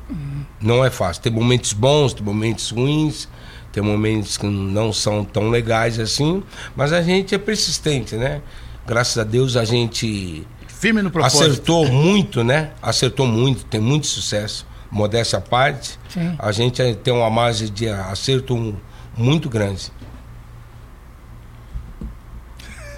Não 0.61 0.83
é 0.83 0.89
fácil. 0.89 1.21
Tem 1.21 1.31
momentos 1.31 1.73
bons, 1.73 2.13
tem 2.13 2.23
momentos 2.25 2.71
ruins, 2.71 3.27
tem 3.71 3.83
momentos 3.83 4.37
que 4.37 4.45
não 4.47 4.91
são 4.91 5.23
tão 5.23 5.49
legais 5.49 5.99
assim, 5.99 6.41
mas 6.75 6.91
a 6.93 7.01
gente 7.01 7.35
é 7.35 7.37
persistente, 7.37 8.15
né? 8.15 8.41
Graças 8.87 9.17
a 9.17 9.23
Deus 9.23 9.55
a 9.55 9.65
gente 9.65 10.47
Firme 10.67 11.01
no 11.01 11.11
propósito. 11.11 11.43
acertou 11.43 11.87
muito, 11.87 12.43
né? 12.43 12.71
Acertou 12.81 13.27
muito, 13.27 13.65
tem 13.65 13.81
muito 13.81 14.07
sucesso. 14.07 14.65
Modéstia 14.89 15.37
à 15.39 15.41
parte, 15.41 15.99
Sim. 16.09 16.33
a 16.39 16.51
gente 16.51 16.81
tem 17.03 17.13
uma 17.13 17.29
margem 17.29 17.71
de 17.71 17.89
acerto 17.89 18.55
um- 18.55 18.75
muito 19.17 19.49
grande. 19.49 19.91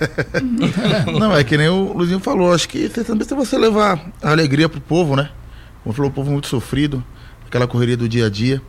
Não, 1.20 1.36
é 1.36 1.44
que 1.44 1.58
nem 1.58 1.68
o 1.70 1.94
Luizinho 1.94 2.20
falou, 2.20 2.54
acho 2.54 2.68
que 2.70 2.88
sambista 3.04 3.34
é 3.34 3.38
você 3.38 3.58
levar 3.58 4.12
a 4.22 4.32
alegria 4.32 4.70
pro 4.70 4.80
povo, 4.82 5.16
né? 5.16 5.30
Como 5.84 5.94
falou, 5.94 6.10
o 6.12 6.14
povo 6.14 6.32
muito 6.32 6.48
sofrido, 6.48 7.04
aquela 7.48 7.68
correria 7.68 7.98
do 7.98 8.08
dia 8.08 8.28
a 8.28 8.30
dia. 8.30 8.62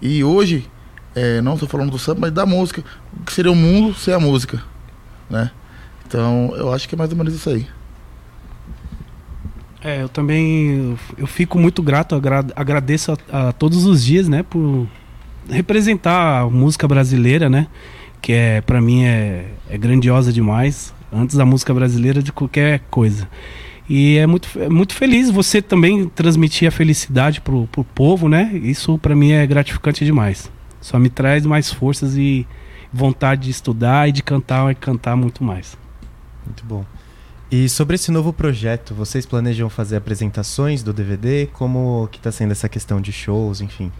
E 0.00 0.22
hoje, 0.24 0.68
é, 1.14 1.40
não 1.40 1.54
estou 1.54 1.68
falando 1.68 1.90
do 1.90 1.98
samba, 1.98 2.22
mas 2.22 2.32
da 2.32 2.46
música. 2.46 2.82
O 3.20 3.24
que 3.24 3.32
seria 3.32 3.50
o 3.52 3.56
mundo 3.56 3.94
sem 3.94 4.14
a 4.14 4.20
música, 4.20 4.62
né? 5.28 5.50
Então, 6.06 6.52
eu 6.56 6.72
acho 6.72 6.88
que 6.88 6.94
é 6.94 6.98
mais 6.98 7.10
ou 7.10 7.16
menos 7.16 7.34
isso 7.34 7.48
aí. 7.50 7.66
É, 9.82 10.02
eu 10.02 10.08
também 10.08 10.96
eu 11.16 11.26
fico 11.26 11.58
muito 11.58 11.82
grato, 11.82 12.14
agra- 12.14 12.44
agradeço 12.54 13.16
a, 13.32 13.48
a 13.48 13.52
todos 13.52 13.86
os 13.86 14.04
dias, 14.04 14.28
né, 14.28 14.42
por 14.42 14.86
representar 15.48 16.40
a 16.42 16.50
música 16.50 16.86
brasileira, 16.86 17.48
né, 17.48 17.66
que 18.20 18.32
é 18.32 18.60
para 18.60 18.80
mim 18.80 19.04
é, 19.04 19.46
é 19.68 19.78
grandiosa 19.78 20.32
demais, 20.32 20.94
antes 21.12 21.36
da 21.36 21.44
música 21.44 21.72
brasileira 21.72 22.22
de 22.22 22.32
qualquer 22.32 22.80
coisa. 22.90 23.28
E 23.88 24.18
é 24.18 24.26
muito, 24.26 24.48
é 24.56 24.68
muito 24.68 24.94
feliz 24.94 25.30
você 25.30 25.60
também 25.60 26.08
transmitir 26.08 26.68
a 26.68 26.70
felicidade 26.70 27.40
pro, 27.40 27.66
pro 27.66 27.82
povo, 27.82 28.28
né? 28.28 28.52
Isso 28.62 28.96
para 28.98 29.16
mim 29.16 29.32
é 29.32 29.44
gratificante 29.46 30.04
demais. 30.04 30.50
Só 30.80 30.98
me 30.98 31.10
traz 31.10 31.44
mais 31.44 31.72
forças 31.72 32.16
e 32.16 32.46
vontade 32.92 33.42
de 33.42 33.50
estudar 33.50 34.08
e 34.08 34.12
de 34.12 34.22
cantar 34.22 34.70
e 34.70 34.74
cantar 34.74 35.16
muito 35.16 35.42
mais. 35.42 35.76
Muito 36.46 36.64
bom. 36.64 36.84
E 37.50 37.68
sobre 37.68 37.96
esse 37.96 38.12
novo 38.12 38.32
projeto, 38.32 38.94
vocês 38.94 39.26
planejam 39.26 39.68
fazer 39.68 39.96
apresentações 39.96 40.84
do 40.84 40.92
DVD? 40.92 41.48
Como 41.52 42.08
que 42.12 42.20
tá 42.20 42.30
sendo 42.30 42.52
essa 42.52 42.68
questão 42.68 43.00
de 43.00 43.10
shows, 43.10 43.60
enfim? 43.60 43.90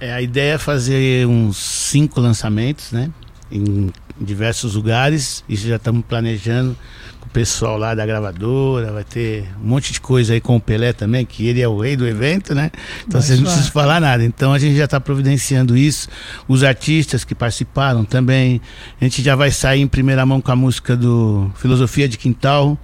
É, 0.00 0.12
a 0.12 0.22
ideia 0.22 0.54
é 0.54 0.58
fazer 0.58 1.26
uns 1.26 1.58
cinco 1.58 2.18
lançamentos, 2.18 2.92
né? 2.92 3.10
Em 3.50 3.90
diversos 4.20 4.74
lugares. 4.74 5.44
Isso 5.48 5.66
já 5.66 5.76
estamos 5.76 6.04
planejando 6.06 6.76
com 7.20 7.26
o 7.26 7.30
pessoal 7.30 7.78
lá 7.78 7.94
da 7.94 8.04
gravadora. 8.04 8.92
Vai 8.92 9.04
ter 9.04 9.48
um 9.62 9.68
monte 9.68 9.92
de 9.92 10.00
coisa 10.00 10.34
aí 10.34 10.40
com 10.40 10.56
o 10.56 10.60
Pelé 10.60 10.92
também, 10.92 11.24
que 11.24 11.46
ele 11.46 11.60
é 11.60 11.68
o 11.68 11.78
rei 11.78 11.96
do 11.96 12.06
evento, 12.06 12.54
né? 12.54 12.70
Então 13.06 13.20
vocês 13.20 13.38
não 13.38 13.46
precisam 13.46 13.72
falar 13.72 14.00
nada. 14.00 14.24
Então 14.24 14.52
a 14.52 14.58
gente 14.58 14.76
já 14.76 14.84
está 14.84 15.00
providenciando 15.00 15.76
isso. 15.76 16.08
Os 16.46 16.62
artistas 16.62 17.24
que 17.24 17.34
participaram 17.34 18.04
também. 18.04 18.60
A 19.00 19.04
gente 19.04 19.22
já 19.22 19.34
vai 19.34 19.50
sair 19.50 19.80
em 19.80 19.88
primeira 19.88 20.26
mão 20.26 20.40
com 20.40 20.52
a 20.52 20.56
música 20.56 20.96
do 20.96 21.50
Filosofia 21.56 22.08
de 22.08 22.18
Quintal 22.18 22.78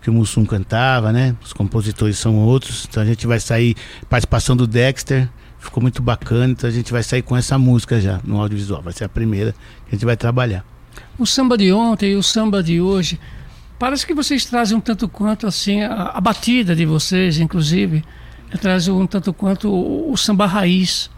que 0.00 0.10
o 0.10 0.12
Mussum 0.12 0.44
cantava, 0.44 1.12
né? 1.12 1.34
Os 1.44 1.52
compositores 1.52 2.18
são 2.18 2.36
outros. 2.36 2.86
Então 2.88 3.02
a 3.02 3.06
gente 3.06 3.26
vai 3.26 3.40
sair 3.40 3.76
participação 4.08 4.56
do 4.56 4.66
Dexter. 4.66 5.28
Ficou 5.58 5.82
muito 5.82 6.00
bacana, 6.02 6.52
então 6.52 6.68
a 6.68 6.72
gente 6.72 6.92
vai 6.92 7.02
sair 7.02 7.22
com 7.22 7.36
essa 7.36 7.58
música 7.58 8.00
já 8.00 8.20
no 8.24 8.40
audiovisual. 8.40 8.80
Vai 8.80 8.92
ser 8.92 9.04
a 9.04 9.08
primeira 9.08 9.52
que 9.52 9.88
a 9.88 9.90
gente 9.96 10.04
vai 10.04 10.16
trabalhar. 10.16 10.64
O 11.18 11.26
samba 11.26 11.58
de 11.58 11.72
ontem 11.72 12.12
e 12.12 12.16
o 12.16 12.22
samba 12.22 12.62
de 12.62 12.80
hoje, 12.80 13.18
parece 13.78 14.06
que 14.06 14.14
vocês 14.14 14.44
trazem 14.44 14.76
um 14.76 14.80
tanto 14.80 15.08
quanto 15.08 15.46
assim, 15.46 15.82
a, 15.82 16.12
a 16.14 16.20
batida 16.20 16.76
de 16.76 16.86
vocês, 16.86 17.38
inclusive, 17.38 18.04
eh, 18.50 18.56
traz 18.56 18.86
um 18.88 19.06
tanto 19.06 19.32
quanto 19.32 19.68
o, 19.68 20.12
o 20.12 20.16
samba 20.16 20.46
raiz, 20.46 21.10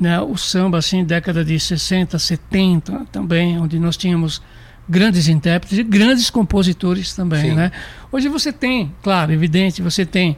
né? 0.00 0.20
O 0.20 0.36
samba 0.36 0.78
assim, 0.78 1.04
década 1.04 1.44
de 1.44 1.60
60, 1.60 2.18
70 2.18 3.06
também, 3.12 3.58
onde 3.58 3.78
nós 3.78 3.96
tínhamos 3.96 4.40
grandes 4.88 5.28
intérpretes 5.28 5.78
e 5.78 5.82
grandes 5.82 6.28
compositores 6.30 7.14
também, 7.14 7.50
Sim. 7.50 7.54
né? 7.54 7.72
Hoje 8.10 8.28
você 8.28 8.52
tem, 8.52 8.92
claro, 9.02 9.32
evidente, 9.32 9.80
você 9.80 10.04
tem 10.04 10.36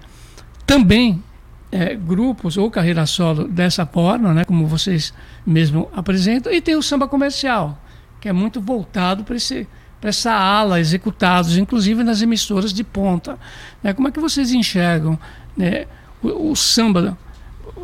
também 0.66 1.22
eh, 1.75 1.97
grupos 1.97 2.57
ou 2.57 2.70
carreira 2.70 3.05
solo 3.05 3.49
dessa 3.49 3.85
forma, 3.85 4.33
né, 4.33 4.45
como 4.45 4.64
vocês 4.64 5.12
mesmo 5.45 5.91
apresentam, 5.93 6.53
e 6.53 6.61
tem 6.61 6.77
o 6.77 6.83
samba 6.83 7.09
comercial, 7.09 7.77
que 8.20 8.29
é 8.29 8.33
muito 8.33 8.61
voltado 8.61 9.25
para 9.25 9.35
esse 9.35 9.66
para 10.01 10.11
essa 10.11 10.33
ala, 10.33 10.79
executados, 10.79 11.57
inclusive 11.57 12.05
nas 12.05 12.20
emissoras 12.20 12.75
de 12.75 12.85
ponta. 12.85 13.39
né? 13.83 13.95
Como 13.95 14.07
é 14.07 14.11
que 14.11 14.20
vocês 14.20 14.53
enxergam 14.53 15.18
né, 15.57 15.87
o, 16.22 16.51
o 16.51 16.55
samba 16.55 17.16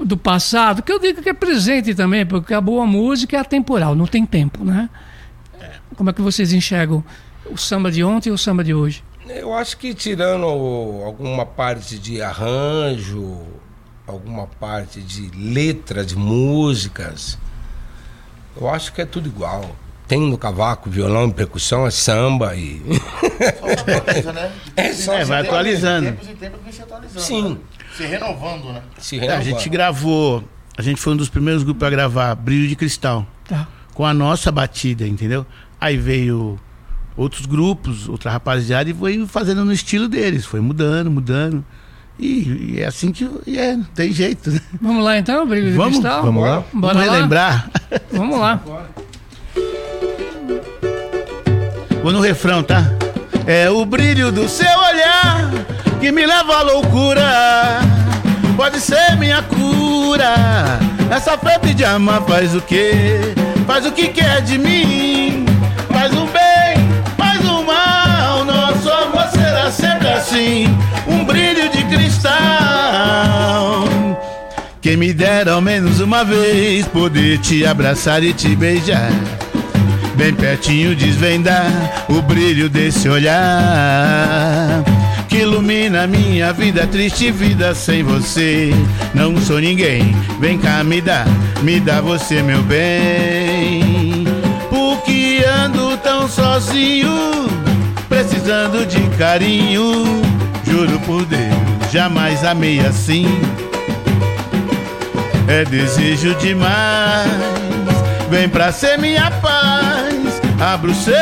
do 0.04 0.18
passado, 0.18 0.82
que 0.82 0.92
eu 0.92 0.98
digo 0.98 1.22
que 1.22 1.30
é 1.30 1.32
presente 1.32 1.94
também, 1.94 2.26
porque 2.26 2.52
a 2.52 2.60
boa 2.60 2.84
música 2.84 3.38
é 3.38 3.40
atemporal, 3.40 3.94
não 3.94 4.06
tem 4.06 4.26
tempo, 4.26 4.62
né? 4.62 4.90
Como 5.96 6.10
é 6.10 6.12
que 6.12 6.20
vocês 6.20 6.52
enxergam 6.52 7.02
o 7.50 7.56
samba 7.56 7.90
de 7.90 8.04
ontem 8.04 8.28
e 8.28 8.32
o 8.32 8.38
samba 8.38 8.62
de 8.62 8.74
hoje? 8.74 9.02
Eu 9.26 9.54
acho 9.54 9.78
que 9.78 9.94
tirando 9.94 10.44
alguma 10.44 11.46
parte 11.46 11.98
de 11.98 12.20
arranjo, 12.20 13.46
alguma 14.10 14.46
parte 14.46 15.00
de 15.00 15.30
letra 15.36 16.04
de 16.04 16.16
músicas, 16.16 17.38
eu 18.60 18.68
acho 18.68 18.92
que 18.92 19.00
é 19.00 19.06
tudo 19.06 19.28
igual. 19.28 19.74
Tem 20.06 20.20
no 20.20 20.36
cavaco, 20.36 20.90
violão 20.90 21.28
e 21.28 21.32
percussão, 21.32 21.86
é 21.86 21.90
samba 21.90 22.54
e. 22.56 22.82
atualiza, 23.96 24.32
né? 24.32 24.52
É 24.76 24.92
só 24.92 25.14
É, 25.14 25.24
vai 25.24 25.42
De 25.42 25.48
atualizando. 25.48 26.06
tempos 26.06 26.28
em 26.28 26.34
tempos 26.34 26.60
vem 26.64 26.72
se 26.72 26.82
atualizando. 26.82 27.20
Sim. 27.20 27.48
né? 27.50 27.56
Se 27.96 28.02
renovando, 28.06 28.72
né? 28.72 28.82
Se 28.98 29.20
É, 29.20 29.36
a 29.36 29.40
gente 29.40 29.68
gravou, 29.68 30.42
a 30.76 30.82
gente 30.82 31.00
foi 31.00 31.12
um 31.12 31.16
dos 31.16 31.28
primeiros 31.28 31.62
grupos 31.62 31.86
a 31.86 31.90
gravar 31.90 32.34
Brilho 32.34 32.68
de 32.68 32.74
Cristal. 32.74 33.24
Tá. 33.48 33.68
Com 33.94 34.04
a 34.04 34.12
nossa 34.12 34.50
batida, 34.50 35.06
entendeu? 35.06 35.46
Aí 35.80 35.96
veio 35.96 36.58
outros 37.16 37.46
grupos, 37.46 38.08
outra 38.08 38.30
rapaziada, 38.32 38.90
e 38.90 38.94
foi 38.94 39.24
fazendo 39.26 39.64
no 39.64 39.72
estilo 39.72 40.08
deles. 40.08 40.44
Foi 40.44 40.58
mudando, 40.60 41.08
mudando. 41.10 41.64
E, 42.20 42.74
e 42.74 42.80
é 42.80 42.86
assim 42.86 43.12
que 43.12 43.26
e 43.46 43.58
é, 43.58 43.74
não 43.76 43.84
tem 43.94 44.12
jeito, 44.12 44.50
né? 44.50 44.60
Vamos 44.80 45.02
lá 45.04 45.16
então, 45.18 45.46
Brilho 45.46 45.70
de 45.70 45.76
Vamos? 45.76 45.92
Cristal? 45.98 46.22
Vamos 46.22 46.42
lá? 46.42 46.62
Bora 46.72 46.94
Vamos 46.94 47.06
lá? 47.08 47.14
relembrar. 47.14 47.70
Vamos 48.12 48.38
lá. 48.38 48.60
Vou 52.02 52.12
no 52.12 52.20
refrão, 52.20 52.62
tá? 52.62 52.84
É 53.46 53.70
o 53.70 53.84
brilho 53.84 54.30
do 54.30 54.48
seu 54.48 54.66
olhar 54.66 55.50
que 56.00 56.12
me 56.12 56.26
leva 56.26 56.56
à 56.58 56.62
loucura. 56.62 57.80
Pode 58.56 58.80
ser 58.80 59.16
minha 59.16 59.42
cura. 59.42 60.34
Essa 61.10 61.36
febre 61.38 61.72
de 61.74 61.84
amar 61.84 62.22
faz 62.22 62.54
o 62.54 62.60
quê? 62.60 62.92
Faz 63.66 63.86
o 63.86 63.92
que 63.92 64.08
quer 64.08 64.42
de 64.42 64.58
mim. 64.58 65.44
Assim. 70.20 70.66
Um 71.06 71.24
brilho 71.24 71.68
de 71.70 71.82
cristal. 71.84 72.30
Quem 74.80 74.96
me 74.96 75.12
dera 75.12 75.52
ao 75.52 75.60
menos 75.60 76.00
uma 76.00 76.24
vez 76.24 76.86
poder 76.88 77.38
te 77.38 77.66
abraçar 77.66 78.22
e 78.22 78.32
te 78.32 78.54
beijar. 78.54 79.10
Bem 80.16 80.34
pertinho 80.34 80.94
desvendar 80.94 81.66
o 82.08 82.20
brilho 82.22 82.68
desse 82.68 83.08
olhar 83.08 84.84
que 85.28 85.38
ilumina 85.38 86.06
minha 86.08 86.52
vida, 86.52 86.86
triste 86.88 87.30
vida 87.30 87.74
sem 87.74 88.02
você. 88.02 88.74
Não 89.14 89.40
sou 89.40 89.60
ninguém, 89.60 90.14
vem 90.40 90.58
cá 90.58 90.82
me 90.82 91.00
dá, 91.00 91.24
me 91.62 91.78
dá 91.78 92.00
você 92.00 92.42
meu 92.42 92.60
bem. 92.62 94.24
Porque 94.68 95.42
ando 95.64 95.96
tão 95.98 96.28
sozinho, 96.28 97.48
precisando 98.22 98.84
de 98.84 99.00
carinho. 99.16 100.04
Juro 100.64 101.00
por 101.00 101.24
Deus, 101.24 101.90
jamais 101.90 102.44
amei 102.44 102.80
assim. 102.80 103.26
É 105.48 105.64
desejo 105.64 106.34
demais. 106.34 107.30
Vem 108.28 108.48
pra 108.48 108.72
ser 108.72 108.98
minha 108.98 109.30
paz. 109.30 110.40
Abra 110.60 110.90
o 110.90 110.94
seu 110.94 111.14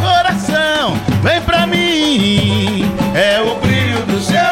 coração. 0.00 0.96
Vem 1.22 1.40
pra 1.42 1.66
mim. 1.66 2.90
É 3.14 3.38
o 3.40 3.60
brilho 3.60 4.02
do 4.06 4.18
seu 4.20 4.51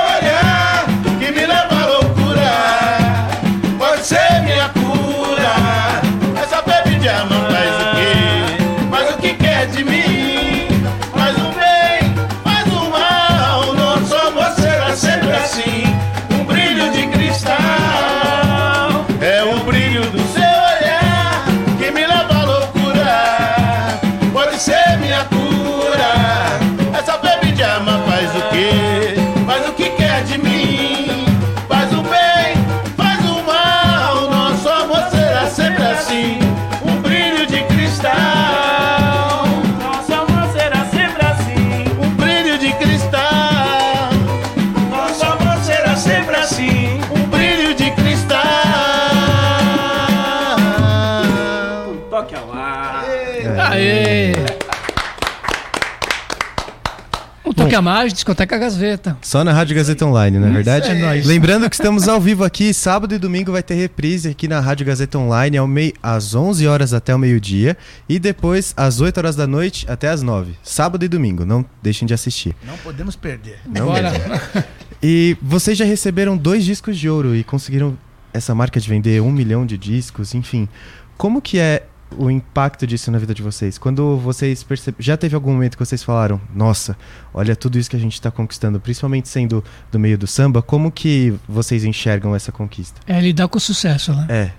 Um 57.71 57.73
toque 57.73 57.75
a 57.77 57.83
mais, 57.83 58.13
discoteca 58.13 58.59
Gazeta. 58.59 59.17
Só 59.23 59.45
na 59.45 59.53
Rádio 59.53 59.77
Gazeta 59.77 60.05
Online, 60.05 60.41
não 60.41 60.49
é 60.49 60.51
verdade? 60.51 60.91
é 60.91 60.95
nóis. 60.95 61.25
Lembrando 61.25 61.71
que 61.71 61.77
estamos 61.77 62.09
ao 62.09 62.21
vivo 62.21 62.43
aqui, 62.43 62.75
sábado 62.75 63.15
e 63.15 63.19
domingo 63.19 63.53
vai 63.53 63.63
ter 63.63 63.75
reprise 63.75 64.29
aqui 64.31 64.49
na 64.49 64.59
Rádio 64.59 64.85
Gazeta 64.85 65.17
Online 65.19 65.57
ao 65.57 65.69
mei... 65.69 65.95
às 66.03 66.35
11 66.35 66.67
horas 66.67 66.93
até 66.93 67.15
o 67.15 67.19
meio-dia 67.19 67.77
e 68.09 68.19
depois 68.19 68.75
às 68.77 69.01
8 69.01 69.19
horas 69.19 69.37
da 69.37 69.47
noite 69.47 69.87
até 69.89 70.09
às 70.09 70.21
9. 70.21 70.55
Sábado 70.65 71.05
e 71.05 71.09
domingo, 71.09 71.45
não 71.45 71.65
deixem 71.81 72.07
de 72.09 72.13
assistir. 72.13 72.57
Não 72.67 72.77
podemos 72.79 73.15
perder. 73.15 73.61
Não 73.65 73.87
Bora. 73.87 74.11
mesmo. 74.11 74.65
E 75.01 75.37
vocês 75.41 75.79
já 75.79 75.85
receberam 75.85 76.37
dois 76.37 76.65
discos 76.65 76.99
de 76.99 77.09
ouro 77.09 77.37
e 77.37 77.45
conseguiram 77.45 77.97
essa 78.33 78.53
marca 78.53 78.81
de 78.81 78.89
vender 78.89 79.23
um 79.23 79.31
milhão 79.31 79.65
de 79.65 79.79
discos, 79.79 80.35
enfim. 80.35 80.69
Como 81.17 81.41
que 81.41 81.59
é 81.59 81.85
o 82.17 82.31
impacto 82.31 82.87
disso 82.87 83.11
na 83.11 83.19
vida 83.19 83.35
de 83.35 83.43
vocês? 83.43 83.79
Quando 83.79 84.17
vocês 84.17 84.63
percebem. 84.63 85.01
Já 85.03 85.17
teve 85.17 85.35
algum 85.35 85.53
momento 85.53 85.77
que 85.77 85.85
vocês 85.85 86.03
falaram, 86.03 86.41
nossa, 86.55 86.97
olha 87.33 87.55
tudo 87.55 87.79
isso 87.79 87.89
que 87.89 87.97
a 87.97 88.01
gente 88.01 88.15
está 88.15 88.31
conquistando, 88.31 88.81
principalmente 88.81 89.29
sendo 89.29 89.65
do 89.91 89.99
meio 89.99 90.19
do 90.19 90.27
samba, 90.27 90.63
como 90.63 90.91
que 90.91 91.35
vocês 91.49 91.85
enxergam 91.85 92.35
essa 92.35 92.51
conquista? 92.51 93.01
É 93.07 93.21
lidar 93.21 93.49
com 93.49 93.59
o 93.59 93.61
sucesso, 93.61 94.13
né? 94.13 94.27
É. 94.29 94.51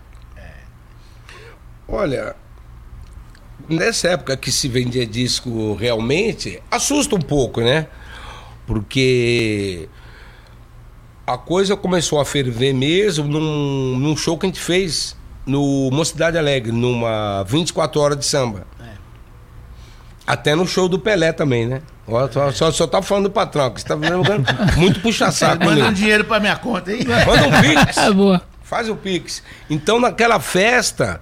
Olha, 1.88 2.36
nessa 3.68 4.10
época 4.10 4.38
que 4.38 4.52
se 4.52 4.68
vendia 4.68 5.06
disco 5.06 5.76
realmente, 5.76 6.62
assusta 6.72 7.16
um 7.16 7.22
pouco, 7.22 7.62
né? 7.62 7.88
Porque 8.66 9.90
a 11.28 11.38
coisa 11.38 11.76
começou 11.76 12.20
a 12.20 12.26
ferver 12.26 12.74
mesmo 12.74 13.28
num, 13.28 13.98
num 13.98 14.16
show 14.16 14.38
que 14.38 14.46
a 14.46 14.50
gente 14.50 14.62
fez 14.62 15.16
no 15.46 15.90
Mocidade 15.92 16.38
Alegre, 16.38 16.72
numa 16.72 17.44
24 17.48 18.00
horas 18.00 18.18
de 18.20 18.26
samba. 18.26 18.66
Até 20.26 20.56
no 20.56 20.68
show 20.68 20.88
do 20.88 21.00
Pelé 21.00 21.32
também, 21.34 21.66
né? 21.66 21.82
Só, 22.32 22.52
só, 22.52 22.72
só 22.72 22.88
tá 22.88 23.02
falando 23.02 23.26
do 23.26 23.32
patrão, 23.32 23.72
que 23.72 23.82
você 23.82 23.88
tá 23.88 23.96
vendo 23.96 24.22
muito 24.78 25.00
puxa-saco. 25.02 25.64
Manda 25.64 25.86
um 25.86 25.94
dinheiro 25.94 26.24
pra 26.26 26.40
minha 26.40 26.56
conta, 26.56 26.92
hein? 26.94 27.02
Manda 27.26 27.48
um 27.48 27.62
pix. 27.62 27.98
É 27.98 28.12
boa. 28.12 28.42
Faz 28.64 28.88
o 28.90 28.96
pix. 28.96 29.42
Então, 29.70 30.00
naquela 30.00 30.40
festa, 30.40 31.20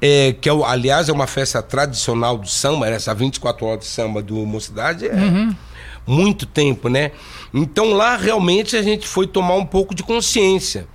é, 0.00 0.32
que 0.40 0.48
é, 0.48 0.52
o- 0.52 0.64
aliás 0.64 1.08
é 1.08 1.12
uma 1.12 1.26
festa 1.26 1.60
tradicional 1.62 2.38
do 2.38 2.48
samba, 2.48 2.88
essa 2.88 3.14
24 3.14 3.66
horas 3.66 3.80
de 3.80 3.86
samba 3.86 4.22
do 4.22 4.34
Mocidade, 4.46 5.06
é 5.06 5.12
Uhum. 5.14 5.54
muito 6.06 6.46
tempo, 6.46 6.88
né? 6.88 7.10
Então 7.52 7.92
lá 7.92 8.16
realmente 8.16 8.76
a 8.76 8.82
gente 8.82 9.06
foi 9.06 9.26
tomar 9.26 9.54
um 9.54 9.66
pouco 9.66 9.94
de 9.94 10.02
consciência. 10.02 10.86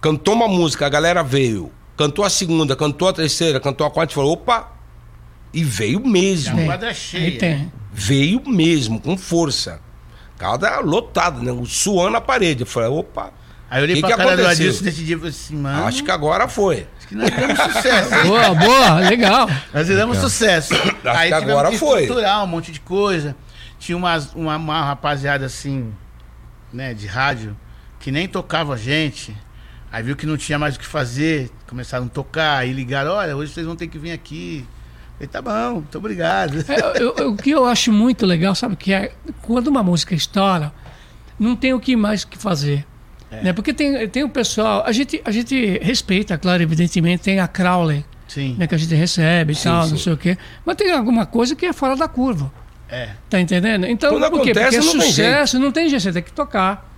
Cantou 0.00 0.34
uma 0.34 0.48
música, 0.48 0.86
a 0.86 0.88
galera 0.88 1.22
veio. 1.22 1.72
Cantou 1.96 2.24
a 2.24 2.30
segunda, 2.30 2.76
cantou 2.76 3.08
a 3.08 3.12
terceira, 3.12 3.58
cantou 3.58 3.86
a 3.86 3.90
quarta 3.90 4.12
e 4.12 4.14
falou: 4.14 4.32
opa! 4.32 4.72
E 5.52 5.64
veio 5.64 6.00
mesmo. 6.06 6.60
A 6.60 6.64
quadra 6.64 6.92
cheia. 6.92 7.24
Aí 7.24 7.38
tem. 7.38 7.72
Veio 7.92 8.42
mesmo, 8.46 9.00
com 9.00 9.16
força. 9.16 9.80
Cada 10.36 10.80
lotado, 10.80 11.42
né? 11.42 11.50
Suando 11.66 12.16
a 12.16 12.20
parede. 12.20 12.62
Eu 12.62 12.66
falei: 12.66 12.90
opa! 12.90 13.32
Aí 13.68 13.80
eu 13.80 13.84
olhei 13.84 13.94
Que 13.96 14.00
pra 14.02 14.10
que 14.10 14.16
cara 14.16 14.36
do 14.36 14.42
aconteceu? 14.42 14.66
Adilson 14.66 14.84
nesse 14.84 15.02
dia 15.02 15.16
e 15.16 15.18
falei 15.18 15.30
assim, 15.32 15.56
mano. 15.56 15.86
Acho 15.86 16.04
que 16.04 16.10
agora 16.10 16.46
foi. 16.46 16.86
acho 16.98 17.08
que 17.08 17.14
nós 17.16 17.30
demos 17.30 17.58
sucesso. 17.58 18.14
hein? 18.14 18.22
Boa, 18.26 18.54
boa, 18.54 18.94
legal. 19.08 19.50
Nós 19.74 19.88
demos 19.88 20.18
sucesso. 20.18 20.74
Aí 20.74 21.30
que 21.30 21.34
tivemos 21.38 21.50
agora 21.50 21.70
que 21.70 21.78
foi. 21.78 22.02
estruturar 22.02 22.44
um 22.44 22.46
monte 22.46 22.70
de 22.70 22.78
coisa. 22.80 23.34
Tinha 23.78 23.96
umas, 23.96 24.32
uma, 24.34 24.56
uma 24.56 24.84
rapaziada 24.84 25.46
assim, 25.46 25.92
né, 26.72 26.94
de 26.94 27.06
rádio, 27.06 27.56
que 27.98 28.12
nem 28.12 28.28
tocava 28.28 28.74
a 28.74 28.76
gente. 28.76 29.36
Aí 29.96 30.02
viu 30.02 30.14
que 30.14 30.26
não 30.26 30.36
tinha 30.36 30.58
mais 30.58 30.76
o 30.76 30.78
que 30.78 30.84
fazer, 30.84 31.50
começaram 31.66 32.04
a 32.04 32.08
tocar, 32.10 32.58
aí 32.58 32.70
ligaram, 32.70 33.12
olha, 33.12 33.34
hoje 33.34 33.50
vocês 33.54 33.64
vão 33.64 33.74
ter 33.74 33.86
que 33.86 33.96
vir 33.98 34.10
aqui. 34.12 34.62
Eu 35.18 35.26
falei, 35.26 35.28
tá 35.28 35.40
bom, 35.40 35.74
muito 35.76 35.96
obrigado. 35.96 36.58
É, 36.68 37.02
eu- 37.02 37.14
eu- 37.16 37.30
o 37.32 37.36
que 37.38 37.48
eu 37.48 37.64
acho 37.64 37.90
muito 37.90 38.26
legal, 38.26 38.54
sabe, 38.54 38.76
que 38.76 38.92
é 38.92 39.12
quando 39.40 39.68
uma 39.68 39.82
música 39.82 40.14
estoura, 40.14 40.70
não 41.38 41.56
tem 41.56 41.72
o 41.72 41.80
que 41.80 41.96
mais 41.96 42.26
que 42.26 42.36
fazer. 42.36 42.84
É. 43.30 43.44
Né? 43.44 43.52
Porque 43.54 43.72
tem, 43.72 44.06
tem 44.10 44.22
o 44.22 44.28
pessoal, 44.28 44.84
a 44.84 44.92
gente, 44.92 45.22
a 45.24 45.30
gente 45.30 45.78
respeita, 45.78 46.36
claro, 46.36 46.62
evidentemente, 46.62 47.22
tem 47.22 47.40
a 47.40 47.48
Crowley, 47.48 48.04
Sim. 48.28 48.54
né, 48.58 48.66
que 48.66 48.74
a 48.74 48.78
gente 48.78 48.94
recebe 48.94 49.52
e 49.52 49.56
Sim, 49.56 49.64
tal, 49.64 49.88
não 49.88 49.96
sim. 49.96 50.04
sei 50.04 50.12
o 50.12 50.16
quê. 50.18 50.36
Mas 50.66 50.76
tem 50.76 50.92
alguma 50.92 51.24
coisa 51.24 51.56
que 51.56 51.64
é 51.64 51.72
fora 51.72 51.96
da 51.96 52.06
curva. 52.06 52.52
É. 52.86 53.12
Tá 53.30 53.40
entendendo? 53.40 53.86
Então, 53.86 54.10
Quando 54.10 54.30
por 54.30 54.42
quê? 54.42 54.50
acontece, 54.50 54.76
Porque 54.76 54.76
é 54.76 54.92
não 54.92 55.00
tem 55.00 55.08
sucesso, 55.10 55.58
não 55.58 55.72
tem 55.72 55.88
jeito, 55.88 56.02
você 56.02 56.12
tem 56.12 56.22
que 56.22 56.32
tocar. 56.32 56.92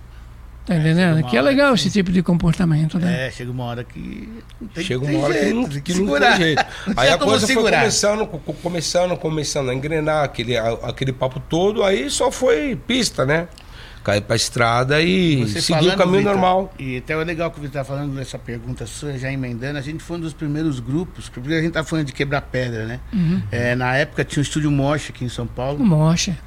Tá 0.69 0.75
entendendo? 0.75 1.15
chega 1.15 1.21
uma 1.25 1.29
Que 1.31 1.37
é 1.37 1.41
legal 1.41 1.73
que- 1.73 1.79
esse 1.79 1.89
tipo 1.91 2.11
de 2.11 2.21
comportamento, 2.21 2.99
né? 2.99 3.27
É, 3.27 3.31
chega 3.31 3.51
uma 3.51 3.63
hora 3.65 3.83
que. 3.83 4.29
não 4.61 4.67
tem- 4.67 4.83
Chega 4.83 5.05
tem 5.05 5.15
uma 5.15 5.25
hora 5.25 5.33
que 5.33 5.39
jeito, 5.41 5.55
não, 5.55 5.67
tem 5.69 5.81
que 5.81 5.93
não 5.93 5.99
segurar. 5.99 6.29
tem 6.37 6.41
jeito. 6.45 6.65
Não 6.87 6.93
Aí 6.97 7.09
a 7.09 7.17
coisa 7.17 7.47
foi 7.47 7.55
começando, 7.55 8.27
co- 8.27 8.39
co- 8.39 8.53
começando, 8.53 9.17
começando 9.17 9.69
a 9.69 9.73
engrenar 9.73 10.23
aquele, 10.23 10.55
aquele 10.57 11.11
papo 11.11 11.39
todo, 11.39 11.83
aí 11.83 12.09
só 12.09 12.31
foi 12.31 12.75
pista, 12.87 13.25
né? 13.25 13.47
Cair 14.03 14.21
pra 14.21 14.35
estrada 14.35 15.01
e 15.01 15.43
Você 15.43 15.59
seguir 15.61 15.89
o 15.89 15.97
caminho 15.97 16.19
Vitor, 16.19 16.31
normal. 16.33 16.73
E 16.79 16.97
até 16.97 17.13
é 17.13 17.17
legal 17.17 17.51
que 17.51 17.59
você 17.59 17.67
está 17.67 17.83
falando 17.83 18.15
dessa 18.15 18.39
pergunta 18.39 18.85
sua, 18.85 19.17
já 19.17 19.29
emendando. 19.31 19.77
A 19.77 19.81
gente 19.81 20.01
foi 20.01 20.15
um 20.17 20.21
dos 20.21 20.33
primeiros 20.33 20.79
grupos, 20.79 21.27
porque 21.27 21.53
a 21.53 21.61
gente 21.61 21.73
tá 21.73 21.83
falando 21.83 22.05
de 22.05 22.13
quebrar 22.13 22.41
pedra, 22.41 22.85
né? 22.85 22.99
Uhum. 23.11 23.41
É, 23.51 23.75
na 23.75 23.95
época 23.97 24.23
tinha 24.23 24.39
o 24.39 24.43
estúdio 24.43 24.71
Mocha 24.71 25.11
aqui 25.11 25.25
em 25.25 25.29
São 25.29 25.45
Paulo. 25.45 25.79
Mocha. 25.83 26.37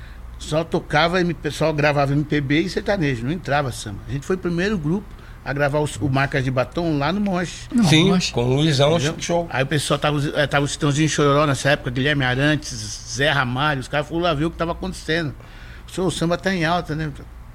Só 0.43 0.65
tocava, 0.65 1.21
M- 1.21 1.33
pessoal 1.35 1.73
gravava 1.73 2.13
MPB 2.13 2.61
e 2.63 2.69
sertanejo, 2.69 3.25
não 3.25 3.33
entrava 3.33 3.71
samba. 3.71 4.01
A 4.09 4.13
gente 4.13 4.27
foi 4.27 4.37
o 4.37 4.39
primeiro 4.39 4.77
grupo 4.77 5.07
a 5.45 5.53
gravar 5.53 5.79
os- 5.81 5.97
o 5.97 6.09
Marcas 6.09 6.43
de 6.45 6.51
Batom 6.51 6.99
lá 6.99 7.13
no 7.13 7.21
Mocha. 7.21 7.69
Não, 7.73 7.85
Sim, 7.85 8.11
Mocha. 8.11 8.33
com 8.33 8.45
o 8.45 8.55
Luizão, 8.57 8.99
Show. 9.19 9.47
Aí 9.51 9.63
o 9.63 9.67
pessoal 9.67 9.99
tava, 9.99 10.19
eh, 10.35 10.47
tava 10.47 10.65
o 10.65 10.69
Chitãozinho 10.69 11.09
Chororó 11.09 11.47
nessa 11.47 11.71
época, 11.71 11.91
Guilherme 11.91 12.25
Arantes, 12.25 12.75
Zé 13.09 13.31
Ramalho, 13.31 13.81
os 13.81 13.89
caras 13.89 14.07
foram 14.09 14.23
lá 14.23 14.35
ver 14.35 14.45
o 14.47 14.51
que 14.51 14.57
tava 14.57 14.73
acontecendo. 14.73 15.35
O 15.89 15.91
seu 15.93 16.11
samba 16.11 16.37
tá 16.37 16.53
em 16.53 16.65
alta, 16.65 16.95
né? 16.95 17.11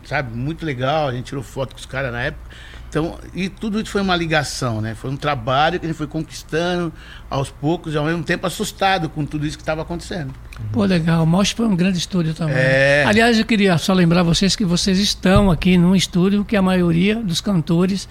Sabe, 0.05 0.33
muito 0.35 0.65
legal, 0.65 1.09
a 1.09 1.11
gente 1.11 1.25
tirou 1.25 1.43
foto 1.43 1.73
com 1.73 1.79
os 1.79 1.85
caras 1.85 2.11
na 2.13 2.21
época. 2.23 2.49
Então, 2.89 3.17
e 3.33 3.49
tudo 3.49 3.79
isso 3.81 3.91
foi 3.91 4.01
uma 4.01 4.15
ligação, 4.15 4.79
né? 4.79 4.95
Foi 4.95 5.09
um 5.11 5.17
trabalho 5.17 5.79
que 5.79 5.85
a 5.85 5.89
gente 5.89 5.97
foi 5.97 6.07
conquistando 6.07 6.91
aos 7.29 7.49
poucos 7.49 7.93
e 7.93 7.97
ao 7.97 8.05
mesmo 8.05 8.23
tempo 8.23 8.47
assustado 8.47 9.09
com 9.09 9.25
tudo 9.25 9.45
isso 9.45 9.57
que 9.57 9.61
estava 9.61 9.81
acontecendo. 9.81 10.33
Pô, 10.71 10.85
legal. 10.85 11.23
O 11.23 11.27
Mosh 11.27 11.51
foi 11.51 11.65
um 11.67 11.75
grande 11.75 11.97
estúdio 11.97 12.33
também. 12.33 12.55
É. 12.57 13.03
Aliás, 13.05 13.37
eu 13.37 13.45
queria 13.45 13.77
só 13.77 13.93
lembrar 13.93 14.23
vocês 14.23 14.55
que 14.55 14.63
vocês 14.63 14.99
estão 14.99 15.51
aqui 15.51 15.77
num 15.77 15.95
estúdio 15.95 16.45
que 16.45 16.55
a 16.55 16.61
maioria 16.61 17.15
dos 17.17 17.41
cantores 17.41 18.07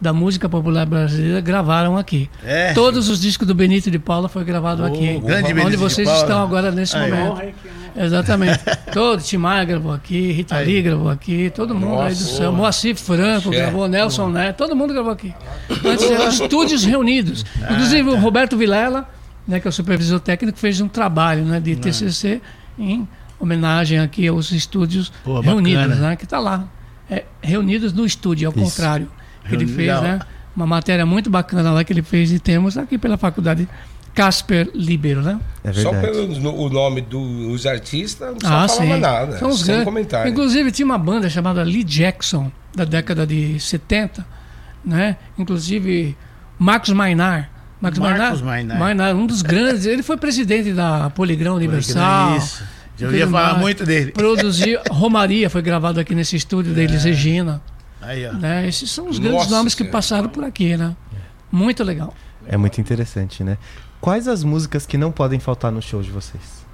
da 0.00 0.12
música 0.12 0.48
popular 0.48 0.86
brasileira 0.86 1.40
gravaram 1.40 1.96
aqui. 1.96 2.30
É. 2.44 2.72
Todos 2.72 3.08
os 3.08 3.20
discos 3.20 3.46
do 3.46 3.54
Benito 3.54 3.90
de 3.90 3.98
Paula 3.98 4.28
foi 4.28 4.44
gravado 4.44 4.84
aqui. 4.84 5.18
grande 5.18 5.44
onde 5.44 5.54
Benito 5.54 5.70
de 5.70 5.76
vocês 5.76 6.06
Paula. 6.06 6.22
estão 6.22 6.42
agora 6.42 6.70
nesse 6.70 6.96
Aí, 6.96 7.10
momento. 7.10 7.54
Exatamente. 7.98 8.60
Todo 8.92 9.20
Tim 9.22 9.38
Maia 9.38 9.64
gravou 9.64 9.92
aqui, 9.92 10.32
Rita 10.32 10.56
Aí. 10.56 10.66
Lee 10.66 10.82
gravou 10.82 11.10
aqui, 11.10 11.50
todo 11.54 11.74
mundo 11.74 12.00
aí 12.00 12.14
do 12.14 12.20
Nossa. 12.20 12.36
céu. 12.36 12.52
Moacir 12.52 12.96
Franco 12.96 13.50
gravou, 13.50 13.88
Nelson 13.88 14.30
Neto, 14.30 14.56
todo 14.56 14.74
mundo 14.74 14.92
gravou 14.94 15.12
aqui. 15.12 15.34
Antes 15.84 16.10
eram 16.10 16.28
estúdios 16.28 16.84
reunidos. 16.84 17.44
Ah, 17.62 17.72
Inclusive 17.72 18.10
tá. 18.10 18.16
o 18.16 18.20
Roberto 18.20 18.56
Vilela, 18.56 19.08
né, 19.46 19.60
que 19.60 19.68
é 19.68 19.70
o 19.70 19.72
supervisor 19.72 20.20
técnico, 20.20 20.58
fez 20.58 20.80
um 20.80 20.88
trabalho 20.88 21.44
né, 21.44 21.60
de 21.60 21.76
TCC 21.76 22.40
em 22.78 23.06
homenagem 23.38 23.98
aqui 23.98 24.26
aos 24.26 24.50
estúdios 24.52 25.12
Pô, 25.24 25.40
reunidos, 25.40 25.98
né, 25.98 26.16
que 26.16 26.24
está 26.24 26.38
lá. 26.38 26.66
É, 27.10 27.24
reunidos 27.42 27.92
no 27.92 28.04
estúdio, 28.04 28.48
ao 28.48 28.54
Isso. 28.54 28.64
contrário. 28.64 29.08
Que 29.48 29.54
ele 29.54 29.66
fez, 29.66 29.76
legal. 29.88 30.02
né? 30.02 30.20
Uma 30.54 30.66
matéria 30.66 31.06
muito 31.06 31.30
bacana 31.30 31.70
lá 31.70 31.82
que 31.84 31.92
ele 31.92 32.02
fez 32.02 32.32
e 32.32 32.38
temos 32.38 32.76
aqui 32.76 32.98
pela 32.98 33.16
faculdade 33.16 33.66
Casper 34.18 34.68
Libero, 34.74 35.22
né? 35.22 35.38
É 35.62 35.72
Só 35.72 35.92
pelo 35.92 36.26
no- 36.40 36.54
o 36.56 36.68
nome 36.68 37.00
dos 37.00 37.64
artistas, 37.66 38.34
não 38.42 38.50
Ah, 38.50 38.66
falava 38.68 38.94
sim. 38.94 38.98
nada. 39.00 39.38
São 39.38 39.50
os 39.50 39.60
sem 39.60 39.84
comentário. 39.84 40.28
Inclusive 40.32 40.72
tinha 40.72 40.84
uma 40.86 40.98
banda 40.98 41.30
chamada 41.30 41.62
Lee 41.62 41.84
Jackson, 41.84 42.50
da 42.74 42.84
década 42.84 43.24
de 43.24 43.60
70, 43.60 44.26
né? 44.84 45.16
Inclusive 45.38 46.16
Marcos 46.58 46.90
Mainar. 46.90 47.48
Marcos, 47.80 48.00
Marcos 48.00 48.42
Mainar, 48.42 48.76
Mainar. 48.76 49.14
um 49.14 49.24
dos 49.24 49.40
grandes. 49.40 49.86
Ele 49.86 50.02
foi 50.02 50.16
presidente 50.16 50.72
da 50.72 51.10
Poligrão 51.10 51.54
Universal. 51.54 52.36
Isso. 52.38 52.64
Eu 52.98 53.14
ia 53.14 53.24
falar 53.28 53.50
mais. 53.50 53.60
muito 53.60 53.86
dele. 53.86 54.10
Produziu 54.10 54.80
Romaria, 54.90 55.48
foi 55.48 55.62
gravado 55.62 56.00
aqui 56.00 56.12
nesse 56.12 56.34
estúdio 56.34 56.74
da 56.74 56.82
Elis 56.82 57.04
Regina. 57.04 57.62
Aí, 58.02 58.26
ó. 58.26 58.32
Né? 58.32 58.66
Esses 58.66 58.90
são 58.90 59.08
os 59.08 59.20
grandes 59.20 59.42
Nossa 59.44 59.50
nomes 59.56 59.74
que 59.76 59.84
passaram 59.84 60.28
por 60.28 60.42
aqui, 60.42 60.76
né? 60.76 60.96
Muito 61.52 61.84
legal. 61.84 62.12
É 62.48 62.56
muito 62.56 62.80
interessante, 62.80 63.44
né? 63.44 63.56
Quais 64.00 64.28
as 64.28 64.44
músicas 64.44 64.86
que 64.86 64.96
não 64.96 65.10
podem 65.10 65.40
faltar 65.40 65.72
no 65.72 65.82
show 65.82 66.00
de 66.00 66.10
vocês? 66.10 66.67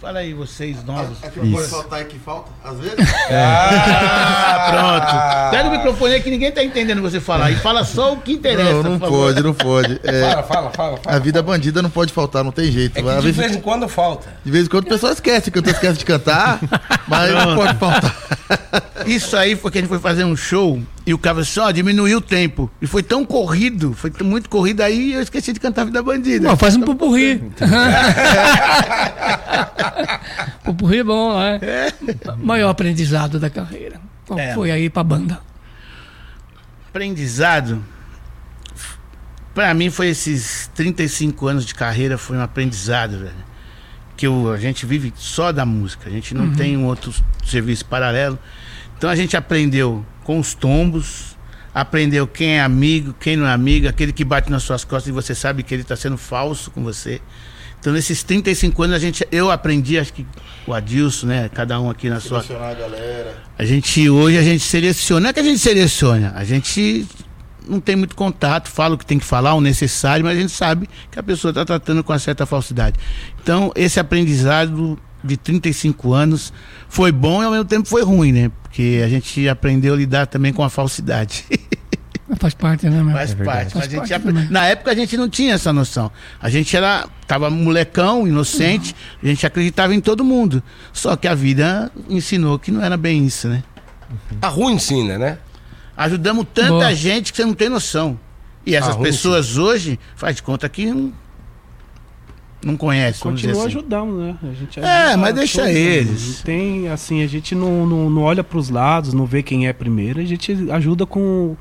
Fala 0.00 0.20
aí, 0.20 0.32
vocês 0.32 0.84
novos. 0.84 1.18
É 1.22 1.28
que 1.28 1.40
não 1.40 1.50
pode 1.50 1.64
Isso. 1.64 1.74
faltar 1.74 2.00
é 2.00 2.04
que 2.04 2.20
falta, 2.20 2.50
às 2.64 2.78
vezes. 2.78 2.98
Ah, 3.32 4.68
pronto. 4.70 5.50
Pega 5.50 5.68
o 5.68 5.72
microfone 5.72 6.14
aí 6.14 6.22
que 6.22 6.30
ninguém 6.30 6.52
tá 6.52 6.62
entendendo 6.62 7.02
você 7.02 7.18
falar. 7.18 7.50
E 7.50 7.56
fala 7.56 7.84
só 7.84 8.12
o 8.12 8.18
que 8.18 8.32
interessa. 8.34 8.74
Não, 8.74 8.82
não 8.84 8.98
por 9.00 9.08
favor. 9.08 9.24
pode, 9.34 9.42
não 9.42 9.54
pode. 9.54 10.00
É, 10.04 10.20
Fala, 10.20 10.42
fala, 10.44 10.70
fala. 10.70 10.96
fala. 10.98 11.16
a 11.16 11.18
vida 11.18 11.42
bandida 11.42 11.82
não 11.82 11.90
pode 11.90 12.12
faltar, 12.12 12.44
não 12.44 12.52
tem 12.52 12.70
jeito. 12.70 12.96
É 12.96 13.02
que 13.02 13.08
de 13.08 13.20
vezes- 13.22 13.36
vez 13.36 13.56
em 13.56 13.60
quando 13.60 13.88
falta. 13.88 14.28
de 14.44 14.50
vez 14.52 14.66
em 14.66 14.68
quando 14.68 14.84
o 14.84 14.88
pessoal 14.88 15.12
esquece, 15.12 15.50
cantor 15.50 15.72
esquece 15.72 15.98
de 15.98 16.04
cantar, 16.04 16.60
mas 17.08 17.32
não 17.34 17.56
pode 17.56 17.76
faltar. 17.76 18.14
Isso 19.04 19.36
aí 19.36 19.56
foi 19.56 19.70
que 19.72 19.78
a 19.78 19.80
gente 19.80 19.90
foi 19.90 19.98
fazer 19.98 20.22
um 20.24 20.36
show 20.36 20.80
e 21.06 21.12
o 21.14 21.18
cara 21.18 21.42
só 21.44 21.70
diminuiu 21.72 22.18
o 22.18 22.20
tempo. 22.20 22.70
E 22.80 22.86
foi 22.86 23.02
tão 23.02 23.24
corrido, 23.24 23.94
foi 23.94 24.12
muito 24.22 24.48
corrido 24.48 24.80
aí 24.82 25.12
eu 25.14 25.22
esqueci 25.22 25.52
de 25.52 25.58
cantar 25.60 25.84
Vida 25.86 26.02
Bandida. 26.02 26.48
Bom, 26.50 26.56
faz 26.56 26.76
um 26.76 26.82
pupurri. 26.82 27.42
pupurri 30.64 30.98
é 30.98 31.04
bom, 31.04 31.38
né? 31.38 31.60
Maior 32.38 32.70
aprendizado 32.70 33.38
da 33.38 33.48
carreira. 33.50 34.00
Qual 34.26 34.38
É. 34.38 34.54
foi 34.54 34.70
aí 34.70 34.88
pra 34.90 35.02
banda? 35.02 35.40
Aprendizado. 36.88 37.84
Pra 39.54 39.74
mim 39.74 39.90
foi 39.90 40.08
esses 40.08 40.70
35 40.74 41.46
anos 41.48 41.66
de 41.66 41.74
carreira, 41.74 42.16
foi 42.16 42.36
um 42.36 42.42
aprendizado, 42.42 43.18
velho. 43.18 43.48
Que 44.16 44.26
o- 44.28 44.50
a 44.52 44.58
gente 44.58 44.86
vive 44.86 45.12
só 45.16 45.52
da 45.52 45.64
música, 45.66 46.08
a 46.08 46.12
gente 46.12 46.34
não 46.34 46.52
tem 46.54 46.76
um 46.76 46.86
outro 46.86 47.12
serviço 47.44 47.84
paralelo. 47.84 48.38
Então 48.96 49.08
a 49.10 49.16
gente 49.16 49.36
aprendeu 49.36 50.04
com 50.24 50.38
os 50.38 50.54
tombos, 50.54 51.36
aprendeu 51.74 52.26
quem 52.26 52.58
é 52.58 52.60
amigo, 52.60 53.14
quem 53.18 53.36
não 53.36 53.46
é 53.46 53.52
amigo, 53.52 53.88
aquele 53.88 54.12
que 54.12 54.24
bate 54.24 54.50
nas 54.50 54.62
suas 54.62 54.84
costas 54.84 55.08
e 55.08 55.12
você 55.12 55.34
sabe 55.34 55.62
que 55.62 55.74
ele 55.74 55.82
está 55.82 55.96
sendo 55.96 56.16
falso 56.18 56.70
com 56.70 56.82
você. 56.82 57.20
Então 57.80 57.92
nesses 57.92 58.22
35 58.22 58.82
anos 58.82 58.96
a 58.96 58.98
gente, 58.98 59.26
eu 59.30 59.50
aprendi, 59.50 59.98
acho 59.98 60.12
que 60.12 60.26
o 60.66 60.74
Adilson, 60.74 61.26
né, 61.26 61.48
cada 61.52 61.80
um 61.80 61.88
aqui 61.88 62.08
na 62.10 62.20
sua 62.20 62.42
Selecionar 62.42 62.72
a 62.72 62.74
galera. 62.74 63.36
a 63.56 63.64
gente 63.64 64.08
hoje 64.10 64.36
a 64.36 64.42
gente 64.42 64.64
seleciona, 64.64 65.20
não 65.20 65.30
é 65.30 65.32
que 65.32 65.40
a 65.40 65.44
gente 65.44 65.58
seleciona, 65.58 66.32
a 66.34 66.44
gente 66.44 67.06
não 67.68 67.80
tem 67.80 67.94
muito 67.94 68.16
contato, 68.16 68.68
fala 68.68 68.94
o 68.94 68.98
que 68.98 69.06
tem 69.06 69.18
que 69.18 69.24
falar, 69.24 69.54
o 69.54 69.60
necessário, 69.60 70.24
mas 70.24 70.36
a 70.36 70.40
gente 70.40 70.52
sabe 70.52 70.88
que 71.10 71.18
a 71.18 71.22
pessoa 71.22 71.50
está 71.50 71.64
tratando 71.64 72.02
com 72.02 72.12
uma 72.12 72.18
certa 72.18 72.46
falsidade. 72.46 72.98
Então, 73.42 73.70
esse 73.76 74.00
aprendizado 74.00 74.98
de 75.22 75.36
35 75.36 76.12
anos 76.12 76.52
foi 76.88 77.12
bom 77.12 77.42
e 77.42 77.44
ao 77.44 77.50
mesmo 77.50 77.66
tempo 77.66 77.88
foi 77.88 78.02
ruim, 78.02 78.32
né? 78.32 78.50
Porque 78.62 79.02
a 79.04 79.08
gente 79.08 79.48
aprendeu 79.48 79.94
a 79.94 79.96
lidar 79.96 80.26
também 80.26 80.52
com 80.52 80.62
a 80.62 80.70
falsidade. 80.70 81.44
Faz 82.36 82.52
parte, 82.54 82.88
né, 82.88 83.02
meu? 83.02 83.14
Faz 83.14 83.32
parte. 83.34 83.72
Faz 83.72 83.84
A 83.86 83.88
gente 83.88 84.08
parte 84.08 84.22
também. 84.22 84.48
Na 84.50 84.66
época 84.66 84.90
a 84.90 84.94
gente 84.94 85.16
não 85.16 85.28
tinha 85.28 85.54
essa 85.54 85.72
noção. 85.72 86.10
A 86.40 86.50
gente 86.50 86.76
era 86.76 87.08
tava 87.26 87.48
molecão, 87.48 88.28
inocente, 88.28 88.94
a 89.22 89.26
gente 89.26 89.46
acreditava 89.46 89.94
em 89.94 90.00
todo 90.00 90.22
mundo. 90.24 90.62
Só 90.92 91.16
que 91.16 91.26
a 91.26 91.34
vida 91.34 91.90
ensinou 92.08 92.58
que 92.58 92.70
não 92.70 92.82
era 92.82 92.96
bem 92.96 93.24
isso, 93.24 93.48
né? 93.48 93.62
A 94.42 94.48
rua 94.48 94.70
ensina, 94.72 95.16
né? 95.18 95.38
Ajudamos 95.96 96.46
tanta 96.52 96.68
Boa. 96.70 96.94
gente 96.94 97.32
que 97.32 97.36
você 97.36 97.44
não 97.44 97.54
tem 97.54 97.68
noção. 97.68 98.18
E 98.64 98.74
essas 98.74 98.96
Ah, 98.96 98.98
pessoas 98.98 99.56
hoje, 99.56 99.98
faz 100.14 100.36
de 100.36 100.42
conta 100.42 100.68
que 100.68 100.86
não, 100.86 101.12
não 102.62 102.74
dizer 102.76 103.18
Continua 103.20 103.52
assim. 103.52 103.66
ajudando, 103.66 104.18
né? 104.18 104.36
A 104.42 104.52
gente 104.54 104.80
É, 104.80 105.16
mas 105.16 105.34
deixa 105.34 105.58
todos, 105.62 105.74
né? 105.74 105.80
eles. 105.80 106.36
Não 106.38 106.42
tem, 106.44 106.88
assim, 106.88 107.22
a 107.22 107.26
gente 107.26 107.54
não, 107.54 107.86
não, 107.86 108.10
não 108.10 108.22
olha 108.22 108.44
pros 108.44 108.68
lados, 108.68 109.12
não 109.14 109.24
vê 109.24 109.42
quem 109.42 109.66
é 109.68 109.72
primeiro, 109.72 110.20
a 110.20 110.24
gente 110.24 110.56
ajuda 110.70 111.06
com 111.06 111.56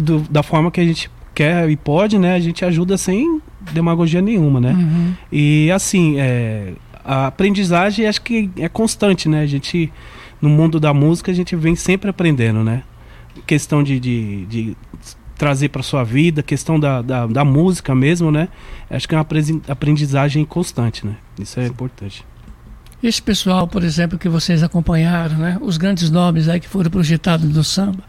do- 0.00 0.20
da 0.30 0.42
forma 0.42 0.70
que 0.70 0.80
a 0.80 0.84
gente 0.84 1.10
quer 1.34 1.68
e 1.68 1.76
pode, 1.76 2.18
né? 2.18 2.34
A 2.34 2.40
gente 2.40 2.64
ajuda 2.64 2.96
sem 2.96 3.40
demagogia 3.72 4.20
nenhuma, 4.22 4.60
né? 4.60 4.72
Uhum. 4.72 5.12
E 5.32 5.70
assim, 5.72 6.16
é, 6.18 6.72
a 7.04 7.26
aprendizagem 7.26 8.06
acho 8.06 8.22
que 8.22 8.50
é 8.58 8.68
constante, 8.68 9.28
né? 9.28 9.40
A 9.42 9.46
gente, 9.46 9.92
no 10.40 10.48
mundo 10.48 10.78
da 10.78 10.94
música, 10.94 11.32
a 11.32 11.34
gente 11.34 11.56
vem 11.56 11.74
sempre 11.74 12.08
aprendendo, 12.10 12.62
né? 12.62 12.82
Questão 13.46 13.82
de, 13.82 13.98
de, 13.98 14.46
de 14.46 14.76
trazer 15.36 15.68
para 15.70 15.82
sua 15.82 16.04
vida, 16.04 16.42
questão 16.42 16.78
da, 16.78 17.02
da, 17.02 17.26
da 17.26 17.44
música 17.44 17.94
mesmo, 17.94 18.30
né? 18.30 18.48
Acho 18.88 19.08
que 19.08 19.14
é 19.14 19.18
uma 19.18 19.26
aprendizagem 19.68 20.44
constante, 20.44 21.04
né? 21.04 21.16
Isso 21.40 21.58
é 21.58 21.66
importante. 21.66 22.24
Esse 23.02 23.20
pessoal, 23.20 23.66
por 23.66 23.82
exemplo, 23.82 24.18
que 24.18 24.28
vocês 24.28 24.62
acompanharam, 24.62 25.36
né? 25.36 25.58
Os 25.60 25.76
grandes 25.76 26.10
nomes 26.10 26.48
aí 26.48 26.60
que 26.60 26.68
foram 26.68 26.90
projetados 26.90 27.46
no 27.52 27.64
samba. 27.64 28.04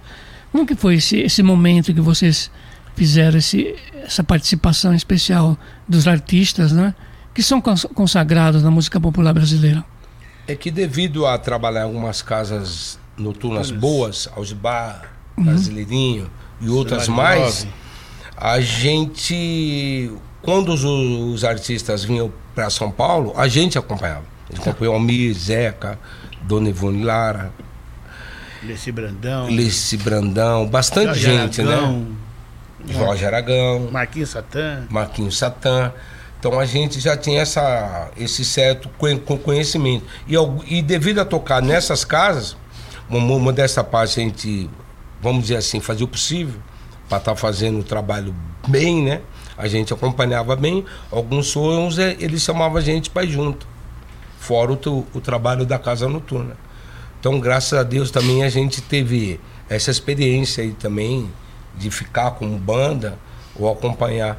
Como 0.55 0.65
que 0.65 0.73
foi 0.73 0.95
esse, 0.95 1.17
esse 1.19 1.43
momento 1.43 1.93
que 1.93 1.99
vocês 1.99 2.49
fizeram 2.95 3.37
esse, 3.37 3.75
essa 4.05 4.23
participação 4.23 4.93
especial 4.93 5.57
dos 5.85 6.07
artistas, 6.07 6.71
né? 6.71 6.95
Que 7.33 7.43
são 7.43 7.59
cons- 7.59 7.85
consagrados 7.93 8.63
na 8.63 8.71
música 8.71 8.97
popular 8.97 9.33
brasileira. 9.33 9.83
É 10.47 10.55
que 10.55 10.71
devido 10.71 11.25
a 11.25 11.37
trabalhar 11.37 11.81
em 11.81 11.83
algumas 11.83 12.21
casas 12.21 12.97
noturnas 13.17 13.69
boas, 13.69 14.29
Algibar, 14.33 15.11
Brasileirinho 15.37 16.31
e 16.61 16.69
outras 16.69 17.09
mais, 17.09 17.67
a 18.37 18.61
gente, 18.61 20.09
quando 20.41 20.69
os, 20.73 20.85
os 20.85 21.43
artistas 21.43 22.05
vinham 22.05 22.31
para 22.55 22.69
São 22.69 22.89
Paulo, 22.89 23.33
a 23.35 23.49
gente 23.49 23.77
acompanhava. 23.77 24.23
A 24.49 24.53
gente 24.55 24.61
acompanhou 24.61 24.93
Almir, 24.93 25.33
Zeca, 25.33 25.99
Dona 26.43 26.69
Ivone 26.69 27.03
Lara, 27.03 27.51
Leci 28.63 28.91
Brandão, 28.91 29.49
Leci 29.49 29.97
Brandão, 29.97 30.67
bastante 30.67 31.19
Jorge 31.19 31.21
gente, 31.21 31.61
Aragão, 31.61 31.99
né? 31.99 32.93
Jorge 32.93 33.25
Aragão, 33.25 33.89
Marquinhos 33.91 34.29
Satã. 34.29 34.83
Marquinhos 34.89 35.37
Satã. 35.37 35.91
Então 36.39 36.59
a 36.59 36.65
gente 36.65 36.99
já 36.99 37.17
tinha 37.17 37.41
essa, 37.41 38.11
esse 38.15 38.45
certo 38.45 38.89
conhecimento. 39.43 40.05
E, 40.27 40.35
e 40.67 40.81
devido 40.81 41.19
a 41.19 41.25
tocar 41.25 41.61
nessas 41.61 42.05
casas, 42.05 42.55
uma, 43.09 43.35
uma 43.35 43.51
dessa 43.51 43.83
parte 43.83 44.19
a 44.19 44.23
gente, 44.23 44.69
vamos 45.21 45.43
dizer 45.43 45.57
assim, 45.57 45.79
fazia 45.79 46.05
o 46.05 46.07
possível 46.07 46.59
para 47.09 47.17
estar 47.17 47.35
fazendo 47.35 47.79
o 47.79 47.83
trabalho 47.83 48.35
bem, 48.67 49.03
né? 49.03 49.21
A 49.57 49.67
gente 49.67 49.93
acompanhava 49.93 50.55
bem. 50.55 50.85
Alguns 51.11 51.47
sonhos 51.47 51.97
eh, 51.97 52.15
eles 52.19 52.41
chamavam 52.41 52.77
a 52.77 52.81
gente 52.81 53.09
para 53.09 53.23
ir 53.23 53.31
junto, 53.31 53.67
fora 54.37 54.71
o, 54.71 55.05
o 55.13 55.21
trabalho 55.21 55.65
da 55.65 55.79
casa 55.79 56.07
noturna. 56.07 56.57
Então, 57.25 57.39
graças 57.39 57.73
a 57.73 57.81
Deus, 57.81 58.11
também 58.11 58.43
a 58.43 58.49
gente 58.49 58.83
teve 58.83 59.39
essa 59.67 59.89
experiência 59.89 60.63
aí 60.63 60.73
também 60.73 61.27
de 61.75 61.89
ficar 61.89 62.29
como 62.29 62.55
banda 62.55 63.17
ou 63.55 63.67
acompanhar 63.67 64.37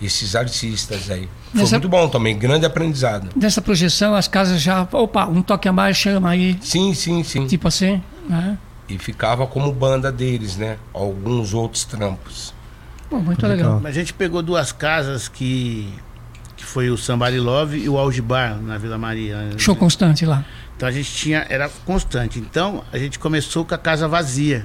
esses 0.00 0.36
artistas 0.36 1.10
aí. 1.10 1.28
Foi 1.50 1.62
Nessa- 1.62 1.74
muito 1.74 1.88
bom 1.88 2.08
também, 2.08 2.38
grande 2.38 2.64
aprendizado. 2.64 3.30
Nessa 3.34 3.60
projeção, 3.60 4.14
as 4.14 4.28
casas 4.28 4.62
já. 4.62 4.86
Opa, 4.92 5.26
um 5.26 5.42
toque 5.42 5.66
a 5.66 5.72
mais 5.72 5.96
chama 5.96 6.30
aí. 6.30 6.56
Sim, 6.60 6.94
sim, 6.94 7.24
sim. 7.24 7.48
Tipo 7.48 7.66
assim, 7.66 8.00
né? 8.28 8.58
E 8.88 8.96
ficava 8.96 9.44
como 9.44 9.72
banda 9.72 10.12
deles, 10.12 10.56
né? 10.56 10.76
Alguns 10.92 11.52
outros 11.52 11.82
trampos. 11.84 12.54
Pô, 13.10 13.18
muito 13.18 13.44
legal. 13.44 13.80
Mas 13.82 13.90
a 13.96 13.98
gente 13.98 14.14
pegou 14.14 14.40
duas 14.40 14.70
casas 14.70 15.26
que, 15.26 15.92
que 16.56 16.64
foi 16.64 16.90
o 16.90 16.96
Somebody 16.96 17.40
Love 17.40 17.76
e 17.76 17.88
o 17.88 17.98
Algibar, 17.98 18.56
na 18.62 18.78
Vila 18.78 18.96
Maria. 18.96 19.50
Show 19.58 19.74
constante 19.74 20.24
lá. 20.24 20.44
Então 20.76 20.88
a 20.88 20.92
gente 20.92 21.12
tinha, 21.12 21.46
era 21.48 21.68
constante. 21.84 22.38
Então 22.38 22.84
a 22.92 22.98
gente 22.98 23.18
começou 23.18 23.64
com 23.64 23.74
a 23.74 23.78
casa 23.78 24.06
vazia. 24.08 24.64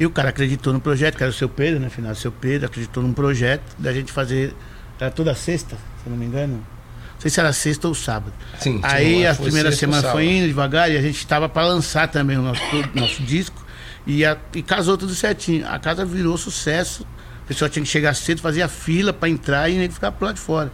E 0.00 0.06
o 0.06 0.10
cara 0.10 0.28
acreditou 0.28 0.72
no 0.72 0.80
projeto, 0.80 1.16
que 1.16 1.22
era 1.24 1.30
o 1.30 1.34
seu 1.34 1.48
Pedro, 1.48 1.80
né? 1.80 1.88
Final 1.88 2.12
do 2.12 2.18
seu 2.18 2.30
Pedro, 2.30 2.66
acreditou 2.66 3.02
num 3.02 3.12
projeto 3.12 3.62
da 3.78 3.92
gente 3.92 4.12
fazer. 4.12 4.54
Era 5.00 5.10
toda 5.10 5.34
sexta, 5.34 5.74
se 5.76 6.06
eu 6.06 6.10
não 6.10 6.16
me 6.16 6.24
engano. 6.26 6.54
Não 6.54 7.20
sei 7.20 7.30
se 7.32 7.40
era 7.40 7.52
sexta 7.52 7.88
ou 7.88 7.94
sábado. 7.96 8.32
Sim, 8.60 8.78
Aí 8.84 9.26
a 9.26 9.34
primeira 9.34 9.70
semana 9.78 10.02
foi 10.12 10.26
indo 10.28 10.46
devagar 10.46 10.88
e 10.90 10.96
a 10.96 11.02
gente 11.02 11.16
estava 11.18 11.48
para 11.48 11.66
lançar 11.66 12.06
também 12.08 12.36
o 12.38 12.42
nosso, 12.42 12.62
nosso 12.94 13.22
disco. 13.24 13.64
E, 14.06 14.24
a- 14.24 14.36
e 14.54 14.62
casou 14.62 14.96
tudo 14.96 15.12
certinho. 15.16 15.66
A 15.68 15.80
casa 15.80 16.04
virou 16.04 16.38
sucesso. 16.38 17.02
O 17.42 17.48
pessoal 17.48 17.68
tinha 17.68 17.82
que 17.82 17.88
chegar 17.90 18.14
cedo, 18.14 18.40
fazia 18.40 18.68
fila 18.68 19.12
para 19.12 19.28
entrar 19.28 19.68
e 19.68 19.76
nem 19.76 19.90
ficar 19.90 20.12
pro 20.12 20.26
lado 20.26 20.36
de 20.36 20.40
fora. 20.40 20.70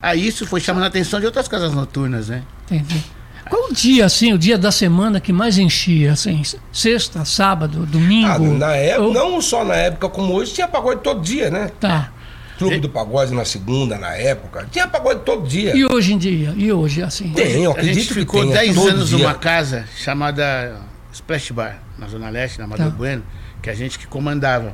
Aí 0.00 0.26
isso 0.26 0.44
foi 0.46 0.60
chamando 0.60 0.82
a 0.82 0.86
atenção 0.88 1.20
de 1.20 1.26
outras 1.26 1.46
casas 1.46 1.72
noturnas, 1.72 2.28
né? 2.28 2.42
Entendi. 2.64 3.04
Qual 3.48 3.70
o 3.70 3.74
dia, 3.74 4.06
assim, 4.06 4.32
o 4.32 4.38
dia 4.38 4.56
da 4.56 4.72
semana 4.72 5.20
que 5.20 5.32
mais 5.32 5.58
enchia, 5.58 6.12
assim? 6.12 6.42
Sexta, 6.72 7.24
sábado, 7.24 7.84
domingo? 7.86 8.28
Ah, 8.28 8.38
na 8.38 8.74
época, 8.76 9.02
Ou- 9.06 9.12
não 9.12 9.40
só 9.40 9.64
na 9.64 9.74
época 9.74 10.08
como 10.08 10.32
hoje, 10.34 10.52
tinha 10.54 10.66
pagode 10.66 11.00
todo 11.02 11.20
dia, 11.20 11.50
né? 11.50 11.70
Tá. 11.78 12.10
Clube 12.56 12.78
do 12.78 12.88
Pagode 12.88 13.34
na 13.34 13.44
segunda, 13.44 13.98
na 13.98 14.14
época. 14.14 14.68
Tinha 14.70 14.86
pagode 14.86 15.22
todo 15.24 15.44
dia. 15.46 15.76
E 15.76 15.84
hoje 15.84 16.12
em 16.14 16.18
dia? 16.18 16.54
E 16.56 16.72
hoje, 16.72 17.02
assim? 17.02 17.32
Tem, 17.32 17.64
eu 17.64 17.72
a 17.72 17.74
gente 17.74 17.78
acredito 17.80 18.08
que 18.08 18.14
ficou 18.14 18.42
tenha 18.42 18.54
10 18.54 18.74
todo 18.76 18.88
anos 18.90 19.08
dia. 19.08 19.18
numa 19.18 19.34
casa 19.34 19.86
chamada 19.96 20.76
Splash 21.12 21.50
Bar, 21.50 21.82
na 21.98 22.06
Zona 22.06 22.30
Leste, 22.30 22.60
na 22.60 22.64
Amador 22.66 22.86
Tá. 22.86 22.92
Bueno, 22.96 23.24
que 23.60 23.68
a 23.68 23.74
gente 23.74 23.98
que 23.98 24.06
comandava. 24.06 24.72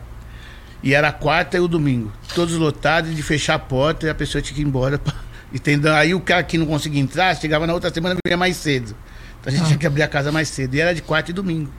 E 0.82 0.94
era 0.94 1.08
a 1.08 1.12
quarta 1.12 1.56
e 1.56 1.60
o 1.60 1.66
domingo. 1.66 2.12
Todos 2.34 2.54
lotados 2.54 3.16
de 3.16 3.22
fechar 3.22 3.54
a 3.54 3.58
porta 3.58 4.06
e 4.06 4.10
a 4.10 4.14
pessoa 4.14 4.42
tinha 4.42 4.54
que 4.54 4.60
ir 4.60 4.66
embora. 4.66 4.98
pra- 5.02 5.14
Entendeu? 5.53 5.92
Aí 5.94 6.14
o 6.14 6.20
cara 6.20 6.42
que 6.42 6.57
não 6.57 6.66
conseguia 6.66 7.01
entrar, 7.01 7.34
chegava 7.36 7.66
na 7.66 7.74
outra 7.74 7.92
semana 7.92 8.14
e 8.14 8.28
vinha 8.28 8.36
mais 8.36 8.57
cedo. 8.57 8.94
Então 9.40 9.53
a 9.53 9.57
gente 9.57 9.62
Ah. 9.64 9.66
tinha 9.66 9.78
que 9.78 9.86
abrir 9.86 10.03
a 10.03 10.09
casa 10.09 10.30
mais 10.30 10.48
cedo. 10.48 10.74
E 10.74 10.80
era 10.80 10.94
de 10.94 11.03
quarta 11.03 11.30
e 11.30 11.34
domingo. 11.34 11.70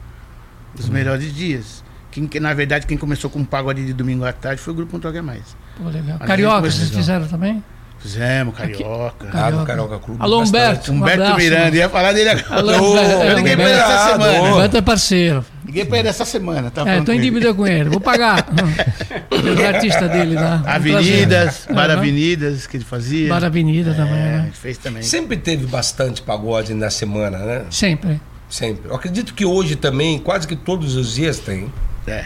Os 0.78 0.88
Uhum. 0.88 0.94
melhores 0.94 1.34
dias. 1.34 1.84
Quem, 2.12 2.28
que, 2.28 2.40
na 2.40 2.54
verdade, 2.54 2.86
quem 2.86 2.98
começou 2.98 3.30
com 3.30 3.40
um 3.40 3.46
pagode 3.46 3.86
de 3.86 3.94
domingo 3.94 4.26
à 4.26 4.34
tarde 4.34 4.62
foi 4.62 4.74
o 4.74 4.76
grupo 4.76 4.94
Não 4.94 5.00
Toque 5.00 5.22
Mais. 5.22 5.56
Pô, 5.78 5.88
legal. 5.88 6.20
Carioca, 6.20 6.70
vocês 6.70 6.90
fizeram 6.90 7.26
também? 7.28 7.64
Fizemos, 8.02 8.56
Carioca. 8.56 9.30
Ah, 9.32 9.52
no 9.52 9.64
Carioca 9.66 10.00
Clube. 10.00 10.20
Alô. 10.22 10.42
Humberto. 10.42 10.92
Um 10.92 10.96
Humberto 10.96 11.22
abraço, 11.22 11.38
Miranda, 11.38 11.78
ia 11.78 11.88
falar 11.90 12.14
dele 12.14 12.30
agora. 12.30 12.56
Alô, 12.56 12.92
Humberto. 12.92 13.24
eu 13.24 13.36
liguei 13.38 13.56
pra 13.56 13.64
ele 13.70 13.80
essa 13.80 14.12
semana. 14.12 14.42
Humberto 14.42 14.78
é 14.78 14.82
parceiro. 14.82 15.46
Liguei 15.66 15.86
pra 15.86 16.00
ele 16.00 16.08
essa 16.08 16.26
semana, 16.26 16.72
tá 16.72 16.82
É, 16.82 16.96
tô 16.96 17.02
em 17.02 17.06
com 17.06 17.12
ele. 17.12 17.22
dívida 17.22 17.54
com 17.54 17.68
ele. 17.68 17.90
Vou 17.90 18.00
pagar. 18.02 18.48
o 19.32 19.66
artista 19.68 20.08
dele 20.10 20.34
lá. 20.36 20.64
Avenidas, 20.66 21.58
Prazer. 21.60 21.76
Bar. 21.76 21.90
Avenidas 21.92 22.68
que 22.68 22.78
ele 22.78 22.84
fazia. 22.84 23.30
Bar 23.30 23.44
Avenida 23.44 23.94
também, 23.94 24.14
É, 24.14 24.18
né? 24.38 24.44
ele 24.48 24.52
fez 24.52 24.78
também. 24.80 25.04
Sempre 25.04 25.38
teve 25.38 25.68
bastante 25.68 26.22
pagode 26.24 26.74
na 26.74 26.90
semana, 26.90 27.38
né? 27.38 27.66
Sempre. 27.70 28.20
Sempre. 28.50 28.90
Eu 28.90 28.96
acredito 28.96 29.34
que 29.34 29.46
hoje 29.46 29.76
também, 29.76 30.18
quase 30.20 30.48
que 30.48 30.56
todos 30.56 30.96
os 30.96 31.14
dias 31.16 31.38
tem. 31.40 31.72
É, 32.08 32.26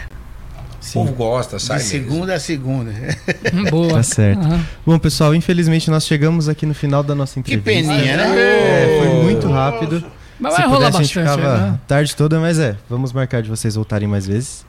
O 0.90 0.92
povo 0.92 1.12
gosta, 1.12 1.58
sai 1.58 1.78
de 1.78 1.84
mesmo. 1.84 1.98
segunda 2.10 2.34
a 2.34 2.40
segunda. 2.40 2.92
Boa. 3.70 3.94
Tá 3.94 4.02
certo. 4.02 4.40
Aham. 4.44 4.64
Bom, 4.84 4.98
pessoal, 4.98 5.34
infelizmente 5.34 5.90
nós 5.90 6.06
chegamos 6.06 6.48
aqui 6.48 6.64
no 6.66 6.74
final 6.74 7.02
da 7.02 7.14
nossa 7.14 7.34
Que 7.42 7.54
entrevista. 7.54 7.92
peninha, 7.92 8.16
né? 8.16 8.38
É, 8.38 8.98
foi 9.00 9.22
muito 9.24 9.48
rápido. 9.50 10.04
Mas 10.38 10.52
Se 10.54 10.60
vai 10.60 10.68
rolar 10.68 10.86
pudesse, 10.92 10.98
a 10.98 11.02
gente 11.02 11.18
bastante, 11.18 11.40
ficava 11.40 11.58
né? 11.58 11.70
a 11.82 11.88
tarde 11.88 12.14
toda, 12.14 12.38
mas 12.38 12.58
é, 12.58 12.76
vamos 12.90 13.10
marcar 13.12 13.42
de 13.42 13.48
vocês 13.48 13.74
voltarem 13.74 14.06
mais 14.06 14.26
vezes. 14.26 14.66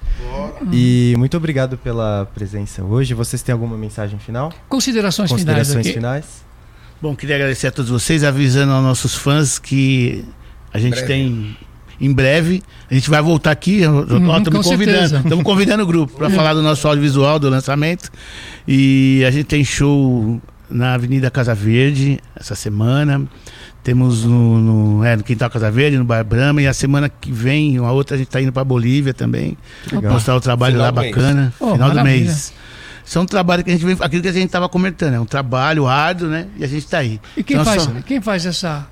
E 0.72 1.14
muito 1.18 1.36
obrigado 1.36 1.78
pela 1.78 2.26
presença 2.34 2.84
hoje. 2.84 3.14
Vocês 3.14 3.42
têm 3.42 3.52
alguma 3.52 3.78
mensagem 3.78 4.18
final? 4.18 4.52
Considerações, 4.70 5.30
Considerações 5.30 5.68
finais 5.70 5.86
aqui. 5.88 5.94
finais? 5.94 6.26
Bom, 7.02 7.16
queria 7.16 7.36
agradecer 7.36 7.68
a 7.68 7.72
todos 7.72 7.92
vocês, 7.92 8.24
avisando 8.24 8.72
aos 8.72 8.82
nossos 8.84 9.14
fãs 9.14 9.60
que 9.60 10.24
a 10.74 10.80
gente 10.80 10.92
Breve. 10.92 11.08
tem 11.08 11.58
em 12.00 12.14
breve 12.14 12.62
a 12.90 12.94
gente 12.94 13.10
vai 13.10 13.22
voltar 13.22 13.52
aqui. 13.52 13.78
Estamos 13.82 14.12
Uhum, 14.12 14.44
com 14.44 14.62
convidando, 14.64 15.18
estamos 15.18 15.44
convidando 15.44 15.84
o 15.84 15.88
grupo 15.88 16.14
para 16.18 16.28
É. 16.28 16.30
falar 16.30 16.54
do 16.54 16.62
nosso 16.62 16.88
audiovisual, 16.88 17.40
do 17.40 17.50
lançamento. 17.50 18.10
E 18.68 19.24
a 19.28 19.32
gente 19.32 19.46
tem 19.46 19.64
show 19.64 20.42
na 20.70 20.94
Avenida 20.94 21.30
Casa 21.32 21.54
Verde 21.56 22.20
essa 22.36 22.56
semana. 22.56 23.26
Temos 23.84 24.26
no, 24.26 24.60
no, 24.60 25.04
é, 25.06 25.16
no 25.16 25.24
Quintal 25.24 25.50
Casa 25.50 25.72
Verde, 25.72 25.98
no 25.98 26.04
Bar 26.04 26.24
Brahma. 26.26 26.62
E 26.62 26.68
a 26.68 26.74
semana 26.74 27.08
que 27.08 27.32
vem, 27.32 27.80
uma 27.80 27.92
outra, 27.92 28.16
a 28.16 28.18
gente 28.18 28.28
está 28.28 28.42
indo 28.42 28.52
para 28.52 28.64
Bolívia 28.64 29.14
também. 29.14 29.58
legal. 29.92 30.12
Mostrar 30.14 30.36
o 30.36 30.42
trabalho 30.42 30.74
Final 30.74 30.86
lá 30.86 30.92
do 30.92 30.96
bacana. 31.08 31.54
Oh, 31.60 31.72
final 31.72 31.90
do 31.90 31.96
maravilha. 31.96 32.26
mês. 32.26 32.54
São 33.06 33.24
um 33.24 33.26
trabalho 33.26 33.64
que 33.64 33.70
a 33.70 33.74
gente 33.74 33.86
vem. 33.86 33.96
Aquilo 34.02 34.22
que 34.22 34.28
a 34.28 34.34
gente 34.34 34.48
estava 34.48 34.68
comentando, 34.68 35.14
é 35.14 35.20
um 35.20 35.26
trabalho 35.26 35.88
árduo, 35.88 36.28
né? 36.28 36.48
E 36.58 36.66
a 36.66 36.68
gente 36.68 36.84
está 36.84 36.98
aí. 36.98 37.22
E 37.38 37.44
quem 37.44 37.56
Então, 37.56 37.64
faz, 37.66 37.84
só- 37.84 37.92
quem 38.06 38.20
faz 38.20 38.46
essa, 38.46 38.86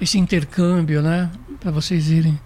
esse 0.00 0.18
intercâmbio, 0.18 1.00
né? 1.00 1.30
Para 1.60 1.70
vocês 1.70 2.10
irem 2.10 2.36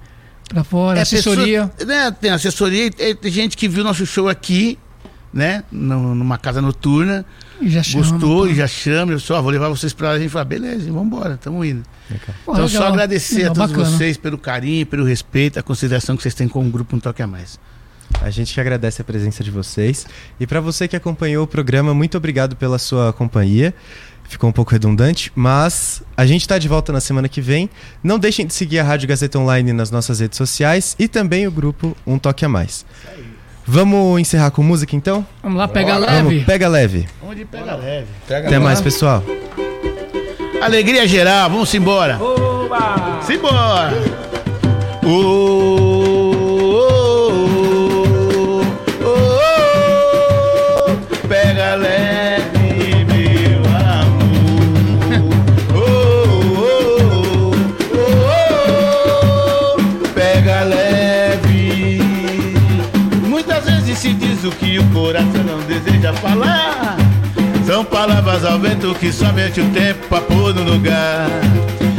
para 0.49 0.64
fora, 0.64 1.03
assessoria. 1.03 1.66
pessoa- 1.68 1.86
né, 1.86 2.11
tem 2.20 2.30
assessoria, 2.30 2.90
tem, 2.90 3.14
tem 3.14 3.30
gente 3.32 3.57
que 3.57 3.66
viu 3.68 3.82
nosso 3.84 4.05
show 4.07 4.28
aqui, 4.28 4.78
né? 5.32 5.64
no- 5.72 6.14
numa 6.14 6.38
casa 6.38 6.61
noturna. 6.62 7.24
E 7.61 7.68
já 7.68 7.82
chama, 7.82 8.05
Gostou 8.11 8.49
e 8.49 8.55
já 8.55 8.66
chama. 8.66 9.12
Eu 9.12 9.20
só, 9.20 9.36
"Ah, 9.36 9.40
vou 9.40 9.51
levar 9.51 9.68
vocês 9.68 9.92
pra 9.92 10.09
lá. 10.09 10.14
A 10.14 10.18
gente 10.18 10.30
fala, 10.30 10.45
beleza, 10.45 10.86
vamos 10.90 11.07
embora, 11.07 11.34
estamos 11.34 11.64
indo. 11.66 11.82
Pô, 12.45 12.53
então, 12.53 12.66
legal. 12.66 12.68
só 12.82 12.88
agradecer 12.88 13.36
Legal, 13.36 13.53
a 13.53 13.55
todos 13.55 13.70
bacana. 13.72 13.97
vocês 13.97 14.16
pelo 14.16 14.36
carinho, 14.36 14.84
pelo 14.84 15.05
respeito, 15.05 15.59
a 15.59 15.62
consideração 15.62 16.16
que 16.16 16.22
vocês 16.22 16.34
têm 16.34 16.49
com 16.49 16.66
o 16.66 16.70
grupo 16.70 16.95
Um 16.97 17.01
Toque 17.01 17.22
a 17.22 17.26
Mais. 17.26 17.59
A 18.20 18.28
gente 18.30 18.53
que 18.53 18.61
agradece 18.61 19.01
a 19.01 19.05
presença 19.05 19.42
de 19.42 19.51
vocês. 19.51 20.07
E 20.38 20.47
para 20.47 20.61
você 20.61 20.86
que 20.86 20.95
acompanhou 20.95 21.45
o 21.45 21.47
programa, 21.47 21.95
muito 21.95 22.16
obrigado 22.16 22.55
pela 22.55 22.78
sua 22.78 23.12
companhia. 23.12 23.72
Ficou 24.29 24.49
um 24.51 24.53
pouco 24.53 24.72
redundante, 24.72 25.31
mas 25.35 26.03
a 26.16 26.27
gente 26.27 26.41
está 26.43 26.59
de 26.59 26.66
volta 26.66 26.93
na 26.93 27.01
semana 27.01 27.29
que 27.29 27.41
vem. 27.41 27.68
Não 28.03 28.18
deixem 28.18 28.47
de 28.47 28.55
seguir 28.55 28.79
a 28.81 28.83
Rádio 28.83 29.09
Gazeta 29.09 29.39
Online 29.39 29.72
nas 29.72 29.91
nossas 29.91 30.18
redes 30.20 30.37
sociais 30.37 30.97
e 30.99 31.07
também 31.07 31.47
o 31.47 31.51
grupo 31.53 31.97
Um 32.07 32.18
Toque 32.18 32.45
a 32.45 32.49
Mais. 32.49 32.85
Vamos 33.66 34.20
encerrar 34.20 34.51
com 34.51 34.62
música 34.62 34.95
então? 34.97 35.25
Vamos 35.43 35.59
lá, 35.59 35.68
pega 35.68 35.95
Vamos, 35.99 36.09
leve. 36.33 36.45
pega 36.45 36.68
leve. 36.68 37.09
Onde 37.22 37.45
pega 37.45 37.77
leve. 37.77 38.07
Pega 38.27 38.47
Até 38.49 38.59
lá. 38.59 38.64
mais, 38.64 38.81
pessoal. 38.81 39.22
Alegria 40.61 41.07
geral, 41.07 41.49
vamos 41.51 41.72
embora. 41.75 42.18
Simbora! 43.22 43.93
Ô, 45.07 46.03
coração 64.95 65.42
não 65.42 65.59
deseja 65.62 66.12
falar. 66.14 66.97
São 67.66 67.84
palavras 67.84 68.45
ao 68.45 68.59
vento 68.61 68.95
que 68.95 69.12
somente 69.12 69.61
o 69.61 69.68
tempo 69.70 70.07
pra 70.09 70.20
pôr 70.20 70.55
no 70.55 70.62
lugar. 70.62 71.28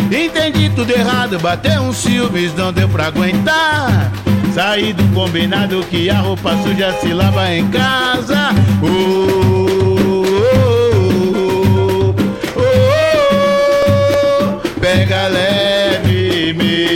Entendi 0.09 0.69
tudo 0.69 0.91
errado, 0.91 1.37
bateu 1.39 1.81
um 1.81 1.91
ciúmes, 1.91 2.55
não 2.55 2.71
deu 2.71 2.87
pra 2.87 3.07
aguentar. 3.07 4.11
Saí 4.53 4.93
do 4.93 5.03
combinado 5.13 5.83
que 5.89 6.09
a 6.09 6.19
roupa 6.19 6.55
suja 6.63 6.93
se 7.01 7.13
lava 7.13 7.53
em 7.53 7.67
casa. 7.67 8.51
Oh, 8.81 8.87
oh, 8.87 10.25
oh, 12.07 12.15
oh, 12.55 12.63
oh, 14.45 14.79
pega 14.79 15.27
leve, 15.27 16.53
meu 16.53 16.94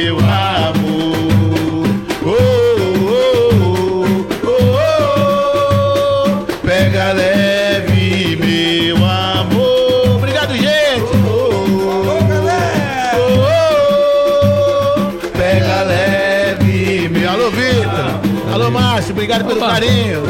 Obrigado 19.30 19.48
pelo 19.48 19.60
carinho. 19.60 20.24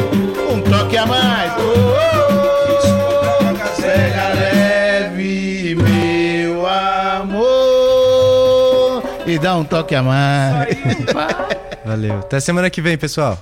Um 0.52 0.60
toque 0.60 0.98
a 0.98 1.06
mais. 1.06 1.52
Oh, 1.58 1.62
oh, 2.84 3.80
pega 3.80 4.28
leve, 4.34 5.74
meu 5.74 6.66
amor. 6.66 7.42
E 9.26 9.38
dá 9.38 9.56
um 9.56 9.64
toque 9.64 9.94
a 9.94 10.02
mais. 10.02 10.76
Valeu. 11.82 12.18
Até 12.18 12.40
semana 12.40 12.68
que 12.68 12.82
vem, 12.82 12.98
pessoal. 12.98 13.38